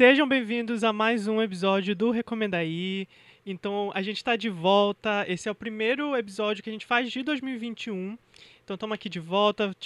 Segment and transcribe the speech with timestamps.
[0.00, 3.06] Sejam bem-vindos a mais um episódio do Recomenda Aí.
[3.44, 5.26] Então, a gente está de volta.
[5.28, 8.16] Esse é o primeiro episódio que a gente faz de 2021.
[8.64, 9.76] Então, estamos aqui de volta.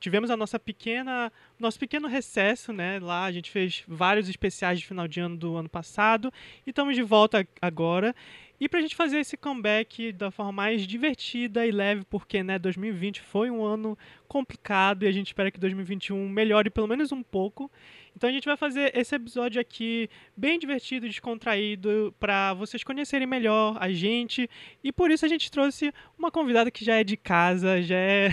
[0.00, 1.30] Tivemos a nossa pequena,
[1.60, 2.98] nosso pequeno recesso, né?
[2.98, 6.32] Lá a gente fez vários especiais de final de ano do ano passado
[6.66, 8.16] e estamos de volta agora.
[8.58, 12.58] E para a gente fazer esse comeback da forma mais divertida e leve, porque né,
[12.58, 17.22] 2020 foi um ano complicado e a gente espera que 2021 melhore pelo menos um
[17.22, 17.70] pouco.
[18.16, 23.76] Então a gente vai fazer esse episódio aqui bem divertido, descontraído, para vocês conhecerem melhor
[23.78, 24.48] a gente.
[24.82, 28.28] E por isso a gente trouxe uma convidada que já é de casa, já é.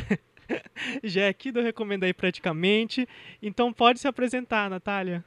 [1.03, 3.05] já é aqui do Recomenda aí praticamente.
[3.41, 5.23] Então pode se apresentar, Natália.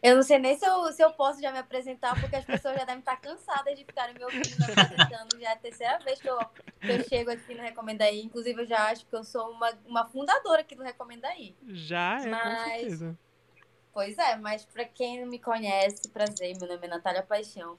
[0.00, 2.76] Eu não sei nem se eu, se eu posso já me apresentar, porque as pessoas
[2.76, 5.40] já devem estar cansadas de ficarem me ouvindo me apresentando.
[5.40, 6.38] Já é a terceira vez que eu,
[6.80, 8.22] que eu chego aqui no Recomenda Aí.
[8.22, 11.56] Inclusive, eu já acho que eu sou uma, uma fundadora aqui do Recomenda Aí.
[11.66, 12.44] Já é, Mas...
[12.44, 13.18] com certeza.
[13.98, 17.76] Pois é, mas para quem não me conhece, prazer, meu nome é Natália Paixão.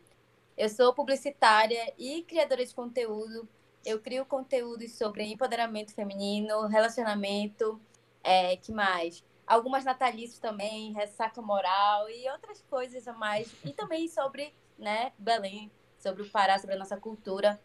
[0.58, 3.48] Eu sou publicitária e criadora de conteúdo.
[3.86, 7.80] Eu crio conteúdos sobre empoderamento feminino, relacionamento,
[8.22, 9.24] é, que mais?
[9.48, 13.56] Algumas natalícias também, ressaca moral e outras coisas a mais.
[13.64, 17.58] E também sobre, né, Belém, sobre o Pará, sobre a nossa cultura.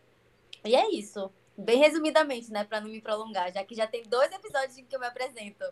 [0.64, 1.28] E é isso.
[1.58, 4.94] Bem resumidamente, né, para não me prolongar, já que já tem dois episódios em que
[4.94, 5.64] eu me apresento.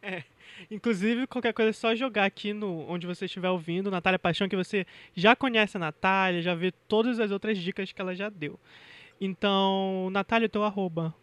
[0.00, 0.24] é.
[0.70, 4.56] Inclusive, qualquer coisa é só jogar aqui no onde você estiver ouvindo, Natália Paixão, que
[4.56, 8.58] você já conhece a Natália, já vê todas as outras dicas que ela já deu.
[9.20, 11.14] Então, Natália, teu arroba.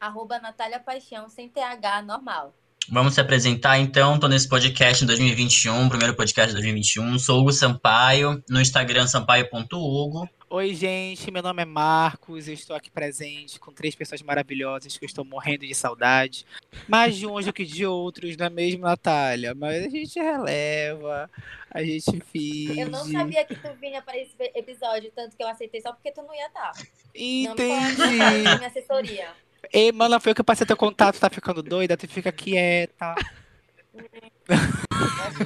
[0.00, 2.54] Arroba Natália Paixão, sem TH, normal.
[2.90, 4.14] Vamos se apresentar então.
[4.14, 7.18] Estou nesse podcast em 2021, primeiro podcast de 2021.
[7.18, 10.28] Sou Hugo Sampaio, no Instagram sampaio.hugo.
[10.50, 15.04] Oi, gente, meu nome é Marcos, eu estou aqui presente com três pessoas maravilhosas que
[15.04, 16.46] eu estou morrendo de saudade.
[16.88, 19.54] Mais de uns do que de outros, não é mesmo, Natália?
[19.54, 21.30] Mas a gente releva,
[21.70, 22.80] a gente finge.
[22.80, 26.10] Eu não sabia que tu vinha para esse episódio, tanto que eu aceitei só porque
[26.10, 26.72] tu não ia estar.
[27.14, 27.98] Entendi.
[27.98, 29.28] Não me minha assessoria.
[29.70, 31.94] Ei, mano, foi o que eu passei teu contato, tá ficando doida?
[31.94, 33.14] Tu fica quieta.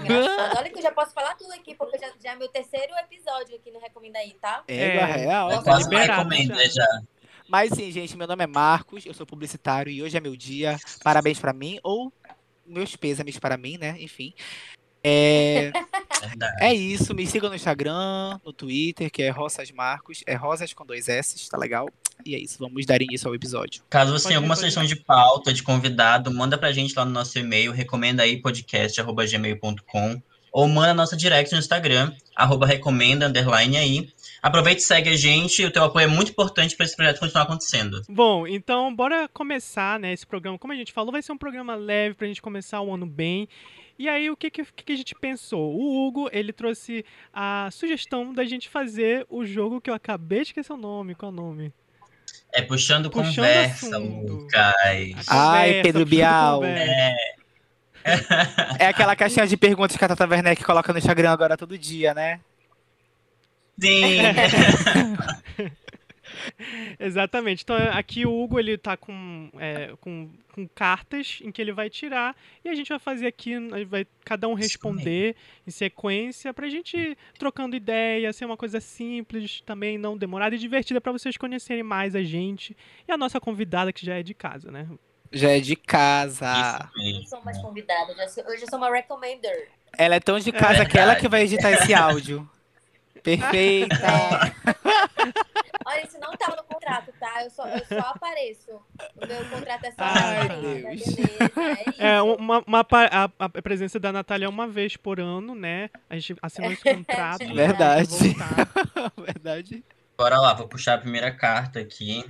[0.08, 2.92] Nossa, Olha que eu já posso falar tudo aqui, porque já, já é meu terceiro
[2.96, 4.64] episódio aqui no Recomenda aí, tá?
[4.68, 5.50] É, é real.
[5.50, 5.62] Eu
[6.66, 6.66] já.
[6.68, 7.02] já.
[7.48, 10.78] Mas sim, gente, meu nome é Marcos, eu sou publicitário e hoje é meu dia.
[11.02, 12.12] Parabéns para mim, ou
[12.64, 13.96] meus pêsames para mim, né?
[13.98, 14.32] Enfim.
[15.04, 15.72] É,
[16.60, 20.86] é isso, me sigam no Instagram, no Twitter, que é Roças Marcos, é Rosas com
[20.86, 21.88] dois S, tá legal?
[22.24, 23.82] E é isso, vamos dar início ao episódio.
[23.90, 27.36] Caso você tenha alguma sugestão de pauta, de convidado, manda pra gente lá no nosso
[27.38, 34.12] e-mail, recomenda aí podcast.gmail.com ou manda nossa direct no Instagram, arroba recomenda, underline aí.
[34.42, 37.44] Aproveite e segue a gente, o teu apoio é muito importante para esse projeto continuar
[37.44, 38.02] acontecendo.
[38.08, 40.58] Bom, então bora começar, né, esse programa.
[40.58, 43.48] Como a gente falou, vai ser um programa leve pra gente começar o ano bem.
[43.98, 45.74] E aí, o que, que, que, a gente pensou?
[45.74, 50.48] O Hugo, ele trouxe a sugestão da gente fazer o jogo que eu acabei de
[50.48, 51.14] esquecer o nome.
[51.14, 51.72] Qual é o nome?
[52.52, 54.74] É puxando, puxando conversa, Lucas.
[55.28, 56.64] Ai, Pedro Bial.
[56.64, 57.14] É.
[58.78, 62.12] é aquela caixinha de perguntas que a Tata Werneck coloca no Instagram agora todo dia,
[62.12, 62.40] né?
[63.78, 64.18] Sim.
[66.98, 67.62] Exatamente.
[67.62, 71.88] Então aqui o Hugo ele tá com, é, com, com cartas em que ele vai
[71.88, 73.54] tirar e a gente vai fazer aqui,
[73.86, 75.36] vai cada um responder
[75.66, 80.58] em sequência pra gente ir trocando ideia, ser uma coisa simples, também não demorada e
[80.58, 82.76] divertida para vocês conhecerem mais a gente
[83.06, 84.88] e a nossa convidada que já é de casa, né?
[85.30, 86.90] Já é de casa.
[86.94, 89.70] Eu não sou mais convidada, hoje eu sou uma recommender.
[89.96, 92.48] Ela é tão de casa é que ela que vai editar esse áudio.
[93.22, 93.96] Perfeita!
[95.84, 97.44] Olha, isso não estava no contrato, tá?
[97.44, 98.70] Eu só, eu só apareço.
[99.16, 101.98] O meu contrato é só Ai, Deus.
[101.98, 105.90] é, é uma, uma a, a, presença da Natália é uma vez por ano, né?
[106.08, 107.52] A gente assinou esse contrato.
[107.54, 108.36] Verdade.
[109.18, 109.84] Verdade.
[110.16, 112.24] Bora lá, vou puxar a primeira carta aqui.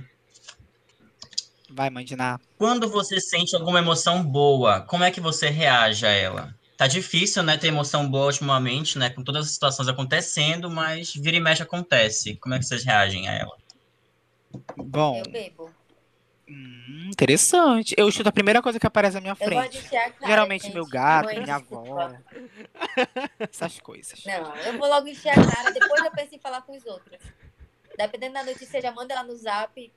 [1.69, 2.39] Vai, Mandiná.
[2.57, 6.55] Quando você sente alguma emoção boa, como é que você reage a ela?
[6.83, 11.37] Tá difícil, né, ter emoção boa ultimamente, né, com todas as situações acontecendo, mas vira
[11.37, 12.35] e mexe acontece.
[12.35, 13.57] Como é que vocês reagem a ela?
[14.75, 15.23] Bom.
[15.25, 15.71] Eu bebo.
[16.45, 17.95] Hum, interessante.
[17.97, 19.81] Eu chuto a primeira coisa que aparece na minha eu frente.
[19.89, 20.73] Cara, Geralmente gente.
[20.73, 22.11] meu gato, minha avó.
[23.39, 24.21] Essas coisas.
[24.25, 27.17] Não, eu vou logo encher a cara, depois eu penso em falar com os outros.
[27.97, 29.89] Dependendo da notícia, já manda ela no zap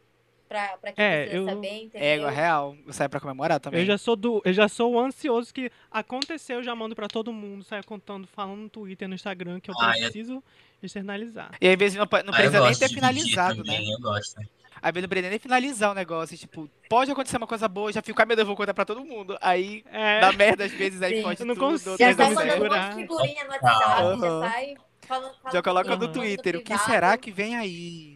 [0.49, 1.55] pra, pra quem é, precisa eu...
[1.55, 2.29] saber, entendeu?
[2.29, 2.77] É, real.
[2.87, 3.81] Eu saio pra comemorar também.
[3.81, 4.43] Eu já sou do.
[4.45, 8.61] Eu já sou ansioso que aconteceu, eu já mando pra todo mundo, saio contando, falando
[8.61, 10.43] no Twitter, no Instagram, que eu ah, preciso eu...
[10.83, 11.51] externalizar.
[11.61, 13.79] E às vezes não, não ah, precisa nem ter finalizado, né?
[13.83, 14.41] Eu gosto.
[14.81, 16.37] Às vezes não pretende nem finalizar o negócio.
[16.37, 18.85] Tipo, pode acontecer uma coisa boa, já fico, ai meu Deus, eu vou contar pra
[18.85, 19.37] todo mundo.
[19.41, 20.21] Aí É.
[20.21, 21.23] dá merda às vezes, aí Sim.
[21.23, 21.73] pode Eu não tudo.
[21.73, 24.21] consigo Já sai vezes- mandando um monte de figurinha no WhatsApp, Aham.
[24.21, 24.77] já sai
[25.07, 26.13] falando, falando Já coloca no.
[26.13, 28.16] Twitter, o que será que vem aí?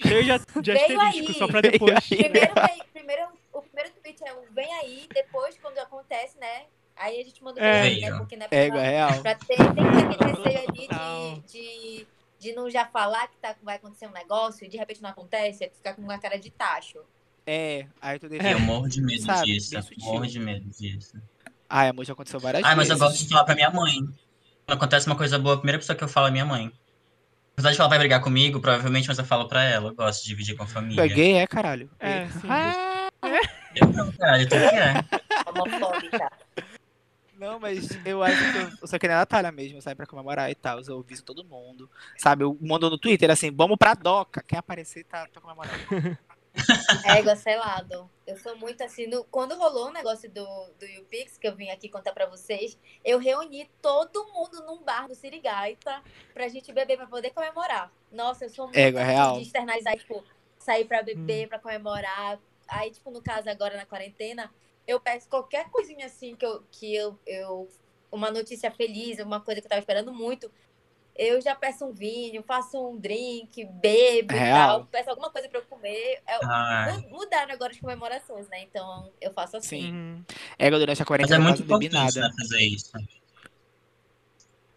[0.00, 1.38] Cheio de, de Veio asterisco, aí.
[1.38, 1.94] só pra Veio depois.
[2.10, 2.18] aí.
[2.22, 2.52] Primeiro,
[2.92, 3.22] primeiro,
[3.52, 6.64] o primeiro tweet é o vem aí, depois, quando acontece, né?
[6.96, 7.82] Aí a gente manda o É.
[7.82, 8.18] vem aí, né?
[8.18, 9.22] Porque não é É, pra, é real.
[9.22, 10.88] pra ter, tem que ter aquele receio ali
[11.46, 12.06] de, de,
[12.38, 15.64] de não já falar que tá, vai acontecer um negócio e de repente não acontece,
[15.64, 16.98] é ficar com uma cara de tacho.
[17.46, 18.50] É, aí tu deixa.
[18.50, 19.74] Eu morro de medo Sabe, disso.
[19.98, 21.16] Morro de medo disso.
[21.68, 23.10] Ai, amor, já aconteceu várias Ai, mas eu vezes.
[23.12, 23.94] gosto de falar pra minha mãe.
[24.66, 26.70] Quando acontece uma coisa boa, a primeira pessoa que eu falo é minha mãe.
[27.52, 29.90] Apesar de que ela vai brigar comigo, provavelmente, mas eu falo pra ela.
[29.90, 31.02] Eu gosto de dividir com a família.
[31.02, 31.90] Peguei, é, caralho.
[32.00, 32.48] É, sim.
[32.48, 33.08] Ah,
[33.74, 34.94] Eu não, cara, tu que é.
[35.46, 36.30] Homofóbica.
[37.38, 39.96] Não, mas eu acho que eu, eu sou que nem a Natália mesmo, eu saio
[39.96, 40.80] pra comemorar e tal.
[40.80, 41.90] Eu aviso todo mundo.
[42.16, 44.42] Sabe, eu mando no Twitter assim, vamos pra doca.
[44.46, 45.74] Quem aparecer tá, tá comemorando.
[47.04, 48.10] Égua selado.
[48.26, 49.06] Eu sou muito assim.
[49.06, 50.44] no- quando rolou o negócio do,
[50.78, 55.08] do YouPix, que eu vim aqui contar pra vocês, eu reuni todo mundo num bar
[55.08, 56.02] do Sirigaita
[56.32, 57.90] pra gente beber pra poder comemorar.
[58.10, 59.36] Nossa, eu sou muito Égua, assim, real.
[59.36, 60.22] de externalizar, tipo,
[60.58, 62.38] sair pra beber, pra comemorar.
[62.68, 64.52] Aí, tipo, no caso agora na quarentena,
[64.86, 66.62] eu peço qualquer coisinha assim que eu.
[66.70, 67.68] Que eu, eu
[68.10, 70.50] uma notícia feliz, uma coisa que eu tava esperando muito.
[71.14, 74.86] Eu já peço um vinho, faço um drink, bebo e tal.
[74.86, 76.20] Peço alguma coisa pra eu comer.
[76.26, 78.62] É, Ai, Mu- Mudaram agora as comemorações, né?
[78.62, 79.82] Então eu faço assim.
[79.82, 79.92] Sim.
[79.92, 80.24] Uhum.
[80.58, 82.20] É, durante a mas quarentena é eu muito importante, nada.
[82.28, 82.90] né, fazer isso.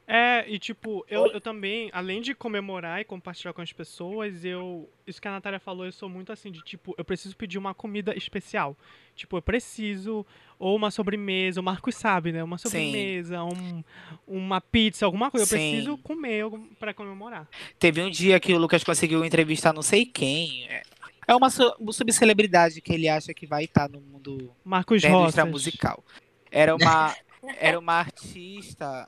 [0.07, 4.87] É, e tipo, eu, eu também, além de comemorar e compartilhar com as pessoas, eu.
[5.07, 7.73] Isso que a Natália falou, eu sou muito assim, de tipo, eu preciso pedir uma
[7.73, 8.77] comida especial.
[9.15, 10.23] Tipo, eu preciso,
[10.59, 12.43] ou uma sobremesa, o Marcos sabe, né?
[12.43, 13.83] Uma sobremesa, um,
[14.27, 15.43] uma pizza, alguma coisa.
[15.43, 15.71] Eu Sim.
[15.71, 16.45] preciso comer
[16.79, 17.47] pra comemorar.
[17.79, 20.67] Teve um dia que o Lucas conseguiu entrevistar não sei quem.
[20.69, 20.83] É-
[21.27, 25.43] É uma su- subcelebridade que ele acha que vai estar no mundo Marcos da indústria
[25.45, 25.51] Roças.
[25.51, 26.03] musical.
[26.51, 27.15] Era uma,
[27.57, 29.07] era uma artista,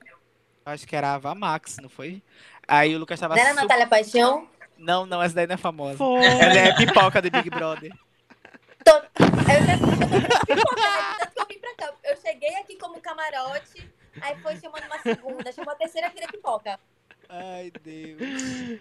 [0.70, 2.22] acho que era a Ava Max, não foi?
[2.68, 4.48] Aí o Lucas tava Não era super- Natália Paixão?
[4.78, 5.98] Não, não, essa daí não é famosa.
[5.98, 6.24] Foi.
[6.26, 7.92] Ela é pipoca do Big Brother.
[8.86, 11.94] Eu já eu tô que eu vim pra cá.
[12.04, 13.90] Eu cheguei aqui como camarote,
[14.22, 16.80] aí foi chamando uma segunda, chamou a terceira filha pipoca.
[17.30, 18.80] Ai, Deus.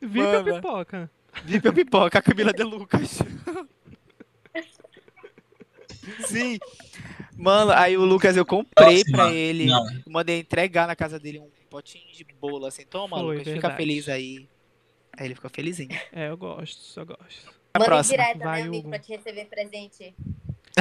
[0.00, 0.54] Viva a Mama.
[0.56, 1.10] pipoca.
[1.44, 3.18] Viva a pipoca, a Camila de Lucas.
[6.26, 6.58] Sim.
[7.36, 9.16] Mano, aí o Lucas eu comprei Próxima.
[9.16, 9.66] pra ele.
[9.66, 12.84] Não, Mandei entregar na casa dele um potinho de bolo, assim.
[12.84, 13.76] Toma, Foi, Lucas, fica verdade.
[13.76, 14.48] feliz aí.
[15.16, 15.90] Aí ele ficou felizinho.
[16.12, 17.46] É, eu gosto, eu gosto.
[17.74, 18.18] Manda próxima.
[18.18, 18.88] direta, Vai, né, amigo, Hugo.
[18.90, 20.14] pra te receber presente.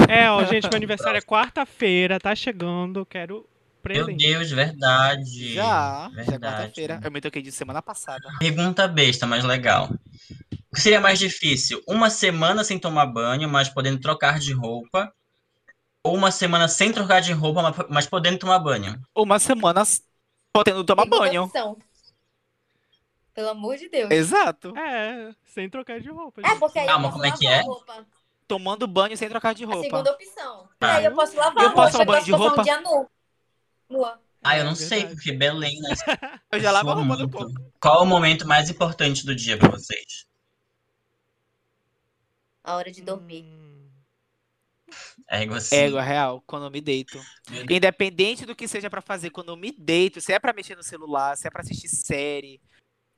[0.08, 3.46] É, ó, gente, meu aniversário é quarta-feira, tá chegando, quero
[3.86, 4.18] meu.
[4.18, 5.54] Deus, verdade.
[5.54, 6.56] Já, já é Verdade.
[6.56, 7.00] quarta-feira.
[7.04, 8.28] Eu me toquei de semana passada.
[8.40, 9.90] Pergunta besta, mas legal.
[10.72, 11.82] O que seria mais difícil?
[11.88, 15.12] Uma semana sem tomar banho, mas podendo trocar de roupa?
[16.04, 19.02] Ou uma semana sem trocar de roupa, mas- podendo tomar banho?
[19.16, 19.84] Uma semana
[20.54, 21.44] podendo tomar Segunda banho.
[21.44, 21.78] opção.
[23.34, 24.12] Pelo amor de Deus.
[24.12, 24.78] Exato.
[24.78, 26.42] É, sem trocar de roupa.
[26.44, 26.60] É, gente.
[26.60, 27.60] porque aí Calma, eu posso como é que é?
[27.60, 28.06] a roupa.
[28.48, 29.84] Tomando banho sem trocar de A roupa.
[29.84, 30.68] segunda opção.
[30.82, 32.62] E aí eu posso lavar Eu a posso roupa, tomar banho de posso roupa?
[32.62, 33.10] um dia nu.
[34.44, 35.16] Ah, eu É não sei, verdade.
[35.16, 35.90] porque Belém, né?
[36.52, 37.72] Eu já lavo a roupa do corpo.
[37.80, 40.26] Qual o momento mais importante do dia pra vocês?
[42.64, 43.44] A hora de dormir.
[43.44, 43.90] Hum,
[45.30, 45.76] É igual assim.
[45.76, 47.20] Égua real, quando eu me deito.
[47.70, 50.84] Independente do que seja pra fazer, quando eu me deito, se é pra mexer no
[50.84, 52.62] celular, se é pra assistir série,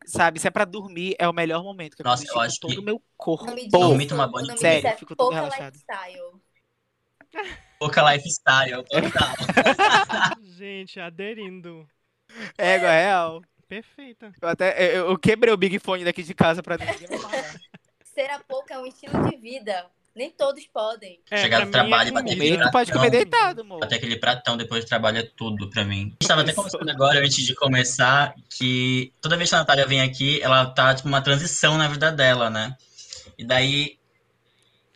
[0.06, 1.96] sabe, se é pra dormir, é o melhor momento.
[1.98, 3.44] Que Nossa, eu eu me acho todo que- o meu corpo.
[3.44, 5.74] O nome Bom, disso, dormir, tomar banho, o nome sério, é fico todo relaxado.
[5.76, 6.42] lifestyle.
[7.82, 10.38] Pouca lifestyle, total.
[10.56, 11.90] Gente, aderindo.
[12.56, 13.42] Égua real.
[13.68, 14.32] Perfeita.
[14.40, 17.08] Eu até eu, eu quebrei o Big Fone daqui de casa pra ninguém.
[18.14, 19.84] Ser a pouca é um estilo de vida.
[20.16, 21.22] Nem todos podem.
[21.32, 22.44] É, Chegar do mim trabalho e é bater comida.
[22.44, 23.84] aquele Comer, tu pode comer deitado, amor.
[23.84, 26.02] Até aquele pratão depois do trabalho é tudo pra mim.
[26.02, 29.88] A gente tava até conversando agora, antes de começar, que toda vez que a Natália
[29.88, 32.78] vem aqui, ela tá, tipo, uma transição na vida dela, né?
[33.40, 33.98] E daí,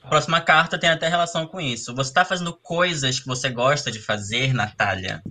[0.05, 1.93] a próxima carta tem até relação com isso.
[1.95, 5.23] Você tá fazendo coisas que você gosta de fazer, Natália?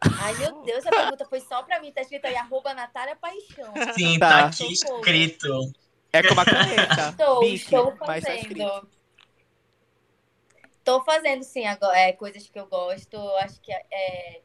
[0.00, 1.90] Ai, meu Deus, a pergunta foi só pra mim.
[1.92, 3.74] Tá escrito aí, arroba Natália Paixão.
[3.94, 4.28] Sim, Tá.
[4.28, 5.00] tá aqui Socorro.
[5.00, 5.72] escrito.
[6.12, 7.08] É como a caneta.
[7.10, 8.88] Estou, estou tá fazendo.
[10.84, 13.16] Tô fazendo, sim, agora, é, coisas que eu gosto.
[13.38, 14.42] Acho que é,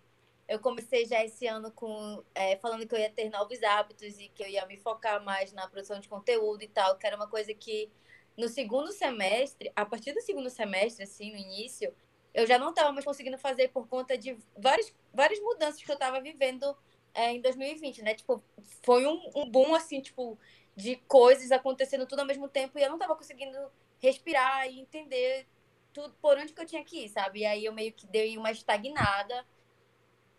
[0.47, 4.29] eu comecei já esse ano com é, falando que eu ia ter novos hábitos e
[4.29, 7.27] que eu ia me focar mais na produção de conteúdo e tal, que era uma
[7.27, 7.91] coisa que
[8.37, 11.93] no segundo semestre, a partir do segundo semestre, assim, no início,
[12.33, 15.95] eu já não estava mais conseguindo fazer por conta de várias, várias mudanças que eu
[15.95, 16.77] estava vivendo
[17.13, 18.13] é, em 2020, né?
[18.13, 18.43] Tipo,
[18.83, 20.37] foi um, um boom, assim, tipo,
[20.75, 23.57] de coisas acontecendo tudo ao mesmo tempo e eu não tava conseguindo
[23.99, 25.47] respirar e entender
[25.91, 27.39] tudo por onde que eu tinha que ir, sabe?
[27.39, 29.43] E aí eu meio que dei uma estagnada.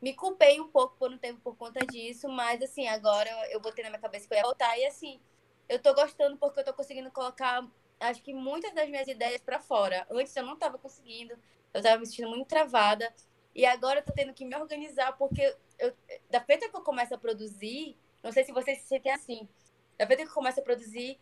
[0.00, 3.82] Me culpei um pouco por um tempo por conta disso, mas assim, agora eu botei
[3.82, 5.20] na minha cabeça que eu ia voltar e assim,
[5.68, 7.66] eu tô gostando porque eu tô conseguindo colocar,
[8.00, 10.06] acho que muitas das minhas ideias para fora.
[10.10, 11.34] Antes eu não tava conseguindo,
[11.72, 13.12] eu tava me sentindo muito travada.
[13.54, 15.92] E agora eu tô tendo que me organizar porque eu,
[16.30, 19.48] da feita que eu começo a produzir, não sei se vocês se sentem assim,
[19.96, 21.18] da feita que eu começo a produzir,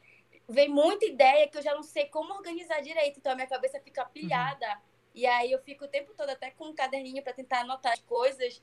[0.48, 3.80] vem muita ideia que eu já não sei como organizar direito, então a minha cabeça
[3.80, 4.66] fica pilhada.
[4.66, 4.80] Uhum.
[5.14, 8.00] E aí eu fico o tempo todo até com um caderninho para tentar anotar as
[8.00, 8.62] coisas.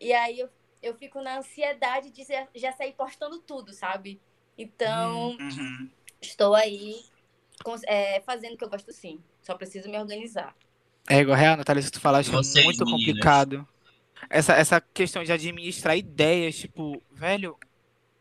[0.00, 0.48] E aí eu,
[0.82, 2.24] eu fico na ansiedade de
[2.54, 4.20] já sair postando tudo, sabe?
[4.56, 5.90] Então, uhum.
[6.22, 7.04] estou aí
[7.86, 9.20] é, fazendo o que eu gosto sim.
[9.42, 10.54] Só preciso me organizar.
[11.08, 13.66] É, igual real, Natália, se tu falaste, é muito complicado.
[14.28, 17.56] Essa, essa questão de administrar ideias, tipo, velho,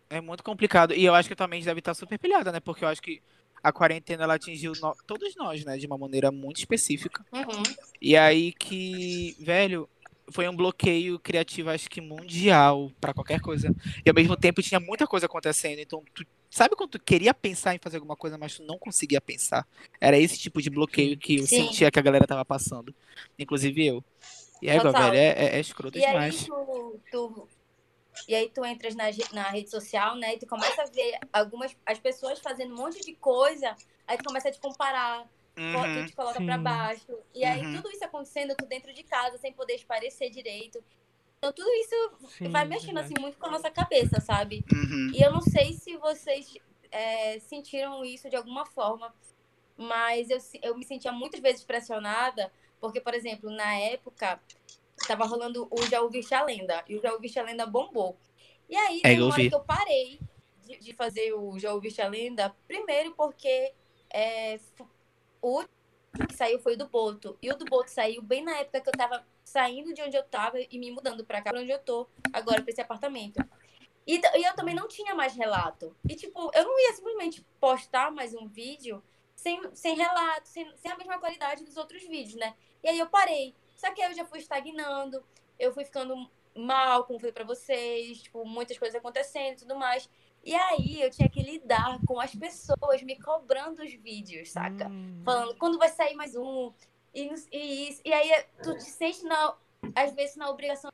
[0.09, 0.93] é muito complicado.
[0.93, 2.59] E eu acho que tua mente deve estar super pilhada, né?
[2.59, 3.21] Porque eu acho que
[3.61, 4.95] a quarentena ela atingiu no...
[5.05, 5.77] todos nós, né?
[5.77, 7.23] De uma maneira muito específica.
[7.31, 7.63] Uhum.
[8.01, 9.87] E aí que, velho,
[10.31, 13.75] foi um bloqueio criativo, acho que mundial, para qualquer coisa.
[14.05, 15.79] E ao mesmo tempo tinha muita coisa acontecendo.
[15.79, 19.21] Então, tu, sabe quando tu queria pensar em fazer alguma coisa, mas tu não conseguia
[19.21, 19.67] pensar?
[19.99, 21.67] Era esse tipo de bloqueio que eu Sim.
[21.67, 22.93] sentia que a galera tava passando.
[23.37, 24.03] Inclusive eu.
[24.61, 26.41] E aí, velho, é, é, é escroto e demais.
[26.41, 27.47] Aí tu, tu
[28.27, 30.35] e aí tu entras na, na rede social, né?
[30.35, 33.75] E tu começa a ver algumas as pessoas fazendo um monte de coisa,
[34.07, 35.27] aí tu começa a te comparar,
[35.57, 37.17] uhum, tu te coloca para baixo.
[37.33, 37.75] E aí uhum.
[37.75, 40.83] tudo isso acontecendo tu dentro de casa, sem poder esparecer direito.
[41.39, 44.63] Então tudo isso Sim, vai mexendo assim muito com a nossa cabeça, sabe?
[44.71, 45.11] Uhum.
[45.15, 46.53] E eu não sei se vocês
[46.91, 49.13] é, sentiram isso de alguma forma,
[49.77, 54.39] mas eu, eu me sentia muitas vezes pressionada, porque, por exemplo, na época
[55.07, 56.83] tava rolando o Já Ouviste a Lenda.
[56.87, 58.17] E o Já Ouviste a Lenda bombou.
[58.69, 60.19] E aí, é, uma hora que eu parei
[60.65, 63.73] de, de, fazer o Já Ouviste a Lenda, primeiro porque
[64.13, 64.59] é,
[65.41, 65.63] o
[66.27, 67.37] que saiu foi o do Boto.
[67.41, 70.23] E o do Boto saiu bem na época que eu tava saindo de onde eu
[70.23, 73.43] tava e me mudando pra cá, pra onde eu tô, agora pra esse apartamento.
[74.05, 75.95] E, e eu também não tinha mais relato.
[76.07, 79.03] E, tipo, eu não ia simplesmente postar mais um vídeo
[79.35, 82.55] sem, sem relato, sem, sem a mesma qualidade dos outros vídeos, né?
[82.83, 83.55] E aí eu parei.
[83.75, 85.23] Só que aí eu já fui estagnando,
[85.57, 90.09] eu fui ficando mal, como falei pra vocês, tipo, muitas coisas acontecendo e tudo mais.
[90.43, 94.87] E aí eu tinha que lidar com as pessoas me cobrando os vídeos, saca?
[94.87, 95.21] Hum.
[95.23, 96.73] Falando, quando vai sair mais um?
[97.13, 98.01] E, e.
[98.05, 99.55] E aí tu te sente, na,
[99.95, 100.91] às vezes, na obrigação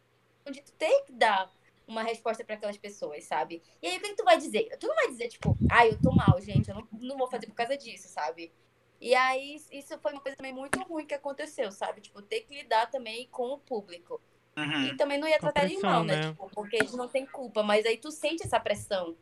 [0.51, 1.51] de tu ter que dar
[1.87, 3.61] uma resposta para aquelas pessoas, sabe?
[3.81, 4.75] E aí o que, que, tu vai dizer?
[4.79, 7.27] Tu não vai dizer, tipo, ai, ah, eu tô mal, gente, eu não, não vou
[7.27, 8.51] fazer por causa disso, sabe?
[8.99, 12.01] E aí, isso foi uma coisa também muito ruim que aconteceu, sabe?
[12.01, 14.21] Tipo, ter que lidar também com o público.
[14.57, 14.85] Uhum.
[14.85, 16.15] E também não ia tratar de mal, né?
[16.15, 16.29] né?
[16.29, 19.15] Tipo, porque eles não têm culpa, mas aí tu sente essa pressão.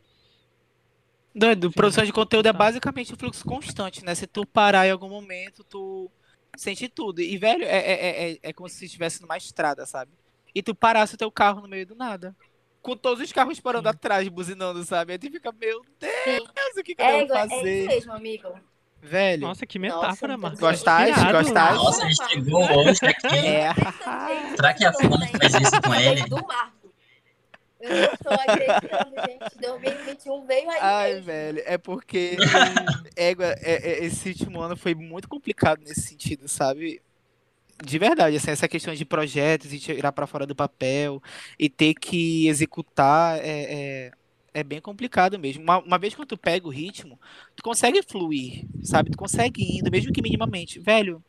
[1.34, 4.14] Doido, produção de conteúdo é basicamente um fluxo constante, né?
[4.14, 6.08] Se tu parar em algum momento, tu
[6.56, 7.20] sente tudo.
[7.20, 10.12] E, velho, é, é, é, é como se estivesse numa estrada, sabe?
[10.54, 12.34] E tu parasse o teu carro no meio do nada.
[12.80, 13.94] Com todos os carros parando Sim.
[13.96, 15.12] atrás, buzinando, sabe?
[15.12, 16.80] Aí tu fica, meu Deus, Sim.
[16.80, 17.68] o que, que eu devo fazer?
[17.68, 18.48] É isso mesmo, amigo.
[19.00, 19.48] Velho.
[19.48, 20.56] Nossa, que metáfora, mano.
[20.56, 21.32] Gostaste?
[21.32, 21.84] Gostaste?
[21.84, 23.36] Nossa, a gente chegou hoje aqui.
[23.36, 23.74] É.
[24.56, 26.22] Será que a Fona faz isso com ele?
[26.22, 26.83] Do Marco.
[27.84, 29.58] Eu não estou acreditando, gente.
[29.60, 30.78] 2021 veio aí.
[30.80, 31.26] Ai, mesmo.
[31.26, 32.36] velho, é porque
[33.14, 37.02] égua, é, é, esse último ano foi muito complicado nesse sentido, sabe?
[37.84, 41.22] De verdade, assim, essa questão de projetos e tirar para fora do papel
[41.58, 44.12] e ter que executar é, é
[44.54, 45.64] é bem complicado mesmo.
[45.64, 47.18] Uma, uma, vez que tu pega o ritmo,
[47.56, 49.10] tu consegue fluir, sabe?
[49.10, 50.78] Tu consegue ir indo, mesmo que minimamente.
[50.78, 51.22] Velho,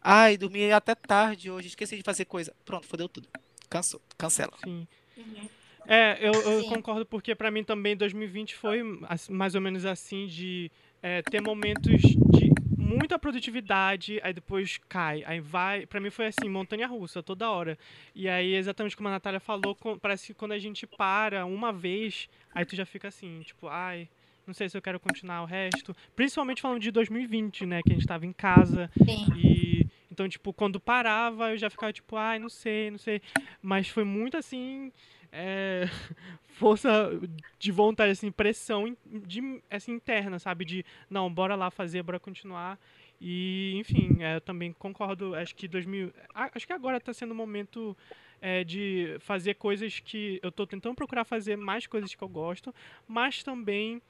[0.00, 2.54] ai, dormi até tarde hoje, esqueci de fazer coisa.
[2.64, 3.28] Pronto, fodeu tudo.
[3.68, 4.52] Cansou, cancela.
[4.64, 4.86] Sim.
[5.16, 5.48] Uhum.
[5.86, 8.82] É, eu, eu concordo porque para mim também 2020 foi
[9.30, 10.70] mais ou menos assim de
[11.02, 15.86] é, ter momentos de muita produtividade, aí depois cai, aí vai.
[15.86, 17.78] Pra mim foi assim, montanha russa, toda hora.
[18.14, 22.28] E aí, exatamente como a Natália falou, parece que quando a gente para uma vez,
[22.54, 24.08] aí tu já fica assim, tipo, ai,
[24.46, 25.94] não sei se eu quero continuar o resto.
[26.14, 27.80] Principalmente falando de 2020, né?
[27.82, 28.90] Que a gente tava em casa.
[29.04, 29.26] Sim.
[29.36, 29.86] E.
[30.10, 33.20] Então, tipo, quando parava, eu já ficava, tipo, ai, não sei, não sei.
[33.60, 34.90] Mas foi muito assim
[35.36, 35.84] é,
[36.58, 37.10] força
[37.58, 40.64] de vontade, assim, pressão de, assim, interna, sabe?
[40.64, 42.78] De, não, bora lá fazer, bora continuar.
[43.20, 46.12] E, enfim, é, eu também concordo, acho que 2000...
[46.34, 47.96] Acho que agora está sendo o momento
[48.40, 50.40] é, de fazer coisas que...
[50.42, 52.74] Eu estou tentando procurar fazer mais coisas que eu gosto,
[53.06, 54.00] mas também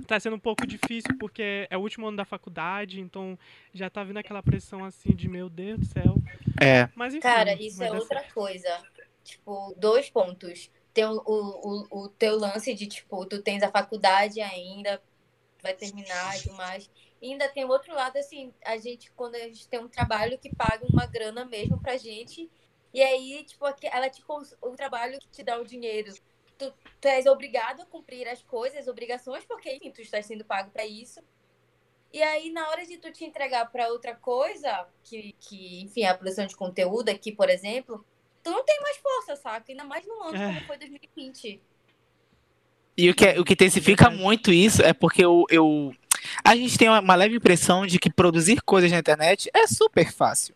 [0.00, 3.38] está sendo um pouco difícil porque é o último ano da faculdade, então
[3.72, 6.16] já está vindo aquela pressão assim de meu Deus do céu.
[6.60, 6.88] É.
[6.94, 8.34] Mas enfim, Cara, isso é outra certo.
[8.34, 8.82] coisa
[9.24, 10.70] tipo, dois pontos.
[10.92, 15.02] tem o, o, o teu lance de, tipo, tu tens a faculdade ainda,
[15.62, 16.90] vai terminar e mais.
[17.20, 20.38] E ainda tem o outro lado, assim, a gente, quando a gente tem um trabalho
[20.38, 22.50] que paga uma grana mesmo pra gente,
[22.92, 24.22] e aí, tipo, ela te
[24.62, 26.12] o trabalho que te dá o dinheiro.
[26.56, 30.44] Tu, tu és obrigado a cumprir as coisas, as obrigações, porque, enfim, tu estás sendo
[30.44, 31.20] pago para isso.
[32.12, 36.14] E aí, na hora de tu te entregar para outra coisa, que, que, enfim, a
[36.14, 38.06] produção de conteúdo aqui, por exemplo,
[38.44, 39.64] tu não tem mais força, saca?
[39.72, 40.46] Ainda mais no ano é.
[40.46, 41.60] como foi 2020.
[42.96, 45.92] E o que, o que intensifica muito isso é porque eu, eu,
[46.44, 50.54] a gente tem uma leve impressão de que produzir coisas na internet é super fácil.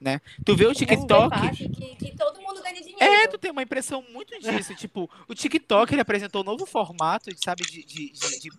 [0.00, 0.20] Né?
[0.44, 1.34] Tu vê o TikTok.
[1.34, 3.02] É fácil, que, que todo mundo ganha dinheiro.
[3.02, 4.74] É, tu tem uma impressão muito disso.
[4.76, 8.50] tipo, o TikTok ele apresentou um novo formato, sabe, de, de, de, de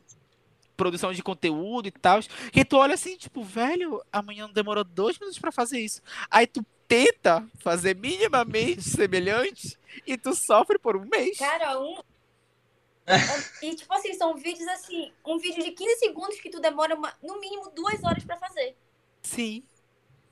[0.76, 2.20] produção de conteúdo e tal.
[2.52, 6.02] Que tu olha assim, tipo, velho, amanhã não demorou dois minutos para fazer isso.
[6.30, 11.38] Aí tu tenta fazer minimamente semelhante e tu sofre por um mês.
[11.38, 12.02] Cara, um.
[13.64, 17.14] e tipo assim, são vídeos assim, um vídeo de 15 segundos que tu demora uma,
[17.24, 18.76] no mínimo duas horas para fazer.
[19.22, 19.64] Sim.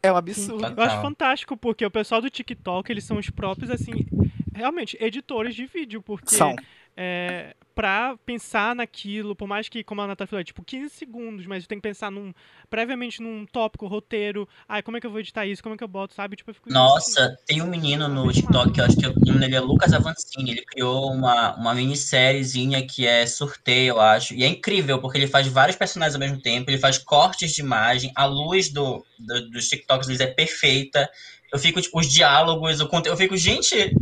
[0.01, 0.79] É um absurdo.
[0.79, 4.05] Eu acho fantástico, porque o pessoal do TikTok, eles são os próprios, assim,
[4.53, 6.55] realmente, editores de vídeo, porque são
[6.95, 11.45] é, pra pensar naquilo, por mais que, como a Natália falou, é tipo 15 segundos,
[11.45, 12.33] mas tem que pensar num,
[12.71, 14.49] previamente num tópico, roteiro.
[14.67, 15.61] Ai, como é que eu vou editar isso?
[15.61, 16.35] Como é que eu boto, sabe?
[16.35, 19.57] Tipo, Nossa, assim, tem um menino no TikTok, que eu acho que o nome dele
[19.57, 20.53] é Lucas Avancini.
[20.53, 24.33] Ele criou uma, uma minissériezinha que é sorteio, eu acho.
[24.33, 27.61] E é incrível, porque ele faz vários personagens ao mesmo tempo, ele faz cortes de
[27.61, 31.07] imagem, a luz do, do dos TikToks deles é perfeita.
[31.53, 33.13] Eu fico, tipo, os diálogos, o conteúdo.
[33.13, 33.93] Eu fico, gente,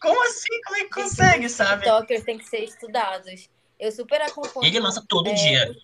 [0.00, 0.60] como assim?
[0.64, 1.82] Como é que consegue, Os sabe?
[1.82, 3.48] TikTokers têm que ser estudados.
[3.78, 4.66] Eu super acompanho.
[4.66, 5.74] Ele lança todo é, dia.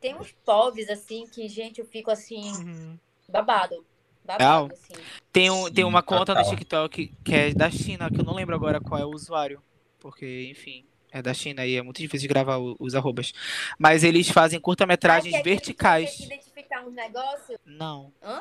[0.00, 2.98] Tem uns povos, assim, que, gente, eu fico assim, uhum.
[3.28, 3.84] babado.
[4.24, 5.02] Babado, assim.
[5.32, 8.54] Tem, um, tem uma conta no TikTok que é da China, que eu não lembro
[8.54, 9.62] agora qual é o usuário.
[9.98, 13.32] Porque, enfim, é da China e é muito difícil de gravar os arrobas.
[13.78, 16.16] Mas eles fazem curta-metragens ah, verticais.
[16.16, 17.58] Que identificar uns negócios?
[17.64, 18.12] Não.
[18.22, 18.40] Hã?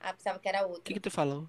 [0.00, 0.80] Ah, pensava que era outro.
[0.80, 1.48] O que, que tu falou?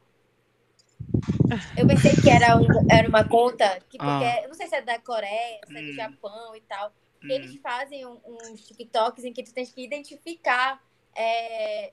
[1.77, 4.41] Eu pensei que era, um, era uma conta, que porque, ah.
[4.43, 5.93] eu não sei se é da Coreia, se é do hum.
[5.93, 6.89] Japão e tal.
[7.23, 7.29] Hum.
[7.29, 10.81] Eles fazem um, uns TikToks em que tu tens que identificar
[11.15, 11.91] é,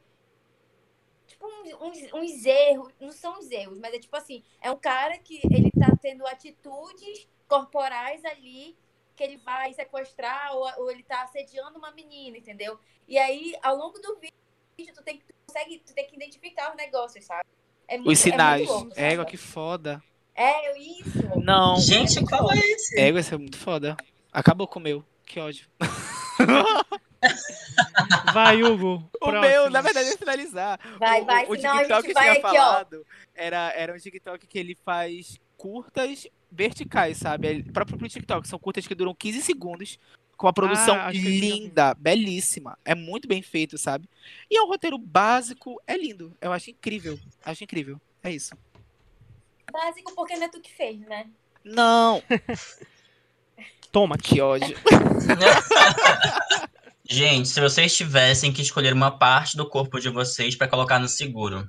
[1.27, 1.47] tipo
[1.81, 5.41] uns, uns, erros, não são os erros, mas é tipo assim, é um cara que
[5.51, 8.77] ele tá tendo atitudes corporais ali
[9.17, 12.79] que ele vai sequestrar ou, ou ele tá assediando uma menina, entendeu?
[13.09, 16.77] E aí, ao longo do vídeo, tu tem, tu consegue, tu tem que identificar os
[16.77, 17.49] negócios, sabe?
[17.89, 18.69] É muito, Os sinais.
[18.97, 20.03] É Égua, que foda.
[20.35, 21.41] É, isso.
[21.43, 21.79] Não.
[21.81, 22.99] Gente, é qual é esse?
[22.99, 23.97] Égua, esse é muito foda.
[24.33, 25.05] Acabou com o meu.
[25.25, 25.67] Que ódio.
[28.33, 29.09] Vai, Hugo.
[29.17, 29.41] O próximo.
[29.41, 30.79] meu, na verdade, é finalizar.
[30.99, 34.77] Vai, vai, o, o TikTok que tinha aqui, falado era, era um TikTok que ele
[34.85, 37.49] faz curtas verticais, sabe?
[37.49, 38.47] É próprio pro TikTok.
[38.47, 39.99] São curtas que duram 15 segundos
[40.37, 42.79] com uma produção ah, linda, belíssima.
[42.85, 44.09] É muito bem feito, sabe?
[44.51, 46.37] E é um roteiro básico, é lindo.
[46.41, 47.19] Eu acho incrível.
[47.45, 48.01] Acho incrível.
[48.23, 48.55] É isso.
[49.73, 51.27] Básico porque não é tu que fez, né?
[51.65, 52.23] Não.
[53.91, 54.77] Toma, que ódio.
[57.09, 61.09] Gente, se vocês tivessem que escolher uma parte do corpo de vocês para colocar no
[61.09, 61.69] seguro,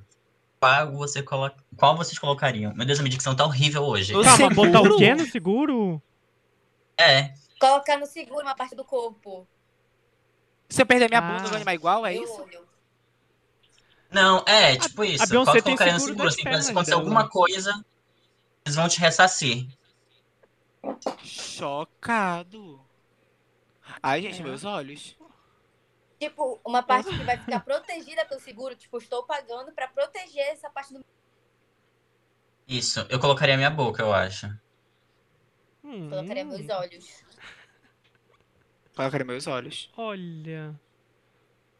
[0.60, 1.50] qual, você colo...
[1.76, 2.74] qual vocês colocariam?
[2.74, 4.12] Meu Deus, a minha dicção tá horrível hoje.
[4.22, 6.02] Calma, botar o quê no seguro?
[6.98, 7.32] É.
[7.58, 9.46] Colocar no seguro uma parte do corpo.
[10.68, 11.22] Se eu perder minha ah.
[11.22, 12.42] bunda, eu vou animar igual, é isso?
[12.42, 12.68] Olho.
[14.10, 15.22] Não, é, tipo isso.
[15.22, 17.84] A Beyoncé tem seguro, seguro assim, se acontecer alguma coisa,
[18.64, 19.68] eles vão te ressarcir.
[21.22, 22.80] Chocado.
[24.02, 24.44] Ai, gente, é.
[24.44, 25.16] meus olhos.
[26.18, 28.74] Tipo, uma parte que vai ficar protegida pelo seguro.
[28.74, 31.04] Tipo, estou pagando para proteger essa parte do.
[32.66, 34.46] Isso, eu colocaria minha boca, eu acho.
[35.82, 36.10] Hum.
[36.10, 37.24] Colocaria meus olhos.
[38.98, 39.88] Colocaria meus olhos.
[39.96, 40.74] Olha.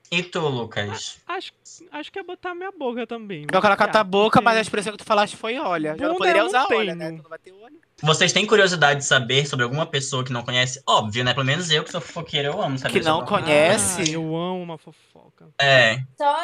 [0.09, 1.19] E tu, Lucas?
[1.27, 1.53] Acho,
[1.91, 3.45] acho que é botar minha boca também.
[3.53, 5.97] Eu colocar tua boca, mas a expressão que tu falaste foi olha.
[5.99, 7.11] Já não poderia usar não olha, né?
[7.11, 7.75] Tu não vai ter olho.
[8.01, 10.81] Vocês têm curiosidade de saber sobre alguma pessoa que não conhece?
[10.87, 11.35] Óbvio, né?
[11.35, 13.01] Pelo menos eu que sou fofoqueiro, eu amo saber.
[13.01, 14.03] Que não conhece?
[14.03, 15.49] Ah, eu amo uma fofoca.
[15.61, 16.01] É.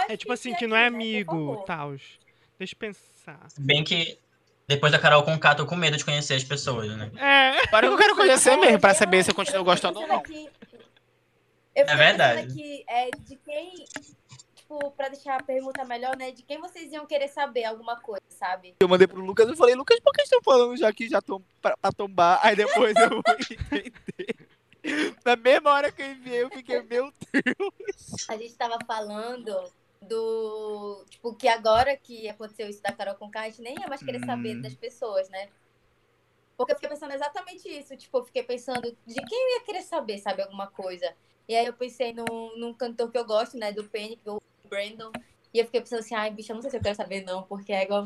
[0.08, 1.94] É tipo assim, que não é amigo, tal.
[2.58, 3.46] Deixa eu pensar.
[3.60, 4.18] Bem que
[4.66, 7.10] depois da Carol com K, tô com medo de conhecer as pessoas, né?
[7.16, 7.68] É.
[7.68, 10.22] Agora eu quero conhecer mesmo, pra saber se eu continuo gostando ou não.
[11.74, 12.52] Eu é verdade.
[12.52, 13.84] Aqui, é, de quem,
[14.54, 16.30] tipo, pra deixar a pergunta melhor, né?
[16.30, 18.74] De quem vocês iam querer saber alguma coisa, sabe?
[18.80, 21.42] Eu mandei pro Lucas e falei, Lucas, por que estão falando já que já estão
[21.60, 22.40] pra, pra, tombar?
[22.42, 24.34] Aí depois eu entender.
[25.24, 27.14] Na mesma hora que eu enviei, eu fiquei, meu Deus.
[28.28, 29.52] A gente tava falando
[30.08, 31.04] do.
[31.08, 34.22] Tipo, que agora que aconteceu isso da Carol com a gente nem ia mais querer
[34.22, 34.26] hum.
[34.26, 35.48] saber das pessoas, né?
[36.56, 37.96] Porque eu fiquei pensando exatamente isso.
[37.96, 41.14] Tipo, eu fiquei pensando de quem eu ia querer saber, sabe, alguma coisa.
[41.48, 45.10] E aí eu pensei num, num cantor que eu gosto, né, do Penny, o Brandon.
[45.52, 47.42] E eu fiquei pensando assim, ai, bicho, eu não sei se eu quero saber, não,
[47.44, 48.04] porque é igual.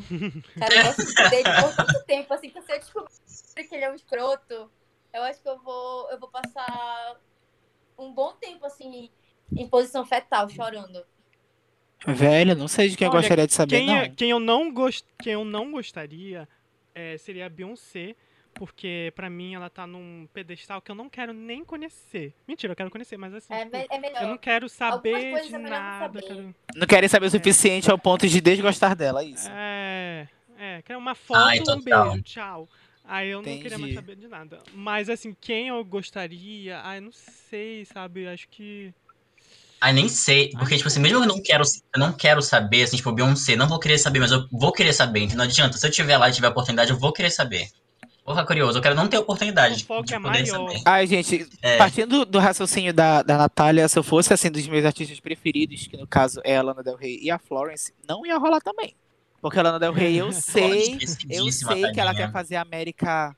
[0.59, 3.91] Cara, eu gosto dele por muito tempo, assim, que se eu descobrir que ele é
[3.91, 4.71] um escroto,
[5.13, 7.19] eu acho que eu vou, eu vou passar
[7.97, 9.11] um bom tempo, assim,
[9.51, 11.07] em posição fetal, chorando.
[12.07, 13.97] Velho, não sei de quem Olha, eu gostaria de saber, quem, não.
[13.97, 16.49] É, quem, eu não gost, quem eu não gostaria
[16.95, 18.15] é, seria a Beyoncé,
[18.55, 22.33] porque para mim ela tá num pedestal que eu não quero nem conhecer.
[22.47, 23.53] Mentira, eu quero conhecer, mas assim.
[23.53, 24.23] É, tipo, é melhor.
[24.23, 26.21] Eu não quero saber de é nada.
[26.21, 26.55] Não, quero...
[26.75, 27.31] não querem saber o é.
[27.31, 27.93] suficiente é.
[27.93, 29.49] ao ponto de desgostar dela, é isso.
[29.51, 30.29] É.
[30.61, 32.69] É, quero uma foto, Ai, um beijo, tchau.
[33.05, 33.57] Aí eu Entendi.
[33.57, 34.59] não queria mais saber de nada.
[34.75, 38.27] Mas assim, quem eu gostaria, ai, não sei, sabe?
[38.27, 38.93] Acho que.
[39.81, 40.51] Ai, nem sei.
[40.51, 41.65] Porque, tipo assim, mesmo que eu não quero,
[41.95, 44.93] eu não quero saber, assim, tipo, Beyoncé, não vou querer saber, mas eu vou querer
[44.93, 45.21] saber.
[45.21, 45.77] Então não adianta.
[45.79, 47.69] Se eu tiver lá e tiver oportunidade, eu vou querer saber.
[48.25, 50.47] Porra, curioso, eu quero não ter oportunidade de, de é poder maior.
[50.47, 50.83] saber.
[50.85, 51.79] Ai, gente, é.
[51.79, 55.97] partindo do raciocínio da, da Natália, se eu fosse, assim, dos meus artistas preferidos, que
[55.97, 58.95] no caso é a Lana Del Rey e a Florence, não ia rolar também.
[59.41, 60.99] Porque a Lana Del Rey, eu sei,
[61.31, 63.35] eu sei que ela quer fazer a América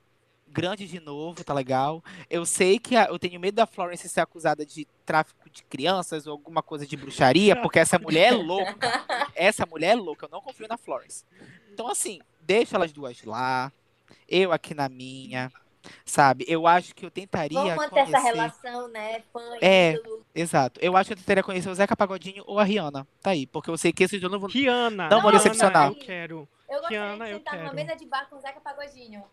[0.50, 2.02] grande de novo, tá legal?
[2.28, 6.26] Eu sei que a, eu tenho medo da Florence ser acusada de tráfico de crianças
[6.26, 9.04] ou alguma coisa de bruxaria, porque essa mulher é louca.
[9.34, 11.24] Essa mulher é louca, eu não confio na Florence.
[11.72, 13.72] Então, assim, deixa elas duas lá,
[14.28, 15.50] eu aqui na minha,
[16.04, 16.44] sabe?
[16.48, 18.16] Eu acho que eu tentaria Vamos manter conhecer...
[18.16, 19.22] essa relação, né?
[19.32, 20.26] Fã, é, ídolo.
[20.34, 20.80] exato.
[20.82, 23.06] Eu acho que eu tentaria conhecer o Zeca Pagodinho ou a Rihanna.
[23.20, 25.88] Tá aí, porque eu sei que esses dois não vão, Rihanna, não vão decepcionar.
[25.88, 26.48] Eu quero.
[26.68, 29.24] Eu gostaria Rihanna, de sentar numa mesa de bar com o Zeca Pagodinho.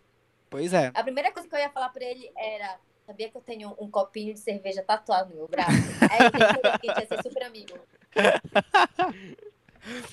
[0.50, 0.92] Pois é.
[0.94, 3.90] A primeira coisa que eu ia falar pra ele era: sabia que eu tenho um
[3.90, 5.72] copinho de cerveja tatuado no meu braço?
[6.12, 7.80] Aí que a gente ia ser super amigo.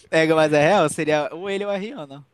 [0.08, 2.24] É, mas é real, seria ou ele ou a Rihanna.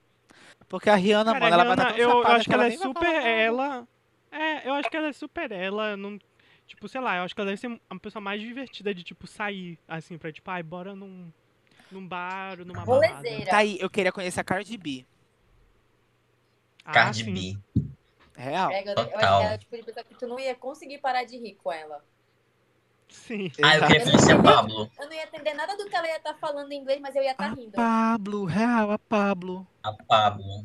[0.69, 2.75] Porque a Rihanna, Cara, mano, ela vai estar tão eu, eu acho que ela, ela
[2.75, 3.89] é super ela.
[4.31, 5.97] É, eu acho que ela é super ela.
[5.97, 6.19] Não,
[6.67, 9.27] tipo, sei lá, eu acho que ela deve ser uma pessoa mais divertida de, tipo,
[9.27, 11.33] sair, assim, pra, tipo, ai, bora num,
[11.91, 13.47] num bar, numa balada.
[13.47, 15.07] Tá aí, eu queria conhecer a Cardi B.
[16.85, 17.57] Ah, Cardi B.
[18.41, 18.71] Real.
[18.71, 21.25] É, eu, eu acho que ela, tipo, de pessoa que tu não ia conseguir parar
[21.25, 22.03] de rir com ela.
[23.09, 23.51] Sim.
[23.63, 24.91] Ah, eu queria conhecer a Pablo.
[24.99, 27.15] Eu não ia entender nada do que ela ia estar tá falando em inglês, mas
[27.15, 27.73] eu ia estar tá rindo.
[27.73, 29.67] Pablo, real, a Pablo.
[29.83, 30.65] A Pablo.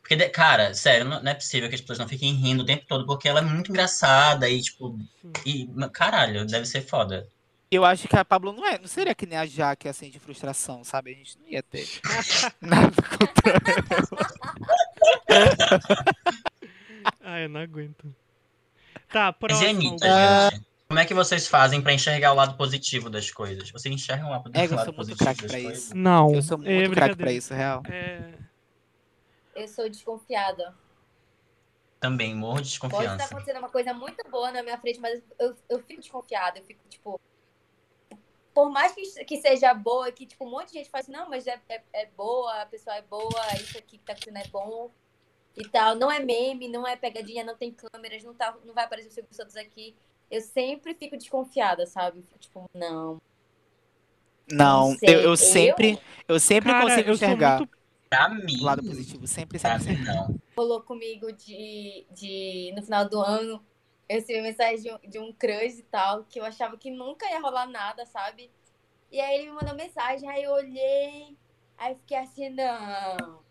[0.00, 3.06] Porque, cara, sério, não, é possível que as pessoas não fiquem rindo o tempo todo,
[3.06, 4.98] porque ela é muito engraçada e, tipo.
[5.44, 7.28] E, caralho, deve ser foda.
[7.70, 10.18] Eu acho que a Pablo não é, não seria que nem a Jaque, assim, de
[10.18, 11.10] frustração, sabe?
[11.10, 11.86] A gente não ia ter
[12.60, 13.52] nada contra
[15.28, 15.56] ela.
[17.20, 18.14] Ai, eu não aguento.
[19.08, 19.66] Tá, próximo.
[19.66, 20.54] Zenita, uh...
[20.54, 20.66] gente.
[20.88, 23.70] Como é que vocês fazem para enxergar o lado positivo das coisas?
[23.70, 25.78] Vocês enxergam o lado, é, lado positivo das coisas?
[25.78, 25.96] Isso.
[25.96, 26.32] Não.
[26.32, 27.82] Eu sou muito é craque pra isso, real.
[27.90, 28.34] É...
[29.54, 30.74] Eu sou desconfiada.
[31.98, 33.06] Também, morro de desconfiança.
[33.06, 36.60] Pode estar acontecendo uma coisa muito boa na minha frente, mas eu, eu fico desconfiada.
[36.60, 37.20] Eu fico, tipo...
[38.54, 41.28] Por mais que, que seja boa, que tipo, um monte de gente fala assim, não,
[41.28, 44.48] mas é, é, é boa, a pessoa é boa, isso aqui que tá acontecendo é
[44.48, 44.90] bom
[45.56, 45.94] e tal.
[45.94, 49.12] Não é meme, não é pegadinha, não tem câmeras, não, tá, não vai aparecer o
[49.12, 49.94] Silvio Santos aqui
[50.30, 52.24] eu sempre fico desconfiada, sabe?
[52.38, 53.20] Tipo, não.
[54.50, 57.58] Não, não eu, eu, sempre, eu, sempre Cara, consigo enxergar.
[57.58, 57.76] Muito...
[58.08, 58.60] Pra mim.
[58.60, 60.04] O lado positivo, sempre, sempre, sempre.
[60.04, 60.38] Não.
[60.56, 62.72] Rolou comigo de, de.
[62.76, 63.64] No final do ano,
[64.08, 67.28] eu recebi mensagem de um, de um crush e tal, que eu achava que nunca
[67.28, 68.50] ia rolar nada, sabe?
[69.10, 71.36] E aí ele me mandou mensagem, aí eu olhei,
[71.76, 73.45] aí fiquei assim, não.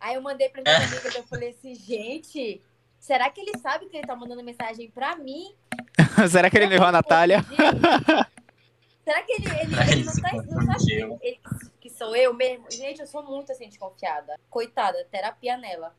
[0.00, 2.60] Aí eu mandei para minhas amigas, eu falei assim, gente,
[2.98, 5.54] será que ele sabe que ele tá mandando mensagem pra mim?
[6.30, 7.44] Será que ele levou a Natália?
[9.04, 11.40] Será que ele, ele, ele não, tá, não sabe que, ele,
[11.80, 12.70] que sou eu mesmo?
[12.70, 14.38] Gente, eu sou muito assim desconfiada.
[14.48, 15.92] Coitada, terapia nela.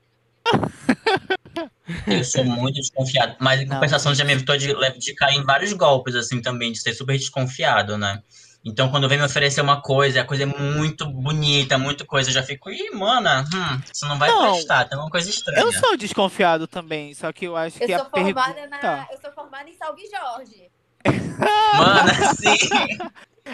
[2.07, 3.35] Eu sou muito desconfiado.
[3.39, 6.79] Mas em compensação, já me evitou de, de cair em vários golpes, assim, também, de
[6.79, 8.23] ser super desconfiado, né?
[8.63, 12.33] Então, quando vem me oferecer uma coisa, a coisa é muito bonita, muito coisa, eu
[12.33, 15.61] já fico, ih, mana, hum, isso não vai não, prestar, tem uma coisa estranha.
[15.61, 18.67] Eu sou desconfiado também, só que eu acho eu que a pergunta...
[18.67, 19.07] Na...
[19.11, 20.69] Eu sou formada em Salve Jorge.
[21.75, 22.57] Mana, sim.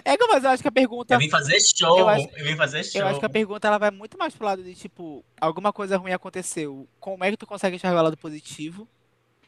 [0.04, 1.14] É, mas eu acho que a pergunta.
[1.14, 2.00] Eu vim fazer show.
[2.00, 3.02] Eu, acho, eu vim fazer show.
[3.02, 5.98] Eu acho que a pergunta ela vai muito mais pro lado de tipo, alguma coisa
[5.98, 6.88] ruim aconteceu.
[7.00, 8.88] Como é que tu consegue enxergar o lado positivo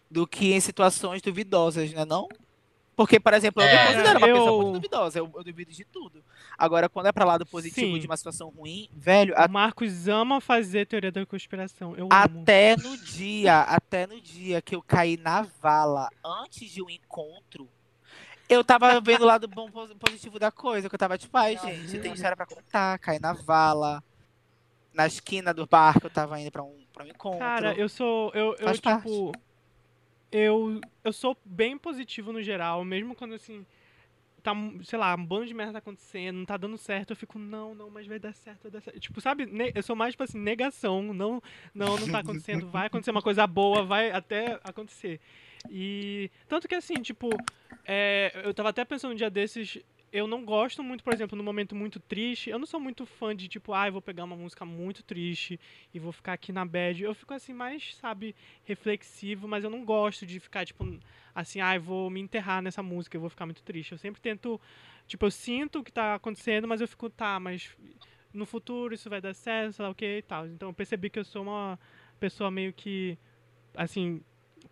[0.10, 2.06] do que em situações duvidosas, né?
[2.06, 2.28] Não?
[3.00, 4.36] Porque, por exemplo, eu é, me considero uma eu...
[4.36, 6.22] pessoa muito duvidosa, eu, eu, duvido de tudo.
[6.58, 8.00] Agora, quando é pra lado positivo Sim.
[8.02, 9.34] de uma situação ruim, velho.
[9.38, 9.46] A...
[9.46, 11.96] O Marcos ama fazer teoria da conspiração.
[11.96, 12.90] Eu até amo.
[12.90, 16.10] no dia, até no dia que eu caí na vala
[16.44, 17.70] antes de um encontro,
[18.50, 22.00] Eu tava vendo o lado bom positivo da coisa, que eu tava tipo, ai, gente,
[22.00, 24.04] tem história pra contar, cair na vala.
[24.94, 27.40] Na esquina do barco, eu tava indo pra um, pra um encontro.
[27.40, 28.30] Cara, eu sou.
[28.34, 29.32] Eu, eu tipo.
[30.32, 33.66] Eu, eu sou bem positivo no geral, mesmo quando assim
[34.40, 37.38] tá, sei lá, um bando de merda tá acontecendo, não tá dando certo, eu fico,
[37.38, 39.00] não, não, mas vai dar certo, vai dar certo.
[39.00, 41.42] Tipo, sabe, eu sou mais, tipo assim, negação, não,
[41.74, 45.20] não, não tá acontecendo, vai acontecer uma coisa boa, vai até acontecer.
[45.70, 47.30] E, tanto que assim, tipo,
[47.86, 49.78] é, eu tava até pensando um dia desses,
[50.12, 52.50] eu não gosto muito, por exemplo, no momento muito triste.
[52.50, 55.60] Eu não sou muito fã de tipo, ah, vou pegar uma música muito triste
[55.94, 57.04] e vou ficar aqui na bad.
[57.04, 60.86] Eu fico assim mais, sabe, reflexivo, mas eu não gosto de ficar tipo
[61.34, 63.92] assim, ah, vou me enterrar nessa música, eu vou ficar muito triste.
[63.92, 64.60] Eu sempre tento,
[65.08, 67.76] tipo, eu sinto o que tá acontecendo, mas eu fico, tá, mas
[68.34, 70.48] no futuro isso vai dar certo, sei lá o que e tal.
[70.48, 71.80] Então eu percebi que eu sou uma
[72.20, 73.18] pessoa meio que
[73.76, 74.22] assim,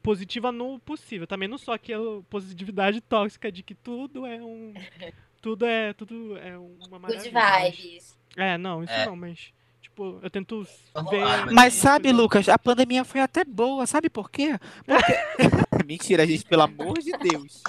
[0.02, 1.28] positiva no possível.
[1.28, 4.74] Também não sou aquela positividade tóxica de que tudo é um
[5.42, 7.32] tudo é tudo é uma maravilha.
[7.32, 8.18] Good vibes.
[8.36, 9.06] É, não, isso é.
[9.06, 10.68] não, mas tipo, eu tento
[11.10, 11.52] ver.
[11.52, 14.58] Mas sabe, Lucas, a pandemia foi até boa, sabe por quê?
[14.86, 15.14] Porque...
[15.86, 17.64] Mentira, gente, pelo amor de Deus.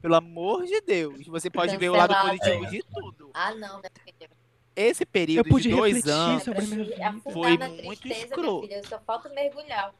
[0.00, 1.26] Pelo amor de Deus.
[1.26, 1.80] Você pode Cancelado.
[1.80, 3.30] ver o lado positivo de tudo.
[3.32, 4.30] Ah, não, filha.
[4.76, 6.44] Esse período eu pude de dois anos
[7.32, 8.66] foi muito escroto.
[8.70, 9.94] Eu só falta mergulhar.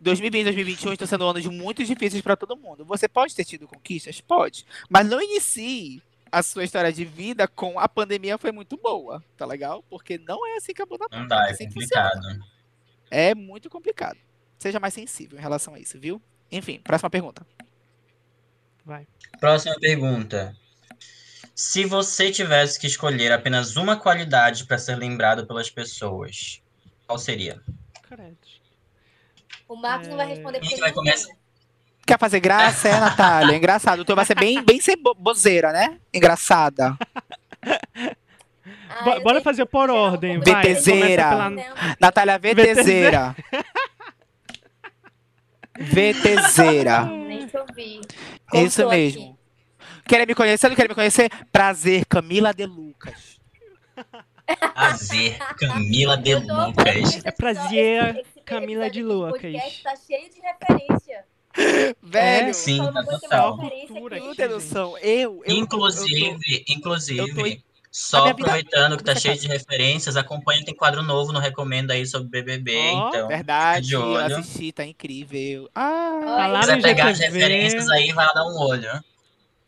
[0.00, 2.84] 2020 e 2021 estão sendo anos muito difíceis para todo mundo.
[2.84, 4.20] Você pode ter tido conquistas?
[4.20, 4.66] Pode.
[4.90, 9.46] Mas não inicie a sua história de vida com a pandemia foi muito boa, tá
[9.46, 9.82] legal?
[9.88, 12.20] Porque não é assim que a bunda Não dá, é assim complicado.
[13.10, 14.18] É muito complicado.
[14.58, 16.20] Seja mais sensível em relação a isso, viu?
[16.50, 17.46] Enfim, próxima pergunta.
[18.84, 19.06] Vai.
[19.40, 20.56] Próxima pergunta.
[21.54, 26.62] Se você tivesse que escolher apenas uma qualidade para ser lembrado pelas pessoas,
[27.06, 27.62] qual seria?
[28.02, 28.36] Credo.
[29.68, 30.10] O Marcos é...
[30.10, 31.34] não vai responder porque Quem vai começar?
[32.06, 33.54] Quer fazer graça, é, Natália?
[33.54, 34.04] É engraçado.
[34.04, 35.98] Tu vai ser bem, bem ceboseira, né?
[36.14, 36.96] Engraçada.
[38.88, 40.38] Ah, Bora fazer por ordem.
[40.38, 41.28] VTZera.
[41.28, 41.50] Pela...
[42.00, 43.36] Natália VTZera.
[45.78, 47.04] VTZera.
[47.04, 48.00] Nem te ouvi.
[48.54, 49.36] Isso mesmo.
[50.06, 50.68] Querem me conhecer?
[50.68, 51.28] Não querem me conhecer?
[51.50, 53.40] Prazer, Camila de Lucas.
[54.74, 57.24] Prazer, Camila de Lucas.
[57.24, 59.52] É prazer, Camila de Lucas.
[59.52, 61.24] O tá cheio de referência.
[62.02, 63.58] Velho, é, sim, tá total.
[64.20, 64.96] Não tem noção.
[64.98, 70.74] Eu, eu inclusive, eu tô, inclusive, só aproveitando que tá cheio de referências, acompanha tem
[70.74, 73.28] quadro novo no Recomenda aí sobre BBB, oh, então.
[73.28, 75.70] Verdade, eu assisti, tá incrível.
[75.74, 79.02] Ah, Se quiser pegar as referências aí, vai lá dar um olho.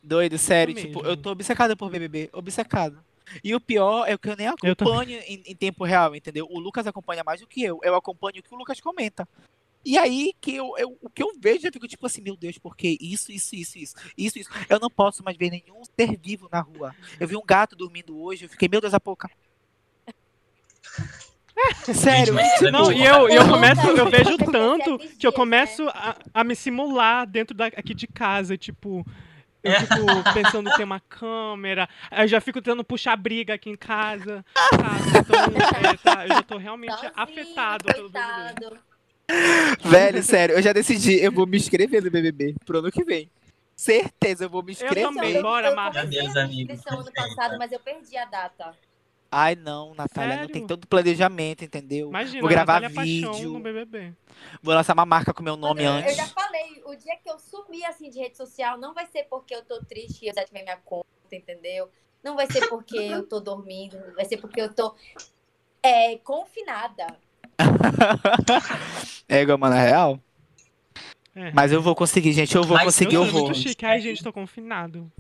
[0.02, 2.98] Doido, sério, tipo, eu tô obcecado por BBB, obcecado.
[3.42, 6.46] E o pior é que eu nem acompanho eu em, em, tempo real, entendeu?
[6.50, 7.78] O Lucas acompanha mais do que eu.
[7.82, 9.28] Eu acompanho o que o Lucas comenta.
[9.84, 12.58] E aí que eu, eu, o que eu vejo, eu fico tipo assim, meu Deus,
[12.58, 14.50] porque isso, isso, isso, isso, isso, isso.
[14.68, 16.94] Eu não posso mais ver nenhum ser vivo na rua.
[17.18, 19.30] Eu vi um gato dormindo hoje, eu fiquei, meu Deus, a pouca.
[21.92, 22.34] Sério,
[22.70, 27.26] não, e eu, eu começo, eu vejo tanto que eu começo a, a me simular
[27.26, 29.04] dentro da, aqui de casa, tipo,
[29.62, 29.94] eu fico
[30.34, 34.44] pensando em ter uma câmera, eu já fico tentando puxar briga aqui em casa?
[35.08, 38.54] Então, é, tá, eu já tô realmente Sozinho, afetado coitado.
[38.54, 38.78] pelo.
[39.84, 43.30] Velho, sério, eu já decidi, eu vou me inscrever no BBB pro ano que vem.
[43.76, 45.04] Certeza, eu vou me inscrever.
[45.04, 46.02] Eu também, bora, Marcos.
[46.02, 46.72] Meu Deus, amigo.
[46.72, 48.74] ano passado, mas eu perdi a data.
[49.30, 50.46] Ai, não, Natália, Sério?
[50.46, 52.08] não tem todo planejamento, entendeu?
[52.08, 53.52] Imagina, vou gravar vídeo.
[53.52, 54.14] No BBB.
[54.62, 56.12] Vou lançar uma marca com meu nome eu, antes.
[56.12, 59.24] Eu já falei, o dia que eu sumir assim de rede social, não vai ser
[59.24, 61.90] porque eu tô triste e eu desativei minha conta, entendeu?
[62.24, 64.94] Não vai ser porque eu tô dormindo, vai ser porque eu tô
[65.82, 67.06] é, confinada.
[69.28, 70.20] é igual, mano, é real?
[71.34, 71.52] É.
[71.52, 72.54] Mas eu vou conseguir, gente.
[72.56, 73.44] Eu vou Mas conseguir, eu, eu vou.
[73.44, 73.84] Muito chique.
[73.86, 75.10] Ai, gente, tô confinado.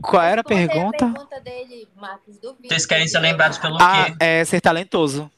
[0.00, 1.04] Qual era a pergunta?
[1.04, 4.16] A pergunta dele, Marcos, do vídeo, Vocês querem ser lembrados pelo ah, quê?
[4.20, 5.30] É ser talentoso.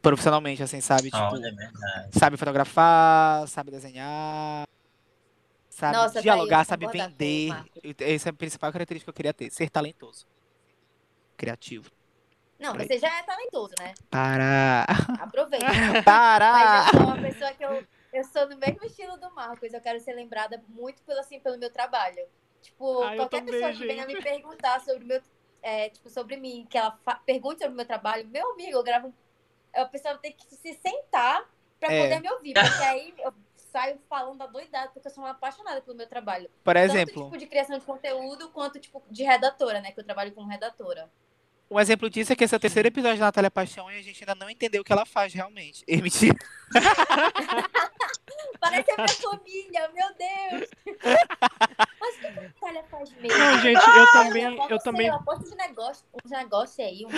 [0.00, 1.04] Profissionalmente, assim, sabe?
[1.04, 4.66] Tipo, é sabe fotografar, sabe desenhar,
[5.70, 7.54] sabe Nossa, dialogar, sabe vender.
[8.00, 9.50] Essa é a principal característica que eu queria ter.
[9.50, 10.26] Ser talentoso.
[11.36, 11.88] Criativo.
[12.62, 13.92] Não, você já é talentoso, né?
[14.08, 14.86] Para!
[15.20, 15.66] Aproveita.
[16.06, 16.52] Para!
[16.52, 19.74] Mas eu sou uma pessoa que eu, eu sou do mesmo estilo do Marcos.
[19.74, 22.24] Eu quero ser lembrada muito pelo, assim, pelo meu trabalho.
[22.62, 25.20] Tipo, Ai, qualquer pessoa também, que venha me perguntar sobre meu.
[25.60, 26.96] É, tipo, sobre mim, que ela
[27.26, 29.12] pergunte sobre o meu trabalho, meu amigo, eu gravo.
[29.74, 31.44] A pessoa tem que se sentar
[31.80, 32.02] pra é.
[32.02, 32.54] poder me ouvir.
[32.54, 33.34] Porque aí eu
[33.72, 36.48] saio falando da doidada, porque eu sou uma apaixonada pelo meu trabalho.
[36.62, 37.14] Por exemplo.
[37.14, 39.90] Tanto, tipo, de criação de conteúdo, quanto, tipo, de redatora, né?
[39.90, 41.10] Que eu trabalho como redatora.
[41.72, 44.02] Um exemplo disso é que esse é o terceiro episódio da Natália Paixão e a
[44.02, 45.82] gente ainda não entendeu o que ela faz realmente.
[45.88, 46.36] E, mentira.
[48.60, 50.68] Parece a minha família, meu Deus.
[51.98, 53.38] Mas o que a Natália faz mesmo.
[53.38, 54.32] Não, gente, eu também.
[54.32, 55.00] Minha avó, Eu não também.
[55.00, 57.06] Sei, ela posta uns negócios uns negócios aí.
[57.06, 57.10] Um...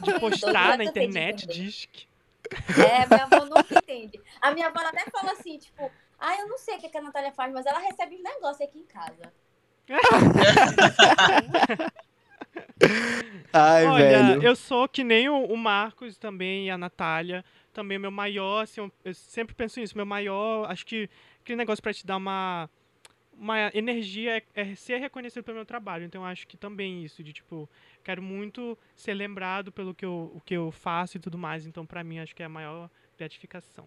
[0.02, 2.08] De postar na Eu internet, diz que.
[2.80, 4.18] É, minha avó nunca entende.
[4.40, 7.02] A minha avó até fala assim, tipo, ah, eu não sei o que, que a
[7.02, 9.30] Natália faz, mas ela recebe uns negócios aqui em casa.
[13.52, 14.42] Ai, Olha, velho.
[14.42, 17.44] eu sou que nem o, Marcos também e a Natália.
[17.72, 21.08] Também o meu maior, assim, eu, sempre penso nisso, meu maior, acho que
[21.40, 22.68] aquele negócio pra te dar uma,
[23.32, 26.04] uma energia é, é ser reconhecido pelo meu trabalho.
[26.04, 27.68] Então eu acho que também isso, de tipo,
[28.02, 31.66] quero muito ser lembrado pelo que eu, o que eu faço e tudo mais.
[31.66, 33.86] Então pra mim acho que é a maior gratificação.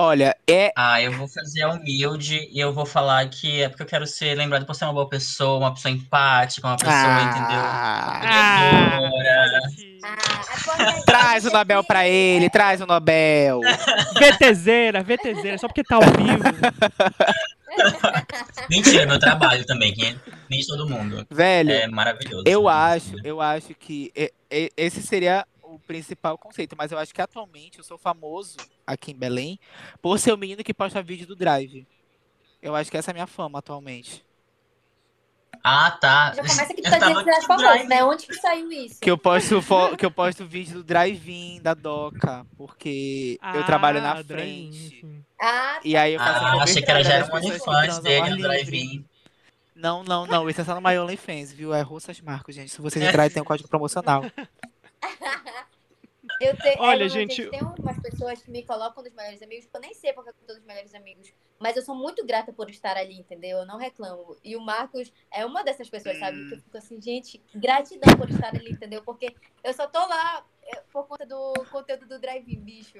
[0.00, 0.70] Olha, é.
[0.76, 4.06] Ah, eu vou fazer a humilde e eu vou falar que é porque eu quero
[4.06, 7.58] ser lembrado por ser uma boa pessoa, uma pessoa empática, uma pessoa, entendeu?
[7.60, 8.20] Ah.
[8.22, 9.60] Ah, agora
[11.04, 13.60] Traz o Nobel pra ele, traz o Nobel.
[14.16, 16.44] VTZera, VTZera, só porque tá ao vivo.
[18.70, 20.16] Mentira, meu trabalho também, que
[20.48, 21.26] nem todo mundo.
[21.28, 22.44] Velho, É maravilhoso.
[22.46, 24.12] eu acho, eu acho que
[24.76, 28.56] esse seria o principal conceito, mas eu acho que atualmente eu sou famoso
[28.88, 29.58] aqui em Belém
[30.00, 31.86] por ser o menino que posta vídeo do Drive.
[32.60, 34.24] Eu acho que essa é a minha fama atualmente.
[35.62, 36.32] Ah, tá.
[36.34, 38.04] Já começa que tu tá dizendo que é famoso, né?
[38.04, 39.00] Onde que saiu isso?
[39.00, 39.60] Que eu posto
[39.98, 45.00] que eu posto vídeo do drive-in da Doca, porque eu trabalho na Ah, frente.
[45.00, 45.24] sim.
[45.40, 48.36] Ah, E aí eu faço Ah, achei que era já era um OnlyFans dele no
[48.38, 49.04] drive-in.
[49.74, 50.48] Não, não, não.
[50.48, 51.72] Esse é só no My OnlyFans, viu?
[51.74, 52.70] É Russas Marcos, gente.
[52.70, 54.24] Se vocês entrarem, tem um código promocional.
[56.40, 56.80] eu tenho.
[56.80, 59.94] Olha, é, gente, Tem umas pessoas que me colocam nos melhores amigos, que eu nem
[59.94, 61.32] sei porque eu tô nos melhores amigos.
[61.58, 63.58] Mas eu sou muito grata por estar ali, entendeu?
[63.58, 64.36] Eu não reclamo.
[64.44, 66.48] E o Marcos é uma dessas pessoas, sabe?
[66.48, 69.02] Que eu fico assim, gente, gratidão por estar ali, entendeu?
[69.02, 72.98] Porque eu só tô lá é, por conta do conteúdo do drive-in, bicho.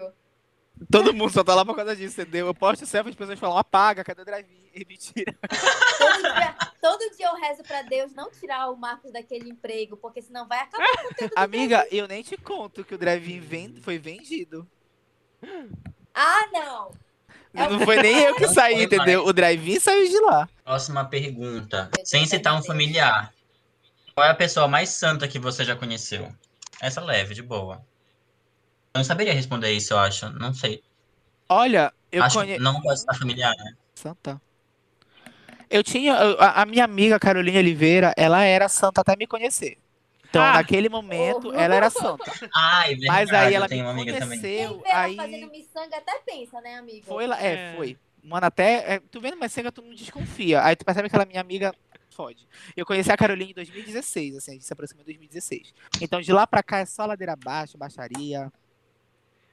[0.91, 2.47] Todo mundo só tá lá por causa disso, entendeu?
[2.47, 4.59] Eu posto selfie, as pessoas falam, apaga, cadê o drive-in?
[4.79, 5.35] E mentira.
[5.99, 10.23] Todo dia, todo dia eu rezo pra Deus não tirar o Marcos daquele emprego, porque
[10.23, 13.99] senão vai acabar o conteúdo do Amiga, eu nem te conto que o drive-in foi
[13.99, 14.65] vendido.
[16.15, 16.93] Ah, não!
[17.55, 19.27] É Não foi nem eu que saí, entendeu?
[19.27, 20.49] O drive-in saiu de lá.
[20.65, 21.91] Próxima pergunta.
[22.05, 23.35] Sem citar um familiar.
[24.15, 26.33] Qual é a pessoa mais santa que você já conheceu?
[26.81, 27.85] Essa leve, de boa.
[28.95, 30.29] Eu não saberia responder isso, eu acho.
[30.31, 30.83] Não sei.
[31.49, 32.59] Olha, eu acho conheço.
[32.59, 33.75] que não pode citar familiar, né?
[33.95, 34.41] Santa.
[35.71, 36.15] Eu tinha.
[36.15, 39.77] A, a minha amiga Carolina Oliveira, ela era santa até me conhecer.
[40.31, 40.55] Então, Ah.
[40.55, 41.53] naquele momento, Oh.
[41.55, 42.31] ela era santa.
[42.55, 43.07] Ai, verdade.
[43.07, 44.83] Mas aí ela me amiga conheceu.
[44.93, 47.07] Aí fazendo miçanga até pensa, né, amigo?
[47.07, 47.41] foi lá.
[47.43, 47.75] É, É.
[47.77, 47.99] foi.
[48.23, 48.95] Mano, até.
[48.95, 50.63] é, tu vendo, mas cega, tu não desconfia.
[50.63, 51.75] Aí tu percebe que ela é minha amiga.
[52.11, 52.47] Fode.
[52.77, 55.73] Eu conheci a Carolina em 2016, assim, a gente se aproximou em 2016.
[56.01, 58.53] Então, de lá pra cá é só ladeira abaixo, baixaria.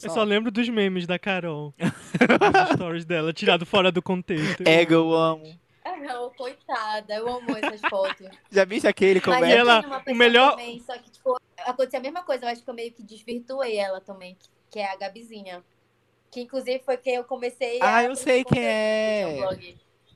[0.04, 1.74] Eu só lembro dos memes da Carol.
[1.80, 4.64] Os stories dela, tirado fora do contexto.
[4.68, 5.60] Ego, eu amo.
[5.84, 8.28] Ah, não, coitada, eu amo essas fotos.
[8.52, 9.52] Já viste aquele Mas como eu é?
[9.56, 12.46] ela- o melhor- também, só que, tipo, aconteceu a mesma coisa.
[12.46, 15.64] Eu acho que eu meio que desvirtuei ela também, que, que é a Gabizinha.
[16.32, 17.98] Que, inclusive, foi que eu comecei a...
[17.98, 19.48] Ah, eu sei quem é.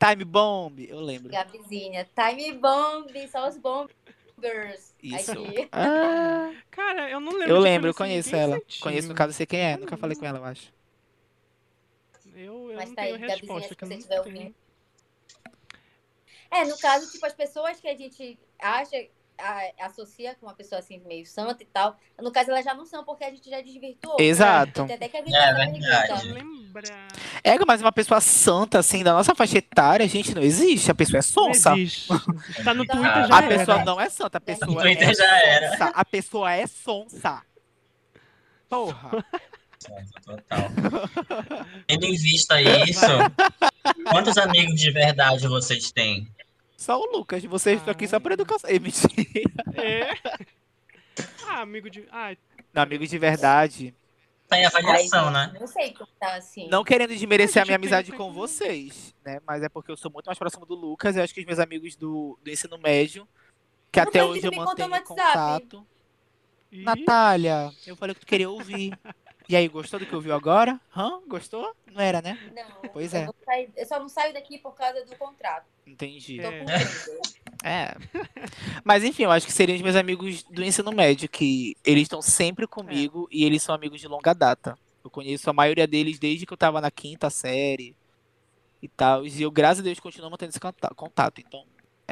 [0.03, 1.29] Time Bomb, eu lembro.
[1.31, 2.09] Gabizinha.
[2.15, 3.57] Time Bomb, só os
[4.39, 4.93] bombers.
[5.01, 5.31] Isso.
[5.71, 7.49] Ah, Cara, eu não lembro.
[7.55, 8.55] eu lembro, eu conheço ela.
[8.59, 8.81] santinho.
[8.83, 9.77] Conheço, no caso, sei quem é.
[9.77, 10.73] Nunca falei com ela, eu acho.
[12.35, 13.69] Eu, eu Mas não tá tenho aí, Gabizinha, resposta.
[13.69, 14.55] se que eu você não tenho-.
[16.51, 19.07] É, no caso, tipo, as pessoas que a gente acha,
[19.39, 22.85] a- associa com uma pessoa assim, meio santa e tal, no caso, elas já não
[22.85, 24.17] são, porque a gente já desvirtuou.
[24.19, 24.85] Exato.
[24.85, 26.93] Tem até que a gente É, verdade.
[27.43, 30.91] É, mas uma pessoa santa, assim, da nossa faixa etária, gente, não existe.
[30.91, 31.71] A pessoa é Não sonsa.
[31.77, 32.07] existe.
[32.63, 33.57] Tá no Não, Twitter a já A era.
[33.57, 35.69] pessoa não é santa, a pessoa No Twitter é já era.
[35.71, 35.85] sonsa.
[35.95, 37.41] A pessoa é sonsa.
[38.69, 39.25] Porra.
[40.25, 40.69] Total.
[41.87, 43.05] Tendo em vista isso,
[44.11, 46.27] quantos amigos de verdade vocês têm?
[46.79, 48.69] Só o Lucas, vocês estão aqui só por educação.
[48.69, 49.11] Ei, mentira.
[49.75, 50.17] É.
[51.45, 52.07] Ah, amigo de.
[52.09, 52.33] Ah,
[52.73, 53.93] Não, amigos de verdade.
[54.47, 55.51] Tem avaliação, né?
[55.59, 56.69] Não sei como tá assim.
[56.69, 59.41] Não querendo desmerecer A a minha amizade com vocês, né?
[59.45, 61.17] Mas é porque eu sou muito mais próximo do Lucas.
[61.17, 63.27] Eu acho que os meus amigos do, do ensino médio,
[63.91, 65.05] que até hoje que eu mantenho no WhatsApp.
[65.67, 65.85] contato.
[66.71, 68.97] e- Natália, eu falei que tu queria ouvir.
[69.49, 70.79] E aí, gostou do que ouviu agora?
[70.95, 71.19] Hã?
[71.27, 71.75] Gostou?
[71.91, 72.37] Não era, né?
[72.55, 73.29] Não, Pois eu é.
[73.43, 75.65] saí- eu só não saio daqui por causa do contrato.
[75.87, 76.37] Entendi.
[76.39, 76.65] Tô É.
[77.63, 77.95] É.
[78.83, 82.21] Mas enfim, eu acho que seriam os meus amigos do ensino médio, que eles estão
[82.21, 84.77] sempre comigo e eles são amigos de longa data.
[85.03, 87.95] Eu conheço a maioria deles desde que eu tava na quinta série
[88.81, 89.25] e tal.
[89.25, 91.41] E eu, graças a Deus, continuo mantendo esse conta- contato.
[91.41, 91.65] Então,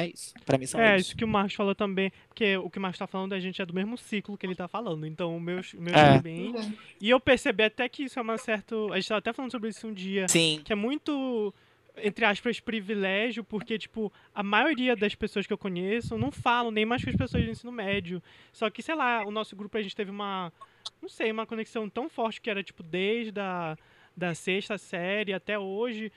[0.03, 0.33] é isso.
[0.45, 1.07] Pra mim são É, eles.
[1.07, 3.61] isso que o Marcos falou também, porque o que o Marcos tá falando a gente
[3.61, 5.05] é do mesmo ciclo que ele tá falando.
[5.05, 6.17] Então, o meu, o meu É.
[6.17, 6.49] também.
[6.55, 6.73] Uhum.
[7.01, 8.75] E eu percebi até que isso é uma certa.
[8.91, 10.27] A gente tava até falando sobre isso um dia.
[10.27, 10.61] Sim.
[10.63, 11.53] Que é muito.
[11.99, 16.85] entre aspas, privilégio, porque, tipo, a maioria das pessoas que eu conheço não falam nem
[16.85, 18.21] mais com as pessoas do ensino médio.
[18.53, 20.53] Só que, sei lá, o nosso grupo a gente teve uma,
[21.01, 23.75] não sei, uma conexão tão forte que era, tipo, desde a
[24.15, 26.11] da sexta série até hoje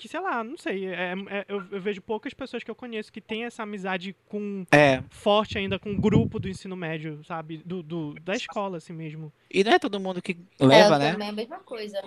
[0.00, 3.12] que, sei lá, não sei, é, é, eu, eu, vejo poucas pessoas que eu conheço
[3.12, 5.02] que têm essa amizade com é.
[5.10, 7.58] forte ainda com o grupo do ensino médio, sabe?
[7.58, 9.30] Do, do, da escola, assim mesmo.
[9.50, 11.12] E não é todo mundo que leva, é, né?
[11.12, 12.02] Também é a mesma coisa.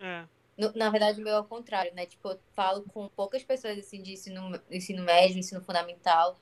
[0.00, 0.24] É.
[0.56, 2.06] No, na verdade, o meu é o contrário, né?
[2.06, 6.38] Tipo, eu falo com poucas pessoas assim de ensino, ensino médio, ensino fundamental.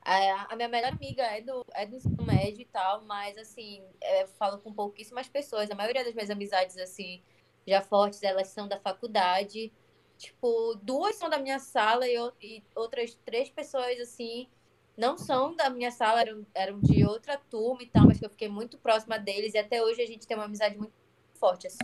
[0.00, 3.82] A, a minha melhor amiga é do, é do ensino médio e tal, mas assim,
[4.00, 5.70] eu falo com pouquíssimas pessoas.
[5.70, 7.20] A maioria das minhas amizades, assim,
[7.66, 9.70] já fortes, elas são da faculdade.
[10.20, 14.46] Tipo, duas são da minha sala e, e outras três pessoas, assim,
[14.94, 18.28] não são da minha sala, eram, eram de outra turma e tal, mas que eu
[18.28, 19.54] fiquei muito próxima deles.
[19.54, 20.92] E até hoje a gente tem uma amizade muito
[21.36, 21.78] forte, assim.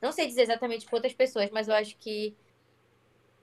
[0.00, 2.34] Não sei dizer exatamente outras pessoas, mas eu acho que.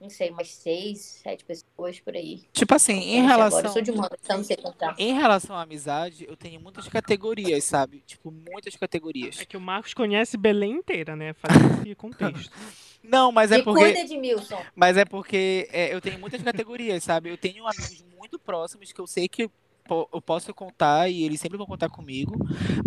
[0.02, 2.42] Não sei, umas seis, sete pessoas por aí.
[2.52, 3.60] Tipo assim, em relação.
[3.60, 3.68] Agora.
[3.68, 4.96] Eu sou de uma, então não sei contar.
[4.98, 8.02] Em relação à amizade, eu tenho muitas categorias, sabe?
[8.08, 9.40] Tipo, muitas categorias.
[9.40, 11.34] É que o Marcos conhece Belém inteira, né?
[11.34, 12.52] Faz esse contexto.
[13.04, 13.84] Não, mas é Me porque.
[13.84, 14.60] cuida de Milson.
[14.76, 17.30] Mas é porque é, eu tenho muitas categorias, sabe?
[17.30, 19.52] Eu tenho amigos muito próximos que eu sei que
[20.12, 22.36] eu posso contar e eles sempre vão contar comigo.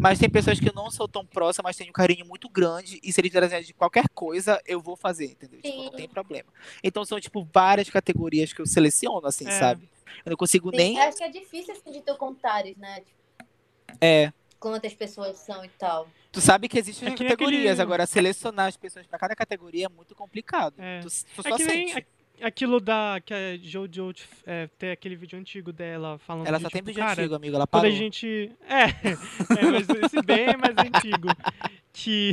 [0.01, 2.99] Mas tem pessoas que eu não sou tão próxima, mas tenho um carinho muito grande.
[3.03, 5.61] E se eles trazerem de qualquer coisa, eu vou fazer, entendeu?
[5.63, 6.49] Tipo, não tem problema.
[6.83, 9.51] Então são, tipo, várias categorias que eu seleciono, assim, é.
[9.59, 9.89] sabe?
[10.25, 11.01] Eu não consigo Sim, nem.
[11.01, 13.03] Acho que é difícil assim de tu contares, né?
[14.01, 14.33] É.
[14.59, 16.09] Quantas pessoas são e tal.
[16.33, 19.87] Tu sabe que existem É que categorias, aquele- agora selecionar as pessoas pra cada categoria
[19.87, 20.75] é muito complicado.
[20.79, 21.01] É.
[21.01, 21.99] Tu, tu É só que nem sente.
[21.99, 23.20] a- aquilo da.
[23.24, 24.12] que a Jojo
[24.47, 27.35] é, tem aquele vídeo antigo dela falando Ela de, só tem tipo, vídeo cara, antigo,
[27.35, 27.57] amigo.
[27.57, 27.95] Ela Quando parou.
[27.95, 28.51] a gente.
[28.68, 28.85] É,
[29.59, 31.28] é mas esse bem mais antigo.
[31.93, 32.32] Que.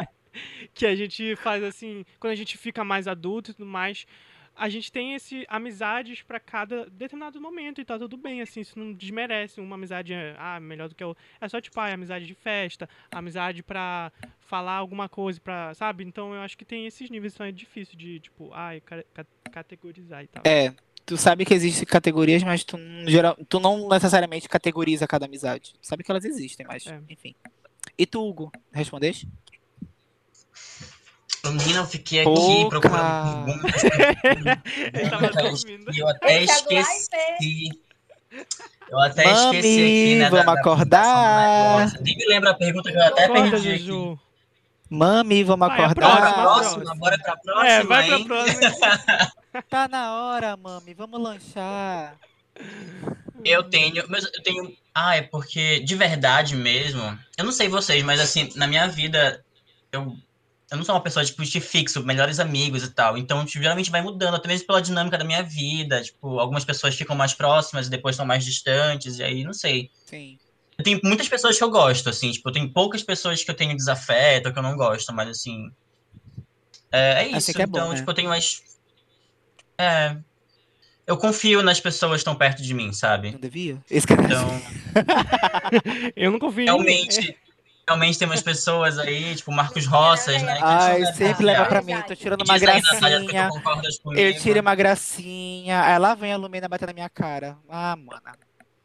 [0.74, 2.04] que a gente faz assim.
[2.18, 4.06] Quando a gente fica mais adulto e tudo mais.
[4.54, 8.78] A gente tem esse amizades pra cada determinado momento e tá tudo bem, assim, isso
[8.78, 12.26] não desmerece uma amizade ah, melhor do que o É só tipo, ah, é amizade
[12.26, 16.04] de festa, amizade pra falar alguma coisa, pra, sabe?
[16.04, 19.26] Então eu acho que tem esses níveis, então é difícil de, tipo, ah, ca- ca-
[19.50, 20.42] categorizar e tal.
[20.46, 20.74] É,
[21.06, 25.72] tu sabe que existem categorias, mas tu, não- geral, tu não necessariamente categoriza cada amizade.
[25.80, 27.00] Tu sabe que elas existem, mas, É.
[27.08, 27.34] enfim.
[27.96, 29.26] E tu, Hugo, respondeste?
[31.44, 33.82] Menina, eu fiquei Pô, aqui procurando perguntas
[35.64, 35.92] dormindo.
[35.92, 37.68] e eu até esqueci.
[38.88, 40.30] Eu até Mami, esqueci aqui, né?
[40.30, 41.76] vamos da, da acordar.
[41.80, 42.02] negócio.
[42.02, 43.78] Nem me lembro a pergunta que eu até Acorda, perdi aqui.
[43.84, 44.20] Juju.
[44.88, 46.34] Mami, vamos Vai, a Bora pra acordar.
[46.42, 46.94] próxima.
[46.94, 48.24] bora pra próxima, É, vai pra hein?
[48.24, 49.32] próxima.
[49.68, 52.16] Tá na hora, mami, vamos lanchar.
[53.44, 54.74] Eu tenho, mas eu tenho.
[54.94, 57.02] Ah, é porque de verdade mesmo.
[57.36, 59.44] Eu não sei vocês, mas assim, na minha vida,
[59.92, 60.16] eu,
[60.72, 63.18] eu não sou uma pessoa, tipo, de fixo, melhores amigos e tal.
[63.18, 66.02] Então, tipo, geralmente vai mudando, até mesmo pela dinâmica da minha vida.
[66.02, 69.90] Tipo, algumas pessoas ficam mais próximas e depois são mais distantes, e aí, não sei.
[70.06, 70.38] Sim.
[70.78, 73.54] Eu tenho muitas pessoas que eu gosto, assim, tipo, eu tenho poucas pessoas que eu
[73.54, 75.70] tenho desafeto, que eu não gosto, mas assim.
[76.90, 77.36] É, é isso.
[77.36, 77.96] Assim que é bom, então, né?
[77.96, 78.62] tipo, eu tenho mais.
[79.76, 80.16] É.
[81.06, 83.32] Eu confio nas pessoas que estão perto de mim, sabe?
[83.32, 83.76] Não devia?
[83.90, 84.22] Esse cara...
[84.22, 84.62] Então,
[86.16, 87.36] Eu não confio realmente,
[87.86, 90.56] realmente tem umas pessoas aí, tipo Marcos Roças, né?
[90.56, 93.48] que Ai, sempre leva pra mim, tô tirando uma gracinha.
[94.16, 95.82] Eu tiro uma gracinha.
[95.82, 97.56] Aí lá vem a Lumena bater na minha cara.
[97.68, 97.96] Ah,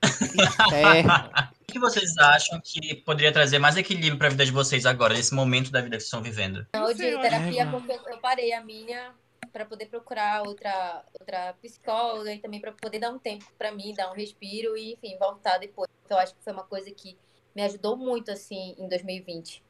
[0.68, 1.14] inferno.
[1.62, 5.34] O que vocês acham que poderia trazer mais equilíbrio pra vida de vocês agora, nesse
[5.34, 6.66] momento da vida que vocês estão vivendo?
[6.74, 9.14] Não, Não de eu terapia, porque eu parei a minha
[9.52, 13.94] para poder procurar outra, outra psicóloga e também para poder dar um tempo para mim,
[13.96, 15.90] dar um respiro e, enfim, voltar depois.
[16.06, 17.18] Então, eu acho que foi uma coisa que
[17.58, 19.64] me ajudou muito, assim, em 2020.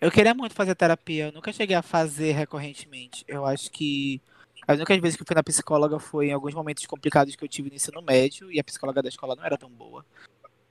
[0.00, 1.26] Eu queria muito fazer terapia.
[1.26, 3.22] Eu nunca cheguei a fazer recorrentemente.
[3.28, 4.22] Eu acho que
[4.66, 7.48] as únicas vezes que eu fui na psicóloga foi em alguns momentos complicados que eu
[7.48, 10.02] tive no ensino médio e a psicóloga da escola não era tão boa.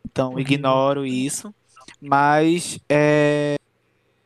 [0.04, 0.40] Então, Uhum.
[0.40, 1.54] ignoro isso.
[2.02, 3.56] Mas é,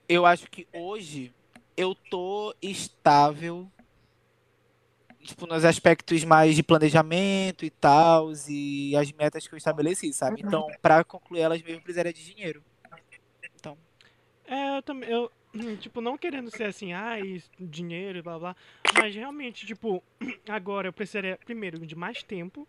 [0.08, 1.34] eu acho que hoje
[1.76, 3.70] eu tô estável
[5.28, 10.42] tipo, nos aspectos mais de planejamento e tal, e as metas que eu estabeleci, sabe?
[10.42, 10.48] Uhum.
[10.48, 12.64] Então, pra concluir elas mesmo, eu precisaria de dinheiro.
[13.56, 13.78] Então,
[14.46, 15.10] É, eu também.
[15.10, 15.32] Eu,
[15.80, 18.56] tipo, não querendo ser assim, ai, dinheiro e blá blá.
[18.98, 20.04] Mas realmente, tipo,
[20.48, 22.68] agora eu precisaria, primeiro, de mais tempo.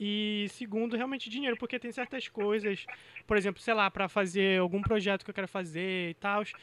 [0.00, 2.86] E segundo, realmente dinheiro, porque tem certas coisas,
[3.26, 6.44] por exemplo, sei lá, pra fazer algum projeto que eu quero fazer e tal.
[6.44, 6.54] Que...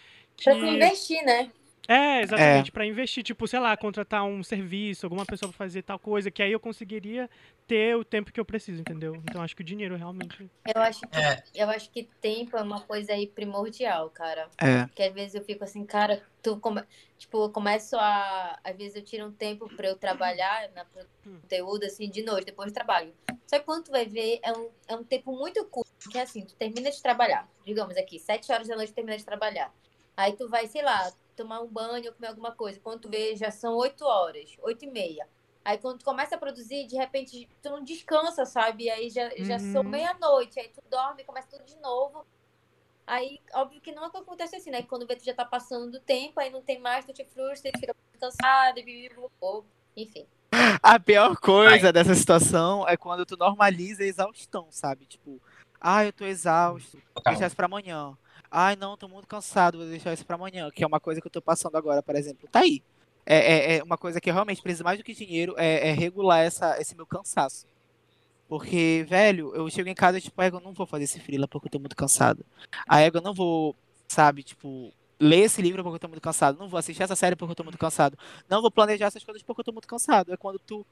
[0.44, 1.52] Pra investir, né?
[1.88, 2.72] É, exatamente, é.
[2.72, 6.42] para investir, tipo, sei lá, contratar um serviço, alguma pessoa pra fazer tal coisa, que
[6.42, 7.30] aí eu conseguiria
[7.68, 9.16] ter o tempo que eu preciso, entendeu?
[9.24, 10.50] Então acho que o dinheiro realmente.
[10.74, 11.44] Eu acho que, é.
[11.54, 14.50] eu acho que tempo é uma coisa aí primordial, cara.
[14.58, 14.86] É.
[14.86, 16.84] Porque às vezes eu fico assim, cara, tu come...
[17.18, 18.60] tipo, eu começo a.
[18.64, 20.86] Às vezes eu tiro um tempo pra eu trabalhar na
[21.26, 21.40] hum.
[21.42, 23.14] conteúdo, assim, de noite, depois do trabalho.
[23.48, 26.22] Só que quando tu vai ver, é um, é um tempo muito curto, que é
[26.22, 29.72] assim, tu termina de trabalhar, digamos aqui, sete horas da noite termina de trabalhar.
[30.18, 32.80] Aí tu vai, sei lá, tomar um banho, comer alguma coisa.
[32.80, 35.28] Quando tu vê, já são 8 horas, 8 e meia.
[35.64, 38.90] Aí quando tu começa a produzir, de repente tu não descansa, sabe?
[38.90, 39.46] Aí já, uhum.
[39.46, 42.26] já são meia-noite, aí tu dorme, começa tudo de novo.
[43.08, 44.82] Aí, óbvio que não acontece assim, né?
[44.84, 47.72] Quando vê tu já tá passando do tempo, aí não tem mais, tu te frustra,
[47.72, 48.80] tu fica cansado,
[49.96, 50.26] enfim.
[50.82, 51.94] A pior coisa Ai.
[51.94, 55.06] dessa situação é quando tu normaliza a exaustão, sabe?
[55.06, 55.42] Tipo,
[55.80, 58.18] ah, eu tô exausto, vou deixar isso pra amanhã.
[58.58, 60.72] Ai, não, tô muito cansado, vou deixar isso pra amanhã.
[60.72, 62.48] Que é uma coisa que eu tô passando agora, por exemplo.
[62.50, 62.82] Tá aí.
[63.26, 65.92] É, é, é uma coisa que eu realmente preciso mais do que dinheiro, é, é,
[65.92, 67.68] regular essa, esse meu cansaço.
[68.48, 71.72] Porque, velho, eu chego em casa tipo, eu não vou fazer esse freela porque eu
[71.72, 72.46] tô muito cansado.
[72.88, 73.76] Aí eu não vou,
[74.08, 74.90] sabe, tipo,
[75.20, 76.58] ler esse livro porque eu tô muito cansado.
[76.58, 78.18] Não vou assistir essa série porque eu tô muito cansado.
[78.48, 80.32] Não vou planejar essas coisas porque eu tô muito cansado.
[80.32, 80.86] É quando tu,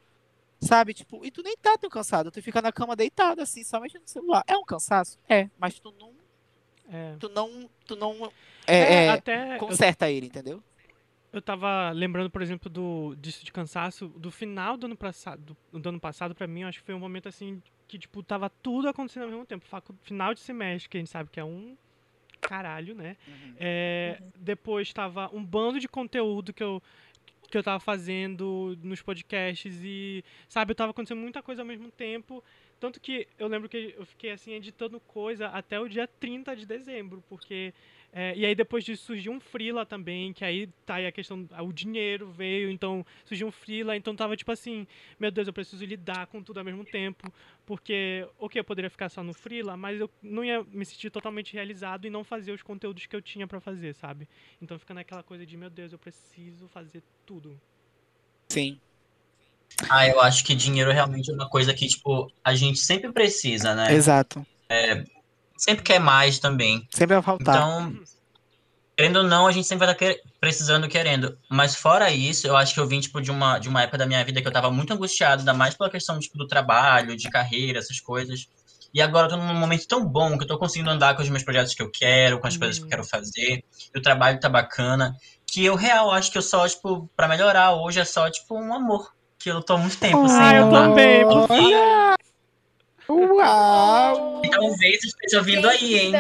[0.59, 2.30] sabe, tipo, e tu nem tá tão cansado.
[2.30, 4.43] Tu fica na cama deitado, assim, só mexendo no celular.
[4.47, 5.18] É um cansaço?
[5.30, 6.22] É, mas tu não
[6.91, 7.15] é.
[7.19, 8.31] Tu não, tu não
[8.67, 10.63] é, é, é até conserta eu, ele, entendeu?
[11.31, 15.79] Eu tava lembrando, por exemplo, do disso de cansaço, do final do ano passado, do,
[15.79, 18.49] do ano passado para mim, eu acho que foi um momento assim que tipo tava
[18.49, 19.65] tudo acontecendo ao mesmo tempo,
[20.01, 21.75] final de semestre, que a gente sabe que é um
[22.41, 23.15] caralho, né?
[23.27, 23.55] Uhum.
[23.59, 24.31] É, uhum.
[24.38, 26.81] Depois tava um bando de conteúdo que eu
[27.49, 31.91] que eu tava fazendo nos podcasts e, sabe, eu tava acontecendo muita coisa ao mesmo
[31.91, 32.43] tempo
[32.84, 36.65] tanto que eu lembro que eu fiquei assim editando coisa até o dia 30 de
[36.65, 37.73] dezembro, porque.
[38.11, 41.47] É, e aí depois disso surgiu um freela também, que aí tá aí a questão.
[41.61, 44.86] O dinheiro veio, então surgiu um freela, então tava tipo assim,
[45.17, 47.34] meu Deus, eu preciso lidar com tudo ao mesmo tempo.
[47.65, 51.53] Porque, ok, eu poderia ficar só no freela, mas eu não ia me sentir totalmente
[51.53, 54.27] realizado e não fazer os conteúdos que eu tinha para fazer, sabe?
[54.61, 57.57] Então fica naquela coisa de, meu Deus, eu preciso fazer tudo.
[58.49, 58.77] Sim.
[59.89, 63.74] Ah, eu acho que dinheiro realmente é uma coisa que, tipo, a gente sempre precisa,
[63.74, 63.93] né?
[63.93, 64.45] Exato.
[64.69, 65.03] É,
[65.57, 66.88] sempre quer mais também.
[66.91, 67.55] Sempre vai faltar.
[67.55, 67.99] Então,
[68.95, 71.38] querendo ou não, a gente sempre vai estar tá precisando, querendo.
[71.49, 74.05] Mas fora isso, eu acho que eu vim, tipo, de uma, de uma época da
[74.05, 77.30] minha vida que eu tava muito angustiado, ainda mais pela questão, tipo, do trabalho, de
[77.30, 78.47] carreira, essas coisas.
[78.93, 81.30] E agora eu tô num momento tão bom que eu tô conseguindo andar com os
[81.30, 83.63] meus projetos que eu quero, com as coisas que eu quero fazer.
[83.93, 85.15] E o trabalho tá bacana.
[85.47, 88.71] Que eu, real, acho que eu só, tipo, pra melhorar hoje é só, tipo, um
[88.71, 89.11] amor
[89.43, 90.39] que eu tô há muito tempo sem.
[90.39, 91.49] Ah, eu também, por
[93.09, 94.41] Uau!
[94.49, 96.11] Talvez então, esteja ouvindo aí, hein?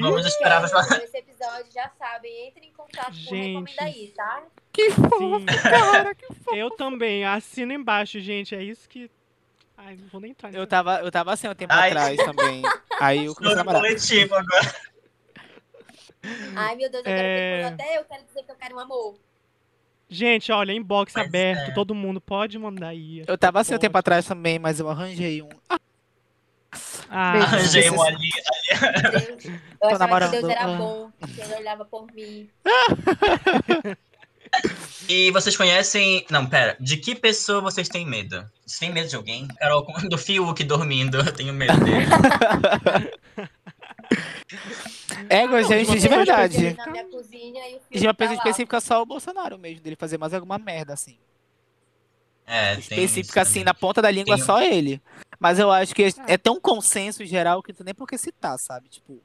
[0.00, 3.28] Vamos esperar pra Esse episódio já sabem, entre em contato gente.
[3.28, 4.44] com o Recomenda aí, tá?
[4.72, 6.54] Que fofo, cara, que fofo.
[6.54, 8.54] Eu também, assino embaixo, gente.
[8.54, 9.10] É isso que.
[9.76, 10.54] Ai, não vou nem entrar.
[10.54, 11.90] Eu tava, eu tava assim um tempo Ai.
[11.90, 12.62] atrás também.
[13.00, 13.82] Aí eu comecei a namorar.
[13.82, 14.74] coletivo agora.
[16.54, 17.62] Ai, meu Deus, eu é...
[17.62, 19.16] quero até eu quero dizer que eu quero um amor.
[20.12, 21.74] Gente, olha, inbox mas aberto, é.
[21.74, 23.24] todo mundo pode mandar aí.
[23.26, 25.48] Eu tava assim um tempo atrás também, mas eu arranjei um.
[25.70, 25.80] Ah,
[27.08, 28.30] ah arranjei um ali.
[28.82, 29.60] ali.
[29.82, 30.30] eu Tô namorando.
[30.32, 30.76] que Deus era ah.
[30.76, 32.48] bom, que ele olhava por mim.
[35.08, 36.26] E vocês conhecem.
[36.30, 36.76] Não, pera.
[36.78, 38.36] De que pessoa vocês têm medo?
[38.66, 39.48] Vocês têm medo de alguém?
[39.58, 42.06] Carol, do Fiuk dormindo, eu tenho medo dele.
[45.28, 46.76] Égua, gente, de verdade.
[47.90, 51.18] De uma pessoa específica, só o Bolsonaro mesmo, dele fazer mais alguma merda, assim.
[52.46, 54.44] É, Específica, assim, na ponta da língua, tem...
[54.44, 55.00] só ele.
[55.38, 58.88] Mas eu acho que é tão consenso geral que tu nem por que citar, sabe?
[58.88, 59.20] Tipo.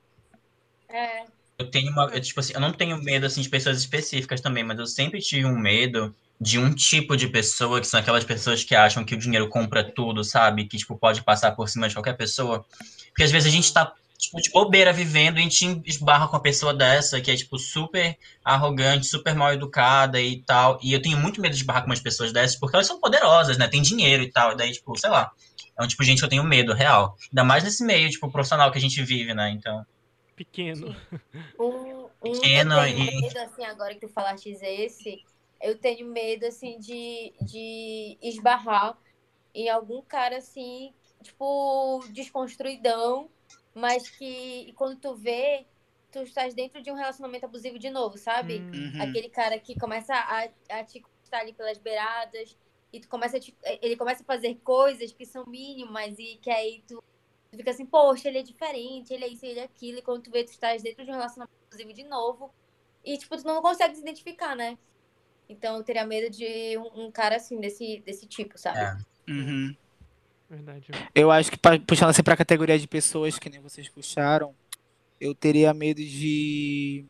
[0.90, 1.26] É.
[1.58, 2.06] Eu tenho uma.
[2.06, 5.20] Eu, tipo assim, eu não tenho medo assim, de pessoas específicas também, mas eu sempre
[5.20, 9.16] tive um medo de um tipo de pessoa, que são aquelas pessoas que acham que
[9.16, 10.66] o dinheiro compra tudo, sabe?
[10.66, 12.64] Que, tipo, pode passar por cima de qualquer pessoa.
[13.08, 16.36] Porque às vezes a gente tá tipo, de bobeira vivendo, e a gente esbarra com
[16.36, 20.80] uma pessoa dessa, que é, tipo, super arrogante, super mal educada e tal.
[20.82, 23.58] E eu tenho muito medo de esbarrar com umas pessoas dessas, porque elas são poderosas,
[23.58, 23.68] né?
[23.68, 24.54] Tem dinheiro e tal.
[24.54, 25.32] E daí, tipo, sei lá.
[25.80, 27.16] É um tipo de gente que eu tenho medo, real.
[27.30, 29.52] Ainda mais nesse meio, tipo, profissional que a gente vive, né?
[29.52, 29.86] Então.
[30.36, 30.96] Pequeno.
[31.60, 33.22] Um, um Pequeno eu tenho e...
[33.22, 35.24] medo, assim, agora que tu falaste esse,
[35.62, 38.98] eu tenho medo, assim, de, de esbarrar
[39.54, 43.30] em algum cara, assim, tipo, desconstruidão,
[43.78, 45.66] mas que quando tu vê,
[46.12, 48.60] tu estás dentro de um relacionamento abusivo de novo, sabe?
[48.60, 49.02] Uhum.
[49.02, 52.58] Aquele cara que começa a, a te estar ali pelas beiradas
[52.92, 56.84] e tu começa te, ele começa a fazer coisas que são mínimas e que aí
[56.88, 57.04] tu,
[57.52, 60.24] tu, fica assim, poxa, ele é diferente, ele é isso, ele é aquilo, e quando
[60.24, 62.52] tu vê, tu estás dentro de um relacionamento abusivo de novo
[63.06, 64.78] e, tipo, tu não consegue se identificar, né?
[65.48, 68.80] Então eu teria medo de um, um cara assim, desse, desse tipo, sabe?
[68.80, 69.32] É.
[69.32, 69.76] Uhum.
[70.50, 70.92] Verdade.
[71.14, 74.56] Eu acho que puxando assim pra categoria de pessoas que nem vocês puxaram,
[75.20, 77.06] eu teria medo de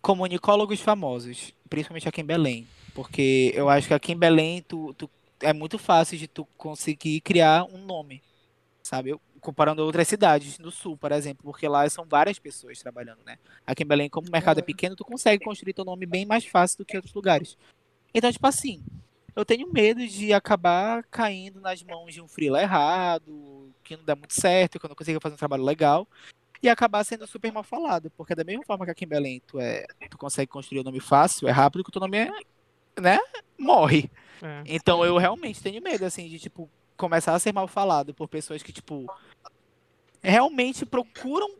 [0.00, 2.66] comunicólogos famosos, principalmente aqui em Belém.
[2.94, 7.20] Porque eu acho que aqui em Belém tu, tu- é muito fácil de tu conseguir
[7.20, 8.22] criar um nome,
[8.82, 9.10] sabe?
[9.10, 13.20] Eu- comparando a outras cidades do sul, por exemplo, porque lá são várias pessoas trabalhando,
[13.24, 13.38] né?
[13.66, 14.66] Aqui em Belém, como o mercado é Uhum.
[14.66, 17.56] pequeno, tu consegue construir teu nome bem mais fácil do que em outros lugares.
[18.12, 18.82] Então, tipo assim,
[19.34, 24.14] eu tenho medo de acabar caindo nas mãos de um freela errado, que não dá
[24.14, 26.06] muito certo, que eu não consiga fazer um trabalho legal,
[26.62, 28.10] e acabar sendo super mal falado.
[28.10, 31.00] Porque da mesma forma que aqui em Belém tu, é, tu consegue construir um nome
[31.00, 32.30] fácil, é rápido, que o teu nome é,
[33.00, 33.18] né,
[33.58, 34.10] morre.
[34.42, 34.62] É.
[34.66, 38.62] Então eu realmente tenho medo, assim, de, tipo, começar a ser mal falado por pessoas
[38.62, 39.06] que, tipo,
[40.22, 41.59] realmente procuram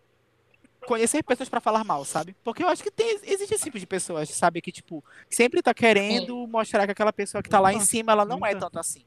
[0.87, 2.35] conhecer pessoas pra falar mal, sabe?
[2.43, 4.61] Porque eu acho que tem, existe esse tipo de pessoas, sabe?
[4.61, 8.25] Que, tipo, sempre tá querendo mostrar que aquela pessoa que tá lá em cima, ela
[8.25, 8.61] não é muita.
[8.61, 9.05] tanto assim.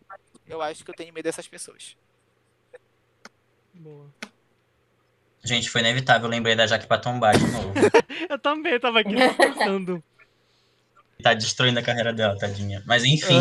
[0.47, 1.95] Eu acho que eu tenho medo dessas pessoas.
[3.73, 4.07] Boa.
[5.43, 7.73] Gente, foi inevitável, eu lembrei da Jaque pra tombar de novo.
[8.29, 10.01] Eu também tava aqui pensando.
[11.21, 12.81] tá destruindo a carreira dela, tadinha.
[12.85, 13.35] Mas enfim,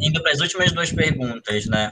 [0.00, 1.90] indo para as últimas duas perguntas, né?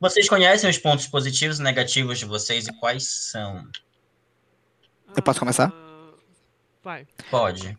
[0.00, 3.64] Vocês conhecem os pontos positivos e negativos de vocês e quais são?
[5.18, 5.72] Eu posso começar?
[6.80, 7.04] Vai.
[7.28, 7.74] Pode.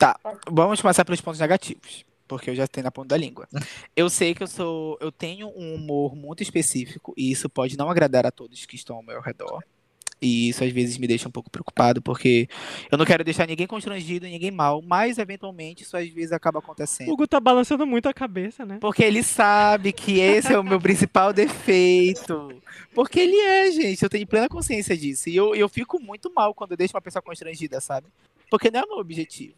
[0.52, 3.48] Vamos começar pelos pontos negativos, porque eu já tenho na ponta da língua.
[3.96, 7.90] Eu sei que eu sou, eu tenho um humor muito específico e isso pode não
[7.90, 9.64] agradar a todos que estão ao meu redor.
[10.22, 12.48] E isso às vezes me deixa um pouco preocupado, porque
[12.92, 16.62] eu não quero deixar ninguém constrangido, ninguém mal, mas eventualmente isso às vezes acaba O
[16.62, 17.10] acontecendo.
[17.10, 18.80] Hugo tá balançando muito a cabeça, né?
[18.82, 22.52] Porque ele sabe que esse é o meu principal defeito.
[22.94, 24.04] Porque ele é, gente.
[24.04, 25.30] Eu tenho plena consciência disso.
[25.30, 28.08] E eu, eu fico muito mal quando eu deixo uma pessoa constrangida, sabe?
[28.50, 29.54] Porque não é o meu objetivo.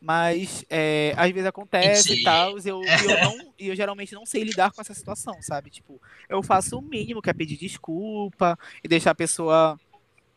[0.00, 4.24] Mas é, às vezes acontece e tal, e eu, eu não, e eu geralmente não
[4.24, 5.70] sei lidar com essa situação, sabe?
[5.70, 9.78] Tipo, eu faço o mínimo, que é pedir desculpa e deixar a pessoa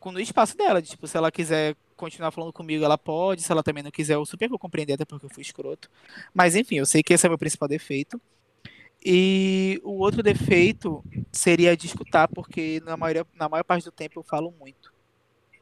[0.02, 0.82] com no espaço dela.
[0.82, 3.42] de, Tipo, se ela quiser continuar falando comigo, ela pode.
[3.42, 5.90] Se ela também não quiser, eu super vou compreender, até porque eu fui escroto.
[6.34, 8.20] Mas enfim, eu sei que esse é o meu principal defeito.
[9.04, 14.20] E o outro defeito seria de escutar, porque na maior, na maior parte do tempo
[14.20, 14.94] eu falo muito.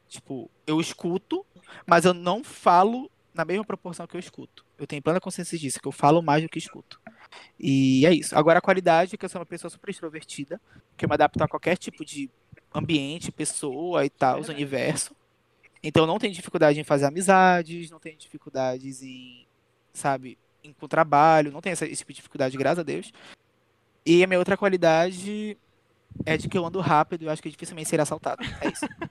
[0.08, 1.46] Tipo, eu escuto,
[1.86, 4.66] mas eu não falo na mesma proporção que eu escuto.
[4.78, 7.00] Eu tenho plena consciência disso, que eu falo mais do que escuto.
[7.60, 8.36] E é isso.
[8.38, 10.60] Agora a qualidade que eu sou uma pessoa super extrovertida,
[10.98, 12.30] que eu me adapto a qualquer tipo de
[12.74, 14.54] ambiente, pessoa e tal, Verdade.
[14.56, 15.16] universo.
[15.82, 19.46] Então eu não tenho dificuldade em fazer amizades, não tenho dificuldades em,
[19.94, 23.12] sabe, em, com trabalho, não tenho essa, esse tipo de dificuldade, graças a Deus.
[24.06, 25.58] E a minha outra qualidade
[26.26, 28.44] é de que eu ando rápido e acho que dificilmente serei assaltado.
[28.62, 28.86] É isso.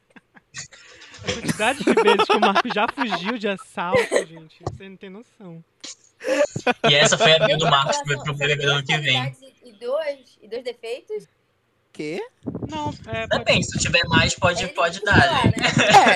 [1.20, 5.10] A quantidade de vezes que o Marco já fugiu de assalto, gente, você não tem
[5.10, 5.64] noção.
[6.88, 9.36] E essa foi a bio do Marcos são- pro, do ano que vem.
[9.64, 11.26] E dois, e dois defeitos?
[11.98, 12.22] Quê?
[12.70, 13.26] Não, é.
[13.26, 15.20] pode- Depende, se tiver mais, pode, Ele pode que dar.
[15.20, 15.52] falar, né?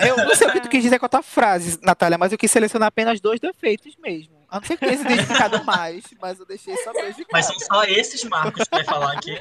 [0.00, 0.06] né?
[0.06, 2.30] É, eu não sei o que tu quis dizer com a tua frase, Natália, mas
[2.30, 4.32] eu quis selecionar apenas dois defeitos mesmo.
[4.48, 7.46] A não ser que tenha se identificado mais, mas eu deixei só dois de Mas
[7.46, 9.36] são só esses Marcos que vai falar aqui.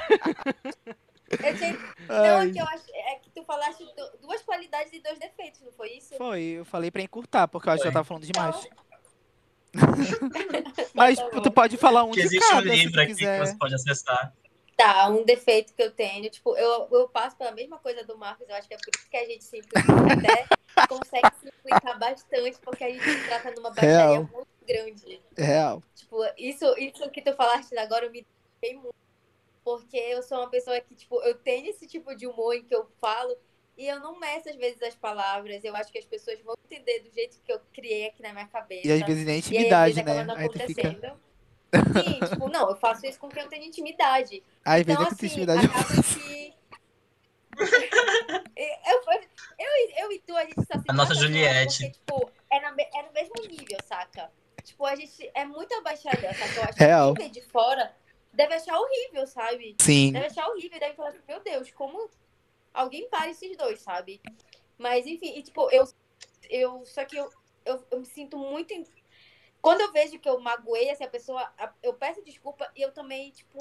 [1.30, 1.78] Eu tinha...
[2.10, 5.62] Não, é que eu acho é que tu falaste du- duas qualidades e dois defeitos,
[5.62, 6.16] não foi isso?
[6.18, 8.56] Foi, eu falei pra encurtar, porque eu acho que já tava falando demais.
[8.66, 8.82] Então,
[10.94, 13.12] Mas Tá tu pode falar um Que de existe um cada, se livro tu aqui
[13.12, 13.40] que quiser.
[13.46, 14.34] você pode acessar.
[14.78, 18.48] Tá, um defeito que eu tenho, tipo, eu, eu passo pela mesma coisa do Marcos,
[18.50, 20.48] eu acho que é por isso que a gente simplifica até
[20.88, 24.30] consegue simplificar bastante, porque a gente se trata numa baixaria Real.
[24.32, 25.22] muito grande.
[25.38, 25.84] Real.
[25.96, 28.26] Tipo, isso, isso que tu falaste agora eu me
[28.62, 28.96] dei muito.
[29.64, 32.74] Porque eu sou uma pessoa que, tipo, eu tenho esse tipo de humor em que
[32.74, 33.38] eu falo
[33.78, 35.64] e eu não meço às vezes as palavras.
[35.64, 38.48] Eu acho que as pessoas vão entender do jeito que eu criei aqui na minha
[38.48, 38.88] cabeça.
[38.88, 40.44] E às vezes nem E aí, intimidade, às vezes, acaba né?
[40.44, 41.20] Aí tu fica.
[42.30, 44.44] Tipo, não, eu faço isso com quem eu tenho intimidade.
[44.64, 45.66] Às Então, é que assim, intimidade.
[45.66, 46.54] acaba que.
[48.58, 49.02] eu,
[49.60, 51.84] eu, eu e tu, a gente se A nossa Juliette.
[51.84, 54.32] Porque, tipo, é, na é no mesmo nível, saca?
[54.64, 56.56] Tipo, a gente é muito abaixada, saca?
[56.56, 57.14] Eu acho Real.
[57.14, 57.96] que quem de fora
[58.34, 59.76] deve achar horrível, sabe?
[59.80, 60.12] Sim.
[60.12, 62.10] Deve achar horrível, deve falar assim, meu Deus, como
[62.74, 64.22] alguém para esses dois, sabe?
[64.78, 65.86] Mas, enfim, e, tipo, eu,
[66.50, 67.30] eu só que eu,
[67.66, 68.74] eu, eu me sinto muito.
[69.62, 73.32] Quando eu vejo que eu magoei essa pessoa, a- eu peço desculpa e eu também,
[73.32, 73.60] tipo,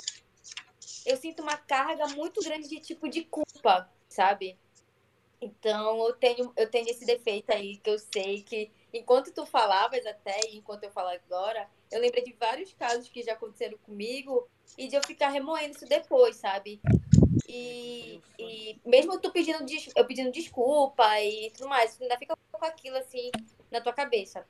[1.05, 4.59] eu sinto uma carga muito grande de tipo de culpa, sabe?
[5.40, 10.07] Então eu tenho, eu tenho esse defeito aí que eu sei que enquanto tu falavas
[10.07, 14.48] até e enquanto eu falo agora, eu lembrei de vários casos que já aconteceram comigo
[14.78, 16.82] e de eu ficar remoendo isso depois, sabe?
[17.48, 19.64] E, e mesmo tu pedindo,
[19.96, 23.34] eu pedindo desculpa e tudo mais, ainda fica com aquilo assim
[23.70, 24.46] na tua cabeça.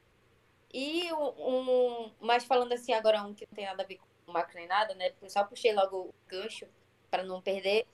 [0.72, 4.32] E um, um, mas falando assim agora um que não tem nada a ver com
[4.32, 5.12] macro nem nada, né?
[5.20, 6.66] Eu só puxei logo o gancho
[7.10, 7.86] para não perder.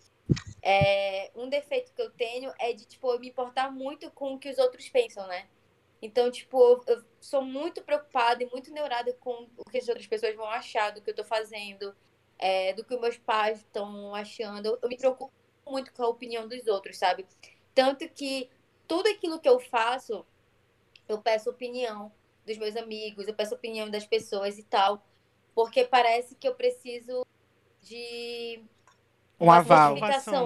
[0.62, 4.50] É, um defeito que eu tenho é de tipo me importar muito com o que
[4.50, 5.48] os outros pensam, né?
[6.02, 10.36] Então, tipo, eu, sou muito preocupada e muito neurada com o que as outras pessoas
[10.36, 11.96] vão achar do que eu tô fazendo,
[12.38, 14.78] é, do que meus pais estão achando.
[14.82, 15.32] Eu me preocupo
[15.66, 17.26] muito com a opinião dos outros, sabe?
[17.74, 18.50] Tanto que
[18.86, 20.24] tudo aquilo que eu faço,
[21.08, 22.12] eu peço opinião
[22.46, 25.04] dos meus amigos, eu peço opinião das pessoas e tal,
[25.54, 27.26] porque parece que eu preciso
[27.82, 28.62] de
[29.38, 29.96] um uma aval,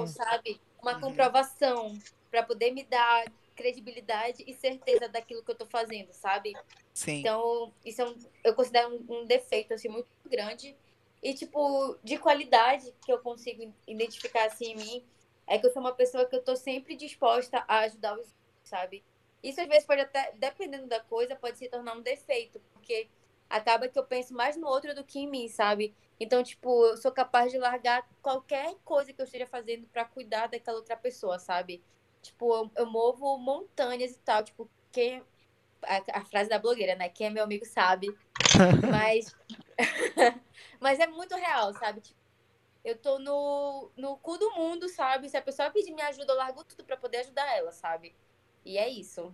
[0.06, 0.60] sabe?
[0.80, 1.00] Uma uhum.
[1.00, 1.98] comprovação
[2.30, 3.24] para poder me dar
[3.54, 6.54] credibilidade e certeza daquilo que eu tô fazendo, sabe?
[6.94, 7.20] Sim.
[7.20, 10.74] Então, isso é um, eu considero um, um defeito assim muito grande
[11.22, 15.04] e tipo de qualidade que eu consigo identificar assim em mim
[15.46, 18.26] é que eu sou uma pessoa que eu tô sempre disposta a ajudar os
[18.64, 19.02] sabe?
[19.42, 23.08] Isso às vezes pode até, dependendo da coisa, pode se tornar um defeito, porque
[23.48, 25.94] acaba que eu penso mais no outro do que em mim, sabe?
[26.18, 30.48] Então, tipo, eu sou capaz de largar qualquer coisa que eu esteja fazendo para cuidar
[30.48, 31.82] daquela outra pessoa, sabe?
[32.22, 35.24] Tipo, eu, eu movo montanhas e tal, tipo, quem
[35.82, 37.08] a, a, frase da blogueira, né?
[37.08, 38.08] Quem é meu amigo sabe.
[38.90, 39.34] Mas
[40.80, 42.00] mas é muito real, sabe?
[42.00, 42.18] Tipo,
[42.84, 45.28] eu tô no, no cu do mundo, sabe?
[45.28, 48.14] Se a pessoa pedir minha ajuda, eu largo tudo para poder ajudar ela, sabe?
[48.64, 49.32] E é isso.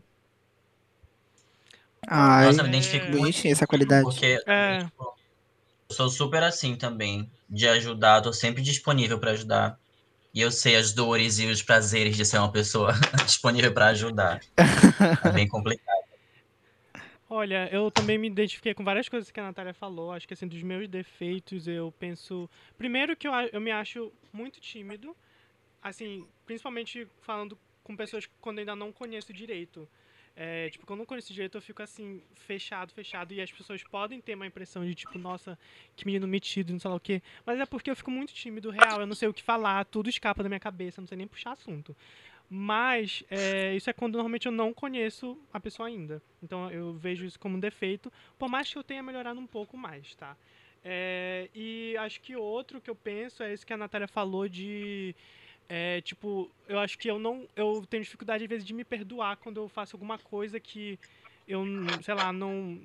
[2.06, 4.04] Ai, Nossa, eu me identifico muito essa qualidade.
[4.04, 4.84] Porque é.
[4.84, 5.16] tipo,
[5.88, 9.78] eu sou super assim também, de ajudar, tô sempre disponível para ajudar.
[10.32, 12.92] E eu sei as dores e os prazeres de ser uma pessoa
[13.24, 14.40] disponível para ajudar.
[15.24, 16.06] É bem complicado.
[17.28, 20.12] Olha, eu também me identifiquei com várias coisas que a Natália falou.
[20.12, 22.48] Acho que assim, dos meus defeitos, eu penso.
[22.78, 25.16] Primeiro que eu, eu me acho muito tímido.
[25.82, 29.88] Assim, principalmente falando com pessoas quando eu ainda não conheço direito.
[30.34, 33.82] É, tipo, quando eu não conheço direito, eu fico assim, fechado, fechado, e as pessoas
[33.84, 35.58] podem ter uma impressão de, tipo, nossa,
[35.94, 37.22] que menino metido, não sei lá o quê.
[37.46, 40.10] Mas é porque eu fico muito tímido, real, eu não sei o que falar, tudo
[40.10, 41.96] escapa da minha cabeça, não sei nem puxar assunto.
[42.50, 46.20] Mas é, isso é quando normalmente eu não conheço a pessoa ainda.
[46.42, 49.76] Então eu vejo isso como um defeito, por mais que eu tenha melhorado um pouco
[49.76, 50.36] mais, tá?
[50.84, 55.14] É, e acho que outro que eu penso é isso que a Natália falou de
[55.68, 57.48] é, tipo, eu acho que eu não.
[57.56, 60.98] Eu tenho dificuldade, às vezes, de me perdoar quando eu faço alguma coisa que
[61.46, 61.64] eu,
[62.02, 62.80] sei lá, não.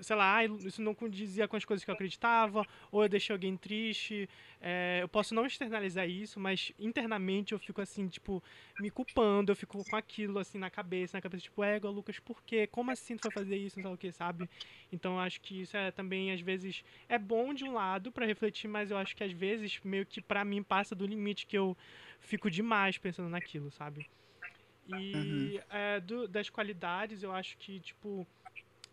[0.00, 3.56] Sei lá, isso não condizia com as coisas que eu acreditava, ou eu deixei alguém
[3.56, 4.28] triste.
[4.60, 8.42] É, eu posso não externalizar isso, mas internamente eu fico assim, tipo,
[8.78, 12.42] me culpando, eu fico com aquilo assim na cabeça, na cabeça, tipo, égua, Lucas, por
[12.42, 12.66] quê?
[12.66, 13.78] Como assim tu vai fazer isso?
[13.78, 14.48] Não sei o que, sabe?
[14.92, 18.26] Então eu acho que isso é também, às vezes, é bom de um lado para
[18.26, 21.56] refletir, mas eu acho que às vezes, meio que para mim, passa do limite que
[21.58, 21.76] eu
[22.20, 24.06] fico demais pensando naquilo, sabe?
[24.88, 25.60] E uhum.
[25.70, 28.26] é, do, das qualidades, eu acho que, tipo,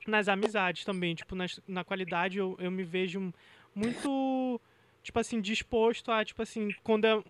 [0.06, 3.34] nas amizades também, tipo, nas, na qualidade eu, eu me vejo
[3.74, 4.60] muito
[5.06, 7.24] tipo assim, disposto a, tipo assim, quando eu,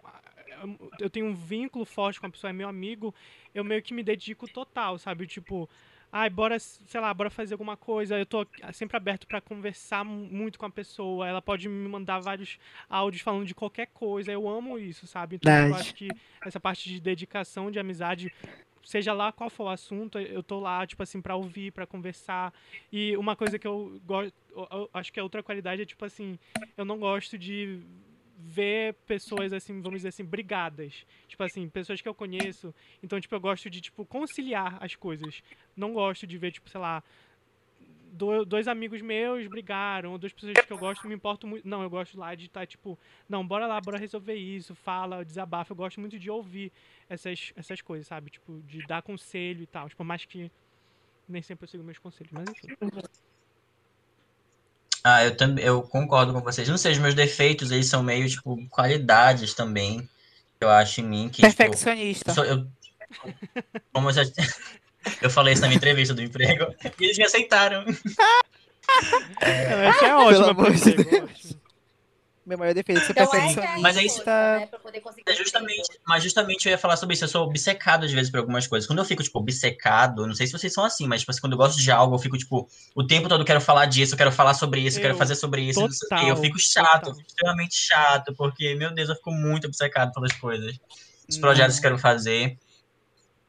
[0.97, 3.13] eu tenho um vínculo forte com a pessoa, é meu amigo,
[3.53, 5.27] eu meio que me dedico total, sabe?
[5.27, 5.69] Tipo,
[6.15, 8.17] ai, bora, sei lá, bora fazer alguma coisa.
[8.17, 11.27] Eu tô sempre aberto para conversar muito com a pessoa.
[11.27, 12.57] Ela pode me mandar vários
[12.89, 14.31] áudios falando de qualquer coisa.
[14.31, 15.35] Eu amo isso, sabe?
[15.35, 16.07] Então eu acho que
[16.45, 18.33] essa parte de dedicação, de amizade,
[18.81, 22.53] seja lá qual for o assunto, eu tô lá, tipo assim, para ouvir, para conversar.
[22.89, 24.33] E uma coisa que eu gosto,
[24.93, 26.39] acho que é outra qualidade é, tipo assim,
[26.77, 27.81] eu não gosto de
[28.37, 31.05] ver pessoas assim, vamos dizer assim, brigadas.
[31.27, 32.73] Tipo assim, pessoas que eu conheço.
[33.01, 35.41] Então, tipo, eu gosto de, tipo, conciliar as coisas.
[35.75, 37.03] Não gosto de ver, tipo, sei lá,
[38.47, 41.67] dois amigos meus brigaram, ou duas pessoas que eu gosto, me importo muito.
[41.67, 45.23] Não, eu gosto lá de estar, tá, tipo, não, bora lá, bora resolver isso, fala,
[45.23, 45.71] desabafa.
[45.71, 46.71] Eu gosto muito de ouvir
[47.09, 48.31] essas, essas coisas, sabe?
[48.31, 49.89] Tipo, de dar conselho e tal.
[49.89, 50.51] Tipo, mais que
[51.27, 52.75] nem sempre eu sigo meus conselhos, mas enfim.
[55.07, 56.67] Ah, eu também eu concordo com vocês.
[56.67, 60.09] Não sei, os meus defeitos eles são meio, tipo, qualidades também.
[60.59, 61.43] Eu acho em mim que.
[61.43, 62.33] Tipo, Perfeccionista.
[62.33, 62.67] Tipo, eu,
[63.93, 64.23] como eu já.
[65.21, 67.85] Eu falei isso na minha entrevista do emprego e eles me aceitaram.
[69.39, 71.57] é, Essa é ótima, pelo amor de Deus.
[72.45, 73.81] Meu maior defeito é ser então, perfeccionista.
[73.81, 74.69] Mas é isso, né,
[75.25, 77.23] é justamente, mas justamente eu ia falar sobre isso.
[77.23, 78.85] Eu sou obcecado às vezes por algumas coisas.
[78.85, 81.53] Quando eu fico, tipo, obcecado, não sei se vocês são assim, mas tipo, assim, quando
[81.53, 84.17] eu gosto de algo, eu fico, tipo, o tempo todo eu quero falar disso, eu
[84.17, 85.87] quero falar sobre isso, eu, eu quero fazer sobre isso.
[85.87, 90.11] Total, eu fico chato, eu fico extremamente chato, porque, meu Deus, eu fico muito obcecado
[90.11, 90.77] pelas coisas.
[91.27, 92.59] Os projetos que eu quero fazer.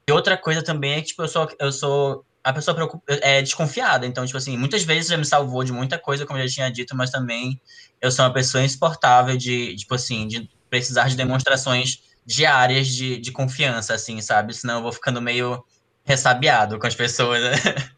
[0.08, 4.06] E outra coisa também é que, tipo, eu sou, eu sou a pessoa é desconfiada.
[4.06, 6.70] Então, tipo assim, muitas vezes já me salvou de muita coisa, como eu já tinha
[6.70, 7.60] dito, mas também
[8.00, 13.32] eu sou uma pessoa insuportável de, tipo assim, de precisar de demonstrações diárias de, de
[13.32, 14.54] confiança, assim, sabe?
[14.54, 15.64] Senão eu vou ficando meio
[16.04, 17.42] ressabiado com as pessoas.
[17.42, 17.52] Né?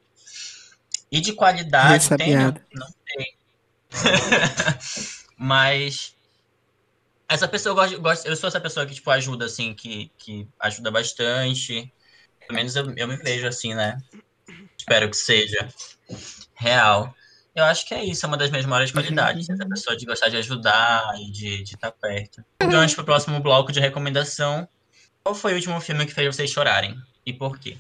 [1.10, 3.34] E de qualidade tem, não, não tem.
[5.38, 6.14] Mas
[7.26, 10.90] essa pessoa eu gosto, eu sou essa pessoa que tipo ajuda assim, que, que ajuda
[10.90, 11.90] bastante.
[12.40, 13.96] Pelo menos eu, eu me vejo assim, né?
[14.88, 15.68] Espero que seja
[16.54, 17.14] real.
[17.54, 19.50] Eu acho que é isso, é uma das minhas maiores qualidades.
[19.50, 22.42] Essa pessoa de gostar de ajudar e de, de estar perto.
[22.62, 24.66] Então, para o próximo bloco de recomendação.
[25.22, 26.96] Qual foi o último filme que fez vocês chorarem?
[27.26, 27.76] E por quê?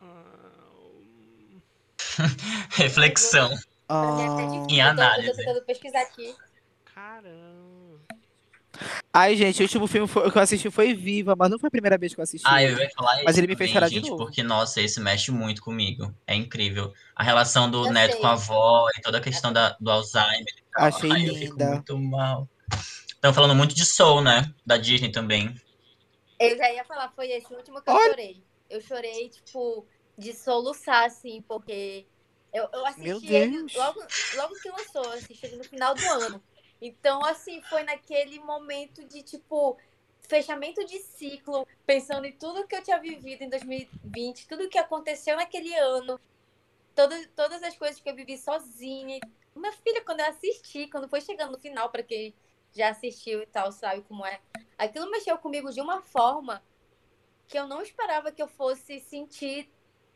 [2.70, 3.54] Reflexão.
[3.88, 4.66] Uh...
[4.68, 5.40] Em análise.
[5.46, 6.34] Eu tô pesquisar aqui.
[6.92, 7.69] Caramba.
[9.12, 11.98] Ai, gente, o último filme que eu assisti foi Viva, mas não foi a primeira
[11.98, 12.46] vez que eu assisti.
[12.48, 14.16] Ah, eu ia falar Mas ele me fez chorar de novo.
[14.16, 16.14] Porque, nossa, esse mexe muito comigo.
[16.26, 16.92] É incrível.
[17.16, 18.20] A relação do eu neto sei.
[18.20, 20.44] com a avó e toda a questão da, do Alzheimer.
[20.76, 21.32] Achei Ai, linda.
[21.32, 22.48] Eu fico muito mal.
[23.08, 24.52] Estão falando muito de Soul, né?
[24.64, 25.54] Da Disney também.
[26.38, 28.10] Eu já ia falar, foi esse último que eu Olha.
[28.10, 28.44] chorei.
[28.70, 32.06] Eu chorei, tipo, de soluçar, assim, porque
[32.52, 34.00] eu, eu assisti ele logo,
[34.36, 36.42] logo que lançou, eu assisti ele no final do ano.
[36.80, 39.76] Então, assim, foi naquele momento de, tipo,
[40.22, 45.36] fechamento de ciclo, pensando em tudo que eu tinha vivido em 2020, tudo que aconteceu
[45.36, 46.18] naquele ano,
[46.94, 49.20] todas, todas as coisas que eu vivi sozinha.
[49.54, 52.34] Minha filha, quando eu assisti, quando foi chegando no final, para quem
[52.72, 54.40] já assistiu e tal, sabe como é,
[54.78, 56.62] aquilo mexeu comigo de uma forma
[57.48, 59.68] que eu não esperava que eu fosse sentir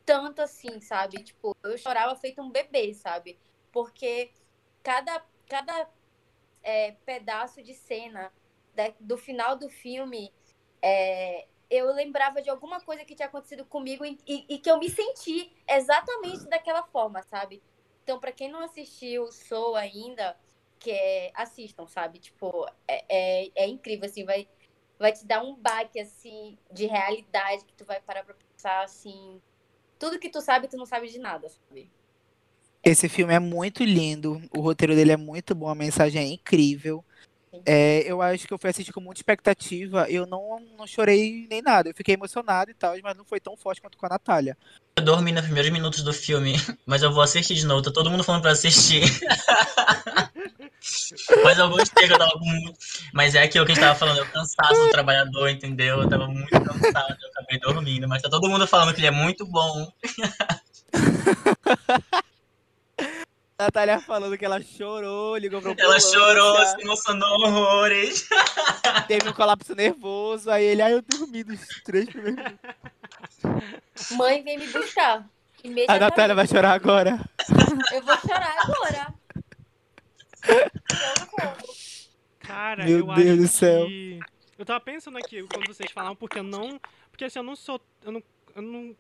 [0.07, 1.23] tanto assim, sabe?
[1.23, 3.39] Tipo, eu chorava feito um bebê, sabe?
[3.73, 4.31] Porque
[4.83, 5.89] cada, cada
[6.65, 8.33] é, pedaço de cena
[8.75, 10.33] da, do final do filme,
[10.83, 14.79] é, eu lembrava de alguma coisa que tinha acontecido comigo e, e, e, que eu
[14.79, 17.63] me senti exatamente daquela forma, sabe?
[18.03, 20.37] Então, para quem não assistiu Soul ainda,
[20.79, 22.19] que é, assistam, sabe?
[22.19, 24.49] Tipo, é, é, é, incrível, assim, vai,
[24.99, 29.41] vai te dar um baque, assim, de realidade que tu vai parar pra pensar, assim,
[29.99, 31.91] tudo que tu sabe, tu não sabe de nada, sabe?
[32.85, 37.03] Esse filme é muito lindo, o roteiro dele é muito bom, a mensagem é incrível.
[37.65, 40.11] É, eu acho que eu fui assistir com muita expectativa.
[40.11, 41.91] Eu não, não chorei nem nada.
[41.91, 44.57] Eu fiquei emocionado e tal, mas não foi tão forte quanto com a Natália.
[44.97, 46.55] Eu dormi nos primeiros minutos do filme,
[46.85, 47.83] mas eu vou assistir de novo.
[47.83, 49.03] Tá todo mundo falando pra assistir.
[51.45, 52.75] mas eu gostei eu tava com.
[53.13, 56.03] Mas é aquilo que a gente tava falando, eu cansado do trabalhador, entendeu?
[56.03, 58.09] Eu tava muito cansado, eu acabei dormindo.
[58.09, 59.93] Mas tá todo mundo falando que ele é muito bom.
[63.59, 68.29] Natália falando que ela chorou, ligou pro Ela chorou, se emocionou horrores.
[69.07, 72.43] Teve um colapso nervoso, aí ele, aí eu dormi nos três primeiros
[74.17, 75.25] Mãe, vem me buscar.
[75.89, 77.21] A Natália vai chorar agora.
[77.93, 79.15] Eu vou chorar agora.
[82.41, 83.87] Cara, Meu eu Deus acho do céu.
[83.87, 84.21] Que...
[84.59, 86.79] Eu tava pensando aqui quando vocês falavam, porque eu não.
[87.11, 87.81] Porque assim, eu não sou.
[88.03, 88.23] Eu não,
[88.55, 88.97] eu não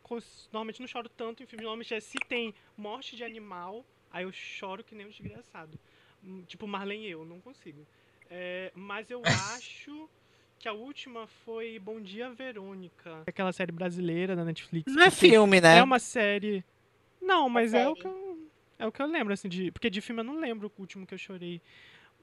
[0.52, 1.64] normalmente não choro tanto em filmes.
[1.64, 3.84] Normalmente é se tem morte de animal
[4.14, 5.76] Aí eu choro que nem um desgraçado.
[6.24, 7.84] Hum, tipo, Marlene e eu, não consigo.
[8.30, 9.20] É, mas eu
[9.58, 10.08] acho
[10.56, 13.24] que a última foi Bom Dia Verônica.
[13.26, 14.94] Aquela série brasileira da Netflix.
[14.94, 15.78] Não é filme, né?
[15.78, 16.64] É uma série.
[17.20, 18.48] Não, mas é, é o que eu.
[18.78, 19.72] É o que eu lembro, assim, de.
[19.72, 21.60] Porque de filme eu não lembro o último que eu chorei.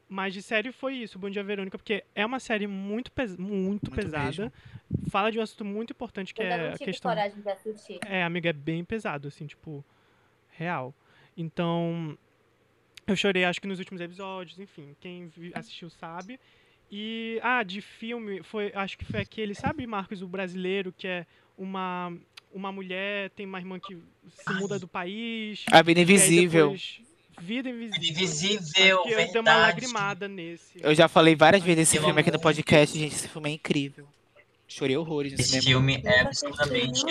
[0.07, 3.91] Mas de série foi isso, Bom Dia Verônica, porque é uma série muito, pes muito,
[3.91, 4.25] muito pesada.
[4.25, 4.51] Mesmo.
[5.09, 7.11] Fala de um assunto muito importante que eu é a questão.
[7.11, 7.99] Coragem de assistir.
[8.05, 9.83] É, amiga, é bem pesado, assim, tipo,
[10.51, 10.93] real.
[11.36, 12.17] Então,
[13.07, 16.39] eu chorei acho que nos últimos episódios, enfim, quem assistiu sabe.
[16.91, 21.25] E, ah, de filme, foi, acho que foi aquele, sabe, Marcos, o brasileiro, que é
[21.57, 22.13] uma,
[22.53, 23.97] uma mulher, tem uma irmã que
[24.29, 25.63] se muda do país.
[25.71, 26.75] A Vida Invisível.
[27.39, 28.11] Vida Invisível.
[28.11, 30.79] Invisível, eu dei uma lagrimada nesse.
[30.82, 33.15] Eu já falei várias vezes esse filme aqui no podcast, gente.
[33.15, 34.05] Esse filme é incrível.
[34.74, 37.03] Chorei horrores nesse Esse filme é absolutamente.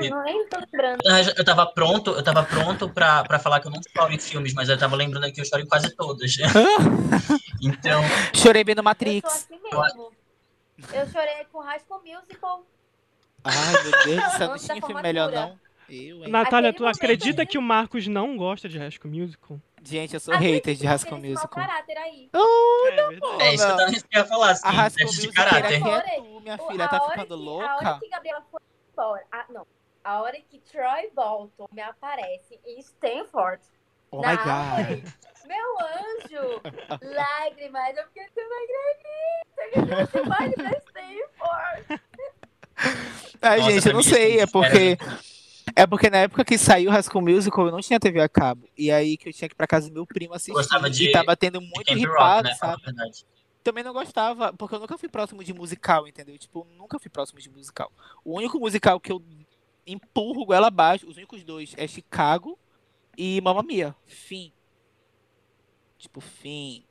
[1.37, 4.55] Eu tava pronto, eu tava pronto pra, pra falar que eu não choro em filmes,
[4.55, 6.39] mas eu tava lembrando que eu choro em quase todos.
[7.61, 8.01] então.
[8.35, 9.47] Chorei vendo Matrix.
[9.71, 10.01] Eu, assim
[10.95, 12.67] eu chorei com High School Musical.
[13.45, 15.61] Ai, meu Deus, não tinha filme melhor, não.
[15.87, 16.31] Eu, hein?
[16.31, 19.61] Natália, tu acredita que o Marcos não gosta de High School Musical?
[19.83, 21.49] Gente, eu sou hater de Rascal Musical.
[21.49, 22.28] caráter aí.
[22.35, 25.83] Oh, é, não, é isso que eu ia falar, assim, a Rascal de Musical caráter.
[25.83, 27.66] É tu, minha filha, tá ficando que, louca?
[27.66, 28.61] A hora que Gabriela foi
[28.93, 29.66] embora, ah, não,
[30.05, 33.62] a hora que Troy Bolton me aparece em Stanford,
[34.11, 35.05] oh na my árvore,
[35.47, 36.61] meu anjo,
[37.03, 42.03] lágrimas, eu fiquei, tu não acredita que eu mais pra Stanford.
[43.43, 44.99] Ai, Nossa, gente, eu não sei, é porque...
[45.75, 48.68] É porque na época que saiu High School Musical, eu não tinha TV a cabo.
[48.77, 50.53] E aí que eu tinha que ir pra casa do meu primo assistir.
[50.53, 52.55] Gostava de, e tava tendo muito ripado, né?
[52.55, 52.83] sabe?
[53.62, 56.37] Também não gostava, porque eu nunca fui próximo de musical, entendeu?
[56.39, 57.93] Tipo, nunca fui próximo de musical.
[58.25, 59.23] O único musical que eu
[59.87, 62.59] empurro goela abaixo, os únicos dois, é Chicago
[63.16, 63.95] e Mamma Mia.
[64.07, 64.53] Fim.
[65.99, 66.85] Tipo, fim.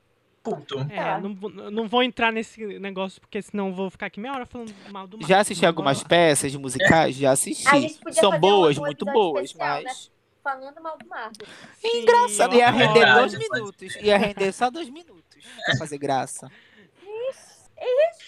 [0.43, 0.79] Puto.
[0.89, 1.19] É, Tá.
[1.19, 4.45] não, vou- não vou entrar nesse negócio, porque senão eu vou ficar aqui meia hora
[4.45, 5.27] falando mal do Marcos.
[5.27, 7.15] Já assisti algumas peças musicais?
[7.15, 7.97] Já assisti.
[8.13, 10.11] São boas, um- muito boas, especial, mas.
[10.41, 11.47] Falando mal do Marcos.
[11.79, 13.95] Sim, Engraçado, eu ia render dois minutos.
[13.97, 16.49] Ia render só dois minutos pra fazer graça.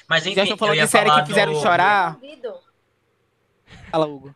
[0.07, 1.62] Mas enfim, Já estão falando eu de série que fizeram do...
[1.62, 2.20] chorar?
[3.89, 4.36] Fala, Hugo.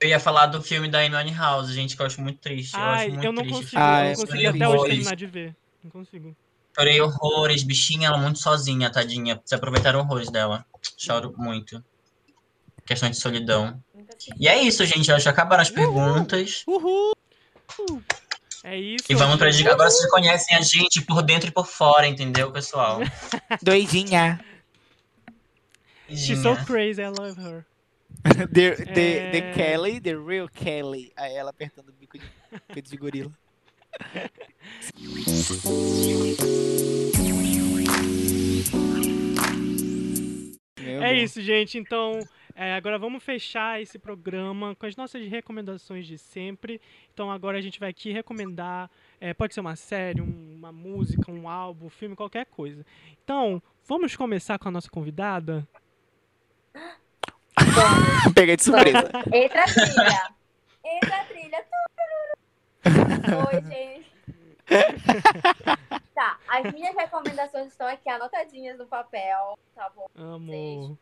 [0.00, 2.74] Eu ia falar do filme da Amy House, gente, que eu acho muito triste.
[2.74, 3.60] eu Ai, acho muito eu não triste.
[3.62, 4.66] consigo, Ah, eu é não consegui horrível.
[4.66, 5.56] até hoje terminar de ver.
[5.84, 6.34] Não consigo.
[6.76, 9.40] Chorei horrores, bichinha, ela muito sozinha, tadinha.
[9.44, 10.64] Se aproveitaram horrores dela.
[10.98, 11.84] Choro muito.
[12.84, 13.80] Questão de solidão.
[14.38, 15.12] E é isso, gente.
[15.12, 16.64] Acho que acabaram as perguntas.
[16.66, 17.12] Uhul!
[18.64, 19.04] É isso.
[19.08, 19.72] E vamos pra dica.
[19.72, 23.00] Agora vocês conhecem a gente por dentro e por fora, entendeu, pessoal?
[23.62, 24.42] Doidinha.
[26.08, 27.64] She's so crazy, I love her.
[28.24, 29.30] The, the, É.
[29.32, 31.12] the Kelly, the real Kelly.
[31.16, 33.30] Aí ela apertando o bico de, de gorila.
[41.00, 41.78] É isso, gente.
[41.78, 42.18] Então,
[42.54, 46.80] é, agora vamos fechar esse programa com as nossas recomendações de sempre.
[47.12, 48.90] Então, agora a gente vai aqui recomendar.
[49.20, 52.84] é, pode ser uma série, um- uma música, um álbum, um filme, qualquer coisa.
[53.22, 55.66] Então, vamos começar com a nossa convidada?
[58.34, 58.98] Peguei de surpresa.
[59.32, 60.34] Entra a trilha.
[60.84, 61.64] Entra a trilha.
[63.24, 64.14] Oi, gente.
[66.14, 70.06] Tá, as minhas recomendações estão aqui anotadinhas no papel, tá bom?
[70.14, 70.96] Amo.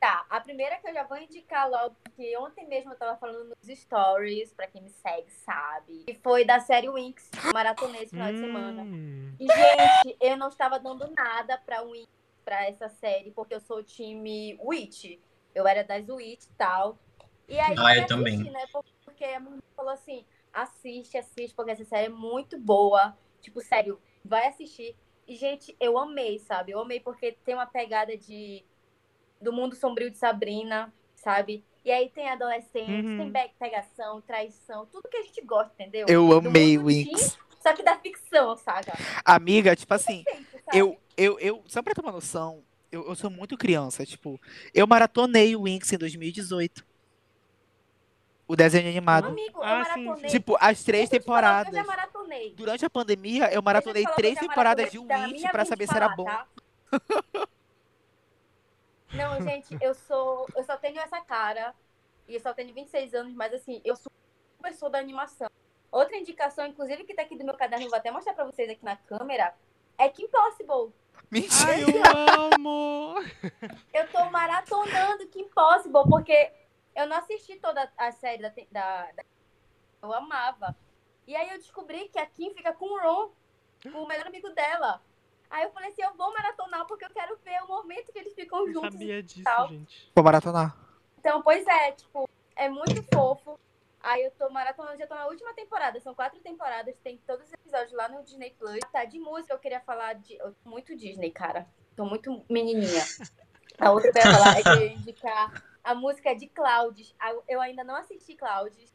[0.00, 3.50] Tá, a primeira que eu já vou indicar logo, que ontem mesmo eu tava falando
[3.50, 8.32] nos stories, pra quem me segue sabe, que foi da série Winx, maratonei esse final
[8.32, 8.82] de semana.
[8.82, 12.08] Hum, E, gente, eu não estava dando nada pra Winx,
[12.42, 15.20] pra essa série, porque eu sou o time Witch.
[15.54, 16.98] Eu era das Witch e tal.
[17.46, 18.50] E aí Ah, eu assisti, também.
[18.50, 18.64] né?
[19.04, 23.16] Porque a minha falou assim: assiste, assiste, porque essa série é muito boa.
[23.40, 24.96] Tipo, sério, vai assistir.
[25.26, 26.72] E, gente, eu amei, sabe?
[26.72, 28.64] Eu amei porque tem uma pegada de
[29.40, 31.64] do mundo sombrio de Sabrina, sabe?
[31.84, 33.32] E aí tem adolescentes, Uhum.
[33.32, 36.06] tem pegação, traição, tudo que a gente gosta, entendeu?
[36.08, 37.16] Eu Do amei teen,
[37.62, 38.92] Só que da ficção, saca?
[39.24, 40.78] Amiga, tipo assim, Perfeito, sabe?
[40.78, 44.40] eu, eu, eu, só pra ter uma noção, eu, eu sou muito criança, tipo,
[44.74, 46.84] eu maratonei o Winx em 2018.
[48.50, 49.28] O desenho animado.
[49.28, 50.12] Amigo, eu Ah, sim.
[50.26, 51.72] Tipo, as três Deixa eu te falar que temporadas.
[51.72, 52.54] Eu já maratonei.
[52.56, 55.84] Durante a pandemia, eu maratonei eu que três temporadas de na Winx minha pra saber
[55.84, 56.24] de se era bom.
[56.24, 56.48] tá?
[59.14, 60.48] Não, gente, eu sou.
[60.56, 61.72] Eu só tenho essa cara.
[62.26, 64.10] E eu só tenho 26 anos, mas assim, eu sou
[64.56, 65.48] super sou da animação.
[65.92, 68.84] Outra indicação, inclusive, que tá aqui do meu caderno, vou até mostrar pra vocês aqui
[68.84, 69.54] na câmera,
[69.96, 70.92] é Kim Possible.
[71.30, 71.70] Mentira!
[71.70, 73.14] Ai, eu amo!
[73.94, 76.50] Eu tô maratonando Kim Possible, porque
[77.00, 79.24] eu não assisti toda a série da, da, da-
[80.02, 80.76] Eu amava.
[81.26, 83.32] E aí eu descobri que a Kim fica com o Ron,
[83.94, 85.02] o melhor amigo dela.
[85.48, 88.34] Aí eu falei assim, eu vou maratonar porque eu quero ver o momento que eles
[88.34, 88.92] ficam Não juntos.
[88.92, 89.68] sabia disso, tal.
[89.68, 90.10] gente.
[90.14, 90.76] Vou maratonar.
[91.18, 93.58] Então, pois é, tipo, é muito fofo.
[94.02, 97.52] Aí eu tô maratonando, já tô na última temporada, são quatro temporadas, tem todos os
[97.52, 98.80] episódios lá no Disney Plus.
[98.90, 100.36] Tá, de música eu queria falar de.
[100.38, 101.68] Eu tô muito Disney, cara.
[101.94, 103.02] Tô muito menininha.
[103.78, 107.14] A outra que eu ia falar é que eu ia indicar a música de Clouds.
[107.48, 108.94] Eu ainda não assisti Clouds.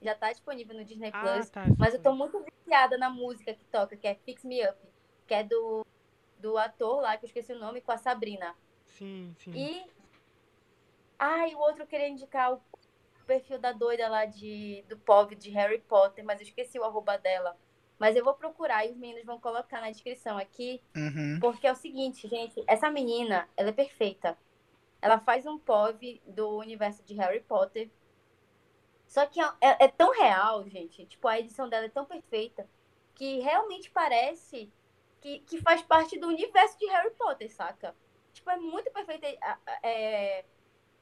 [0.00, 1.50] Já tá disponível no Disney Ah, Plus.
[1.50, 1.64] tá.
[1.78, 4.78] Mas eu tô muito viciada na música que toca, que é Fix Me Up,
[5.26, 5.84] que é do,
[6.38, 8.54] do ator lá, que eu esqueci o nome, com a Sabrina.
[8.86, 9.52] Sim, sim.
[9.54, 9.86] E.
[11.18, 12.60] Ai, o outro eu queria indicar o
[13.24, 17.16] perfil da doida lá de, do POV de Harry Potter, mas eu esqueci o arroba
[17.16, 17.56] dela.
[17.98, 20.82] Mas eu vou procurar e os meninos vão colocar na descrição aqui.
[20.94, 21.38] Uhum.
[21.40, 24.36] Porque é o seguinte, gente, essa menina, ela é perfeita.
[25.04, 27.90] Ela faz um POV do universo de Harry Potter.
[29.06, 31.06] Só que é, é tão real, gente.
[31.06, 32.68] Tipo, a edição dela é tão perfeita
[33.14, 34.72] que realmente parece
[35.20, 37.94] que, que faz parte do universo de Harry Potter, saca?
[38.32, 40.44] Tipo, é muito perfeita a, a- é,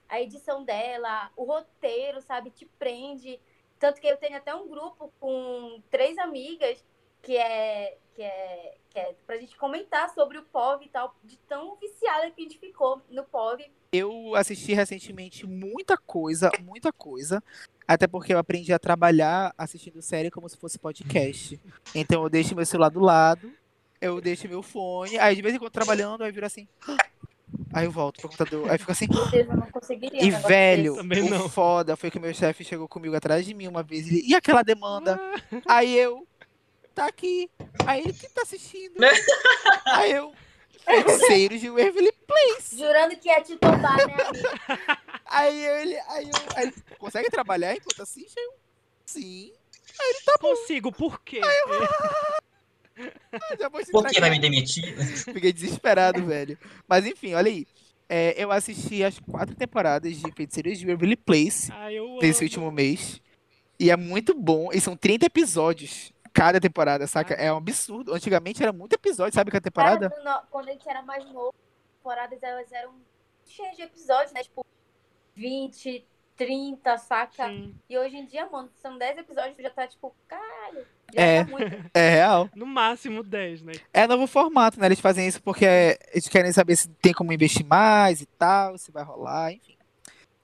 [0.08, 2.50] a edição dela, o roteiro, sabe?
[2.50, 3.40] Te prende.
[3.78, 6.84] Tanto que eu tenho até um grupo com três amigas
[7.22, 11.38] que é, que é, que é pra gente comentar sobre o POV e tal, de
[11.40, 13.72] tão viciada que a gente ficou no POV.
[13.92, 17.42] Eu assisti recentemente muita coisa, muita coisa.
[17.86, 21.60] Até porque eu aprendi a trabalhar assistindo série como se fosse podcast.
[21.94, 23.52] Então eu deixo meu celular do lado,
[24.00, 26.66] eu deixo meu fone, aí de vez em quando trabalhando, aí vira assim.
[27.70, 29.06] Aí eu volto pro computador, aí fica assim.
[29.12, 30.22] Meu Deus, eu não conseguiria.
[30.22, 30.96] E negócio velho.
[30.96, 31.48] Também o não.
[31.48, 34.06] foda foi que meu chefe chegou comigo atrás de mim uma vez.
[34.08, 35.18] Ele, e aquela demanda?
[35.66, 36.26] Aí eu,
[36.94, 37.50] tá aqui.
[37.86, 38.94] Aí ele, que tá assistindo?
[39.86, 40.32] Aí eu,
[40.84, 42.76] feiticeiros de Waverly Place.
[42.76, 45.00] Jurando que ia te tombar, né, amiga?
[45.26, 48.38] Aí eu, ele, aí eu, aí ele, consegue trabalhar enquanto assiste?
[48.38, 48.52] Aí eu,
[49.06, 49.50] Sim.
[49.98, 50.96] Aí ele tá Consigo, bom.
[50.98, 51.40] por quê?
[52.96, 53.10] Eu...
[53.90, 54.94] por que vai me demitir?
[55.24, 56.58] Fiquei desesperado, velho.
[56.86, 57.66] Mas enfim, olha aí.
[58.08, 61.88] É, eu assisti as quatro temporadas de Feiticeiros de Waverly Place ah,
[62.20, 63.22] nesse último mês.
[63.80, 64.68] E é muito bom.
[64.70, 67.34] E são 30 episódios cada temporada, saca?
[67.34, 67.42] Ah.
[67.42, 68.14] É um absurdo.
[68.14, 70.12] Antigamente era muito episódio, sabe, cada temporada?
[70.14, 71.54] Era, quando a gente era mais novo,
[71.98, 72.94] temporadas elas eram
[73.46, 74.42] cheias de episódios, né?
[74.42, 74.64] Tipo,
[75.34, 76.06] 20,
[76.36, 77.48] 30, saca?
[77.48, 77.74] Sim.
[77.88, 80.86] E hoje em dia, mano, são 10 episódios, já tá tipo, caralho.
[81.14, 81.50] É, tá
[81.94, 82.48] é real.
[82.54, 83.72] No máximo 10, né?
[83.92, 84.86] É novo formato, né?
[84.86, 85.64] Eles fazem isso porque
[86.12, 89.76] eles querem saber se tem como investir mais e tal, se vai rolar, enfim.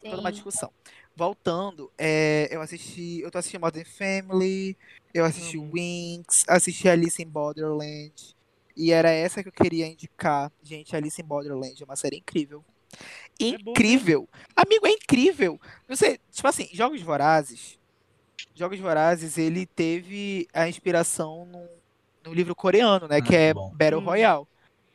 [0.01, 0.11] Sim.
[0.11, 0.73] Toda uma discussão.
[1.19, 3.19] Voltando, é, eu assisti.
[3.23, 4.79] Eu tô assistindo Modern Family,
[5.13, 5.69] eu assisti uhum.
[5.73, 8.15] Winx, assisti Alice in Borderland.
[8.77, 10.53] E era essa que eu queria indicar.
[10.63, 12.65] Gente, Alice in Borderland é uma série incrível.
[13.41, 14.29] É incrível.
[14.57, 15.61] É Amigo, é incrível.
[15.89, 17.77] Não sei, tipo assim, Jogos Vorazes.
[18.55, 21.67] Jogos Vorazes, ele teve a inspiração no,
[22.23, 23.21] no livro coreano, né?
[23.21, 23.73] que é bom.
[23.75, 24.05] Battle hum.
[24.05, 24.47] Royale.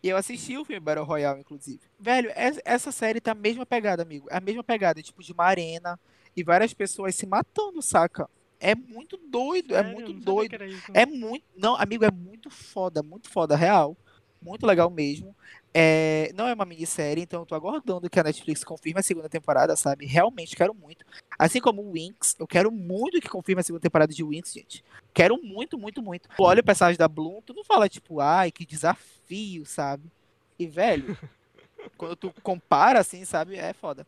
[0.02, 1.82] E eu assisti o filme Battle Royale, inclusive.
[2.00, 2.32] Velho,
[2.64, 4.30] essa série tá a mesma pegada, amigo.
[4.32, 6.00] A mesma pegada, tipo, de uma arena
[6.36, 8.30] e várias pessoas se matando, saca?
[8.60, 10.56] É muito doido, é muito doido.
[10.94, 11.44] É muito.
[11.56, 13.98] Não, amigo, é muito foda, muito foda, real.
[14.42, 15.36] Muito legal mesmo.
[15.74, 19.28] É, não é uma minissérie, então eu tô aguardando que a Netflix confirme a segunda
[19.28, 20.06] temporada, sabe?
[20.06, 21.04] Realmente quero muito.
[21.38, 24.84] Assim como o Winx, eu quero muito que confirme a segunda temporada de Winx, gente.
[25.14, 26.30] Quero muito, muito, muito.
[26.30, 30.12] Tu olha o personagem da Bloom, tu não fala, tipo, ai, que desafio, sabe?
[30.60, 31.18] E, velho,
[31.98, 33.56] quando tu compara, assim, sabe?
[33.56, 34.06] É foda.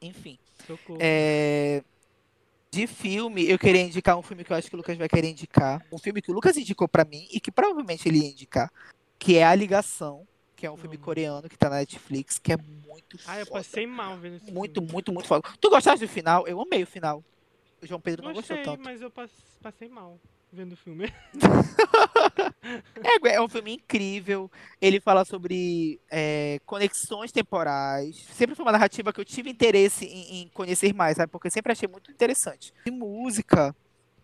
[0.00, 0.38] Enfim.
[0.98, 1.82] É...
[2.70, 5.30] De filme, eu queria indicar um filme que eu acho que o Lucas vai querer
[5.30, 5.84] indicar.
[5.90, 8.72] Um filme que o Lucas indicou para mim e que provavelmente ele ia indicar,
[9.18, 10.26] que é A Ligação
[10.60, 11.00] que é um filme hum.
[11.00, 14.74] coreano que tá na Netflix, que é muito Ah, eu passei mal vendo esse Muito,
[14.74, 14.92] filme.
[14.92, 15.48] muito, muito foda.
[15.58, 16.46] Tu gostaste do final?
[16.46, 17.24] Eu amei o final.
[17.80, 18.84] O João Pedro não Gostei, gostou tanto.
[18.84, 19.10] mas eu
[19.62, 20.20] passei mal
[20.52, 21.12] vendo o filme.
[23.02, 24.50] é, é um filme incrível.
[24.80, 28.26] Ele fala sobre é, conexões temporais.
[28.32, 31.30] Sempre foi uma narrativa que eu tive interesse em, em, conhecer mais, sabe?
[31.30, 32.72] Porque eu sempre achei muito interessante.
[32.84, 33.74] De música,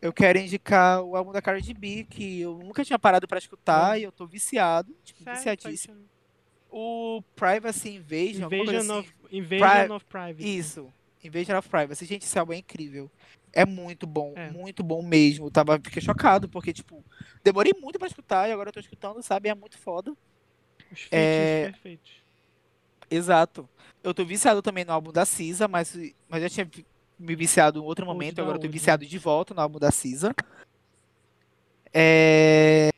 [0.00, 3.92] eu quero indicar o álbum da Cardi B, que eu nunca tinha parado para escutar
[3.92, 3.98] hum.
[3.98, 5.38] e eu tô viciado, tipo, Sério?
[5.38, 6.06] viciadíssimo
[6.78, 8.52] o Privacy Invasion.
[8.52, 8.98] Invasion, assim.
[8.98, 10.58] of, Invasion Pri of Privacy.
[10.58, 10.92] Isso.
[11.24, 12.04] Invasion of Privacy.
[12.04, 13.10] Gente, esse álbum é incrível.
[13.56, 14.50] É muito bom, é.
[14.50, 15.50] muito bom mesmo.
[15.50, 17.02] tava, fiquei chocado, porque, tipo,
[17.42, 19.48] demorei muito pra escutar e agora eu tô escutando, sabe?
[19.48, 20.14] É muito foda.
[20.92, 21.70] Os é...
[21.70, 22.22] perfeitos.
[23.10, 23.66] Exato.
[24.04, 25.96] Eu tô viciado também no álbum da Cisa, mas,
[26.28, 26.70] mas já tinha
[27.18, 30.34] me viciado em outro momento, agora eu tô viciado de volta no álbum da Cisa.
[31.94, 32.90] É...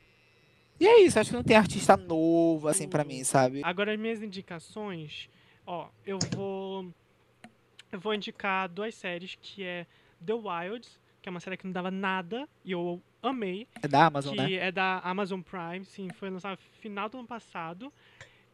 [0.81, 3.61] E é isso, acho que não tem artista novo, assim, para mim, sabe?
[3.63, 5.31] Agora, as minhas indicações,
[5.65, 6.93] ó, eu vou.
[7.93, 9.87] Eu vou indicar duas séries, que é
[10.25, 13.67] The Wilds, que é uma série que não dava nada, e eu amei.
[13.83, 14.53] É da Amazon, que né?
[14.55, 17.93] é da Amazon Prime, sim, foi lançado no final do ano passado.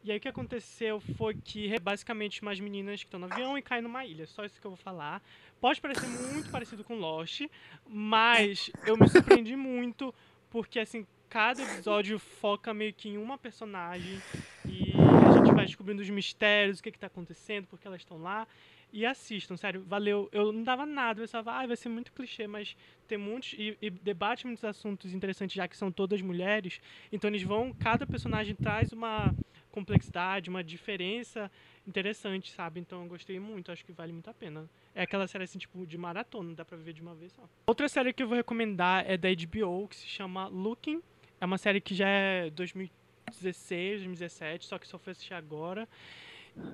[0.03, 3.61] E aí o que aconteceu foi que basicamente umas meninas que estão no avião e
[3.61, 4.27] caem numa ilha.
[4.27, 5.19] Só isso que eu vou falar.
[5.59, 7.41] Pode parecer muito parecido com Lost,
[7.89, 10.13] mas eu me surpreendi muito,
[10.51, 14.21] porque assim, cada episódio foca meio que em uma personagem
[14.63, 14.93] e
[15.27, 18.47] a gente vai descobrindo os mistérios, o que está acontecendo, porque elas estão lá.
[18.95, 20.29] E assistam, sério, valeu.
[20.31, 23.51] Eu não dava nada, eu pensava, ah, vai ser muito clichê, mas tem muitos.
[23.51, 26.79] E, e debate muitos assuntos interessantes, já que são todas mulheres.
[27.11, 27.73] Então eles vão.
[27.73, 29.35] Cada personagem traz uma
[29.69, 31.51] complexidade, uma diferença
[31.85, 32.79] interessante, sabe?
[32.79, 34.69] Então eu gostei muito, acho que vale muito a pena.
[34.95, 37.43] É aquela série assim, tipo, de maratona, dá pra ver de uma vez só.
[37.67, 41.01] Outra série que eu vou recomendar é da HBO, que se chama Looking
[41.41, 45.85] é uma série que já é 2016, 2017, só que só foi assistir agora.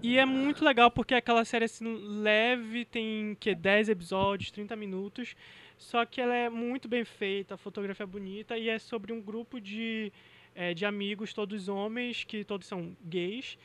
[0.02, 1.86] E é muito legal porque é aquela série assim
[2.22, 5.36] leve, tem que 10 episódios, 30 minutos,
[5.78, 9.22] só que ela é muito bem feita, a fotografia é bonita e é sobre um
[9.22, 10.12] grupo de,
[10.54, 13.58] é, de amigos, todos homens, que todos são gays,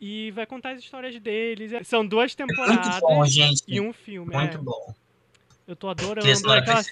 [0.00, 1.72] e vai contar as histórias deles.
[1.72, 3.22] É, são duas temporadas bom,
[3.68, 4.34] e um filme.
[4.34, 4.60] Muito é.
[4.60, 4.94] bom.
[5.66, 6.26] Eu tô adorando.
[6.26, 6.82] É aquela,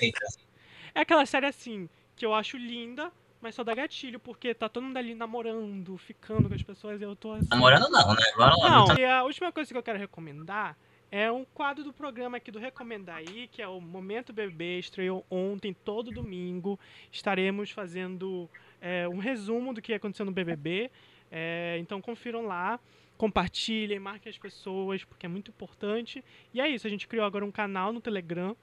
[0.95, 3.11] é aquela série assim que eu acho linda,
[3.41, 7.05] mas só dá gatilho, porque tá todo mundo ali namorando, ficando com as pessoas e
[7.05, 7.49] eu tô assim.
[7.51, 8.23] Namorando não, né?
[8.35, 8.87] Agora não.
[8.87, 10.77] Não, e a última coisa que eu quero recomendar
[11.11, 15.27] é um quadro do programa aqui do Recomenda Aí, que é o Momento Bebê, estreou
[15.29, 16.79] ontem, todo domingo.
[17.11, 18.49] Estaremos fazendo
[18.81, 20.91] é, um resumo do que aconteceu no BBB.
[21.33, 22.79] É, então confiram lá,
[23.17, 26.25] compartilhem, marquem as pessoas, porque é muito importante.
[26.55, 28.57] E é isso, a gente criou agora um canal no Telegram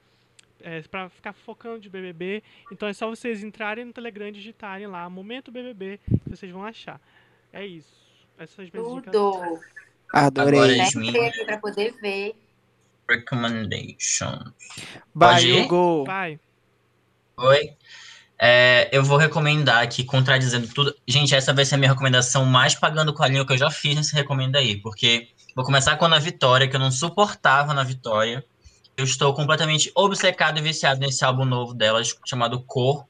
[0.60, 2.42] é, para ficar focando de BBB.
[2.72, 6.64] Então é só vocês entrarem no Telegram e digitarem lá Momento BBB que vocês vão
[6.64, 7.00] achar.
[7.52, 7.98] É isso.
[8.38, 9.10] Essas Tudo.
[10.12, 10.58] Adorei.
[10.60, 11.18] Agora, Yasmin.
[11.18, 12.34] aqui para poder ver.
[13.08, 14.52] Recommendations.
[15.14, 16.04] Vai, Hugo.
[16.04, 16.38] Vai.
[17.36, 17.76] Oi.
[18.40, 20.94] É, eu vou recomendar aqui, contradizendo tudo.
[21.06, 23.70] Gente, essa vai ser a minha recomendação mais pagando com a linha que eu já
[23.70, 27.74] fiz nesse Recomenda aí, porque vou começar com a Ana Vitória, que eu não suportava
[27.74, 28.44] na Vitória.
[28.98, 33.06] Eu estou completamente obcecado e viciado nesse álbum novo dela, chamado Cor.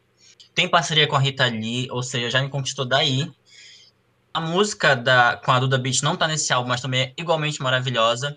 [0.54, 3.32] Tem parceria com a Rita Lee, ou seja, já me conquistou daí.
[4.34, 7.62] A música da, com a Duda Beat não tá nesse álbum, mas também é igualmente
[7.62, 8.36] maravilhosa.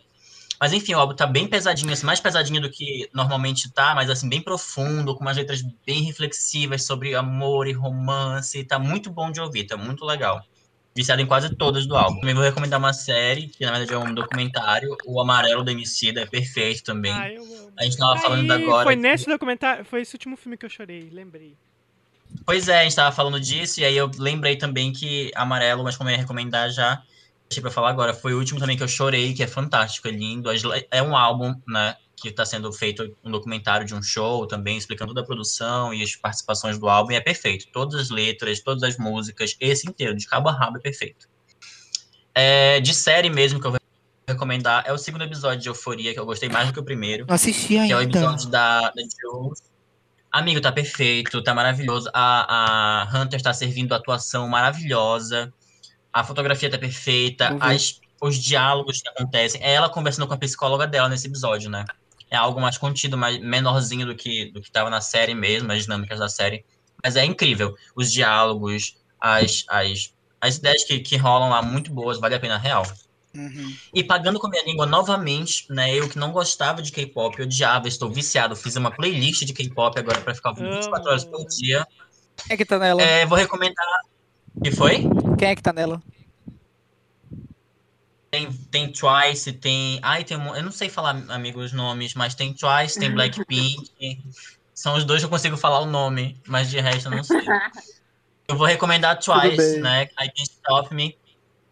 [0.61, 4.10] Mas enfim, o álbum tá bem pesadinho, assim, mais pesadinho do que normalmente tá, mas
[4.10, 8.64] assim, bem profundo, com umas letras bem reflexivas sobre amor e romance.
[8.64, 10.41] Tá muito bom de ouvir, tá muito legal.
[10.96, 12.20] Viciado em quase todas do álbum.
[12.20, 16.22] Também vou recomendar uma série, que na verdade é um documentário, O Amarelo da Emicida,
[16.22, 17.14] é perfeito também.
[17.78, 18.84] A gente tava Aí, falando agora.
[18.84, 21.56] Foi que- nesse documentário, foi esse último filme que eu chorei, lembrei.
[22.46, 25.96] Pois é, a gente tava falando disso, e aí eu lembrei também que Amarelo, mas
[25.96, 27.02] como eu ia recomendar já,
[27.50, 30.12] deixei pra falar agora, foi o último também que eu chorei, que é fantástico, é
[30.12, 30.50] lindo.
[30.90, 35.10] É um álbum, né, que tá sendo feito um documentário de um show também, explicando
[35.10, 37.68] toda a produção e as participações do álbum, e é perfeito.
[37.73, 41.27] Todas as letras, todas as músicas, esse inteiro, de cabo a rabo, é perfeito.
[42.34, 43.80] É, de série mesmo, que eu vou
[44.27, 47.26] recomendar, é o segundo episódio de Euforia, que eu gostei mais do que o primeiro.
[47.27, 48.19] Assisti Que é o ainda.
[48.19, 49.64] episódio da, da Jules.
[50.31, 52.10] Amigo, tá perfeito, tá maravilhoso.
[52.14, 55.52] A, a Hunter tá servindo atuação maravilhosa.
[56.14, 57.49] A fotografia tá perfeita.
[57.49, 57.57] Ver.
[57.60, 59.61] As, os diálogos que acontecem.
[59.61, 61.84] É ela conversando com a psicóloga dela nesse episódio, né?
[62.32, 65.84] É algo mais contido, mais menorzinho do que, do que tava na série mesmo, as
[65.84, 66.66] dinâmicas da série.
[67.03, 67.76] Mas é incrível.
[67.94, 72.58] Os diálogos, as, as, as ideias que, que rolam lá, muito boas, vale a pena
[72.58, 72.84] real.
[73.36, 73.76] Uhum.
[73.94, 75.94] E pagando com a minha língua novamente, né?
[75.94, 78.56] Eu que não gostava de K-pop, odiava, estou viciado.
[78.56, 81.86] Fiz uma playlist de K-pop agora pra ficar ouvindo 24 horas por dia.
[82.38, 83.02] Quem é que tá nela?
[83.02, 83.86] É, vou recomendar.
[84.56, 85.03] O que foi?
[85.38, 86.02] Quem é que tá nela?
[88.32, 89.99] Tem, tem Twice, tem.
[90.02, 90.38] Ai, tem.
[90.38, 93.91] Eu não sei falar, amigos, os nomes, mas tem Twice, tem Blackpink.
[94.74, 97.41] São os dois que eu consigo falar o nome, mas de resto eu não sei.
[98.48, 100.10] Eu vou recomendar Twice, né?
[100.20, 101.18] I Can't Stop Me,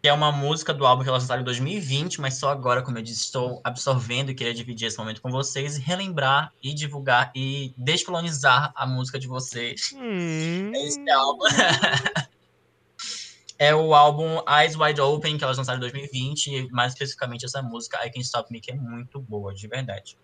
[0.00, 2.96] que é uma música do álbum que elas lançaram em 2020, mas só agora, como
[2.96, 7.32] eu disse, estou absorvendo e queria dividir esse momento com vocês e relembrar e divulgar
[7.34, 9.92] e descolonizar a música de vocês.
[9.94, 11.44] Hum, Esse álbum.
[13.60, 17.60] é o álbum Eyes Wide Open, que elas lançaram em 2020, e mais especificamente essa
[17.60, 20.16] música, I Can't Stop Me, que é muito boa, de verdade.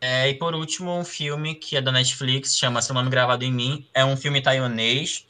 [0.00, 3.52] É, e por último, um filme que é da Netflix, chama Seu Nome Gravado em
[3.52, 3.86] Mim.
[3.92, 5.26] É um filme taiwanês,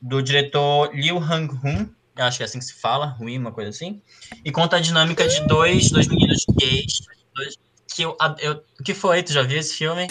[0.00, 4.00] do diretor Liu Hang-hun, acho que é assim que se fala, Hui, uma coisa assim.
[4.42, 7.00] E conta a dinâmica de dois, dois meninos gays.
[7.34, 7.58] dois-
[7.94, 9.22] que eu, eu, que foi?
[9.22, 10.06] Tu já viu esse filme?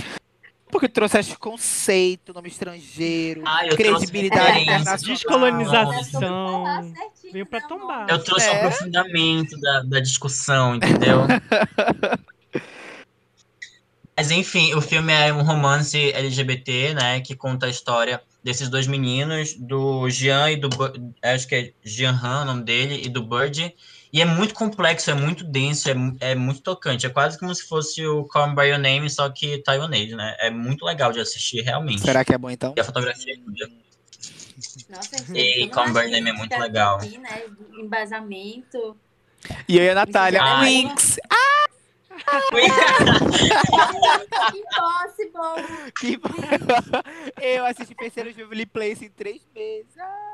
[0.72, 4.98] Porque trouxeste conceito, nome estrangeiro, Ah, credibilidade internacional.
[5.16, 6.94] Descolonização.
[7.32, 8.08] Veio pra tombar.
[8.10, 8.56] Eu trouxe o É.
[8.58, 11.22] aprofundamento da, da discussão, entendeu?
[14.18, 17.20] Mas enfim, o filme é um romance LGBT, né?
[17.20, 20.70] Que conta a história desses dois meninos, do Jean e do.
[21.22, 23.76] Acho que é Jean Han, o nome dele, e do Bird.
[24.16, 27.06] E é muito complexo, é muito denso, é, é muito tocante.
[27.06, 30.38] É quase como se fosse o Call Me By Your Name, só que taiwanês, né?
[30.40, 32.00] É muito legal de assistir, realmente.
[32.00, 32.74] Será que é bom então?
[32.78, 33.70] E a fotografia é linda.
[34.90, 36.96] Nossa, gente, E Come uma Burn Them é muito crítica legal.
[36.96, 37.44] Aqui, né?
[37.78, 38.96] Embasamento.
[39.68, 41.18] E aí a Natália, Ah, Winx!
[44.56, 45.92] Impossible!
[46.00, 46.18] Que...
[47.44, 49.92] Eu assisti Terceiro Jubilee Place em três meses.
[50.00, 50.25] Ah,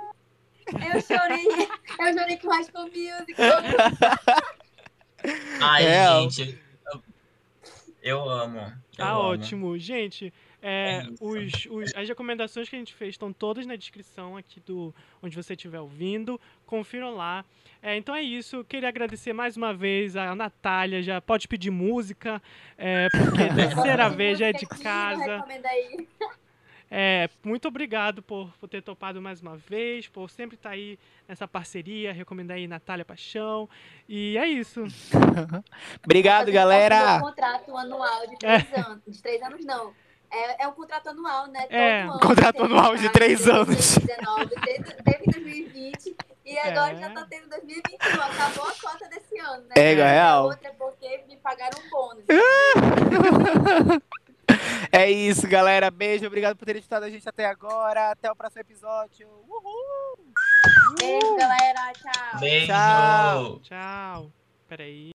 [0.73, 1.45] Eu chorei.
[1.99, 3.61] Eu chorei com High School Musical.
[5.61, 6.59] Ai, É, gente.
[6.91, 7.03] Eu,
[8.01, 8.57] eu amo.
[8.59, 9.19] eu Tá amo.
[9.19, 9.77] ótimo.
[9.77, 14.35] Gente, é, É os, os- as recomendações que a gente fez estão todas na descrição
[14.37, 16.39] aqui do onde você estiver ouvindo.
[16.65, 17.45] Confiram lá.
[17.83, 18.63] É, então é isso.
[18.65, 21.01] Queria agradecer mais uma vez a Natália.
[21.03, 22.41] Já pode pedir música,
[22.77, 25.37] é, porque a terceira vez já é de casa.
[25.37, 26.07] Recomenda aí.
[26.93, 31.47] É, muito obrigado por, por ter topado mais uma vez, por sempre estar aí nessa
[31.47, 32.11] parceria.
[32.11, 33.69] Recomendar aí Natália Paixão.
[34.09, 34.83] E é isso.
[36.03, 36.95] Obrigado, galera!
[36.97, 39.01] parte do contrato anual de três anos.
[39.07, 39.93] De três anos, não.
[40.29, 41.61] É, é um contrato anual, né?
[41.61, 43.11] Todo É, ano contrato anual de tá?
[43.13, 43.97] três anos.
[43.97, 46.15] 2019, teve, teve 2020
[46.45, 46.95] e agora É.
[46.97, 48.21] já tá tendo 2021.
[48.21, 49.73] Acabou a cota desse ano, né?
[49.77, 50.43] É, A real.
[50.45, 52.23] outra é porque me pagaram um bônus.
[54.91, 55.89] É isso, galera.
[55.89, 58.11] Beijo, obrigado por terem escutado a gente até agora.
[58.11, 59.27] Até o próximo episódio.
[59.47, 60.33] Uhul!
[60.99, 61.93] Beijo, galera.
[61.93, 62.39] Tchau.
[62.39, 62.67] Beijo!
[62.67, 63.59] Tchau.
[63.59, 64.31] Tchau.
[64.67, 65.09] Peraí.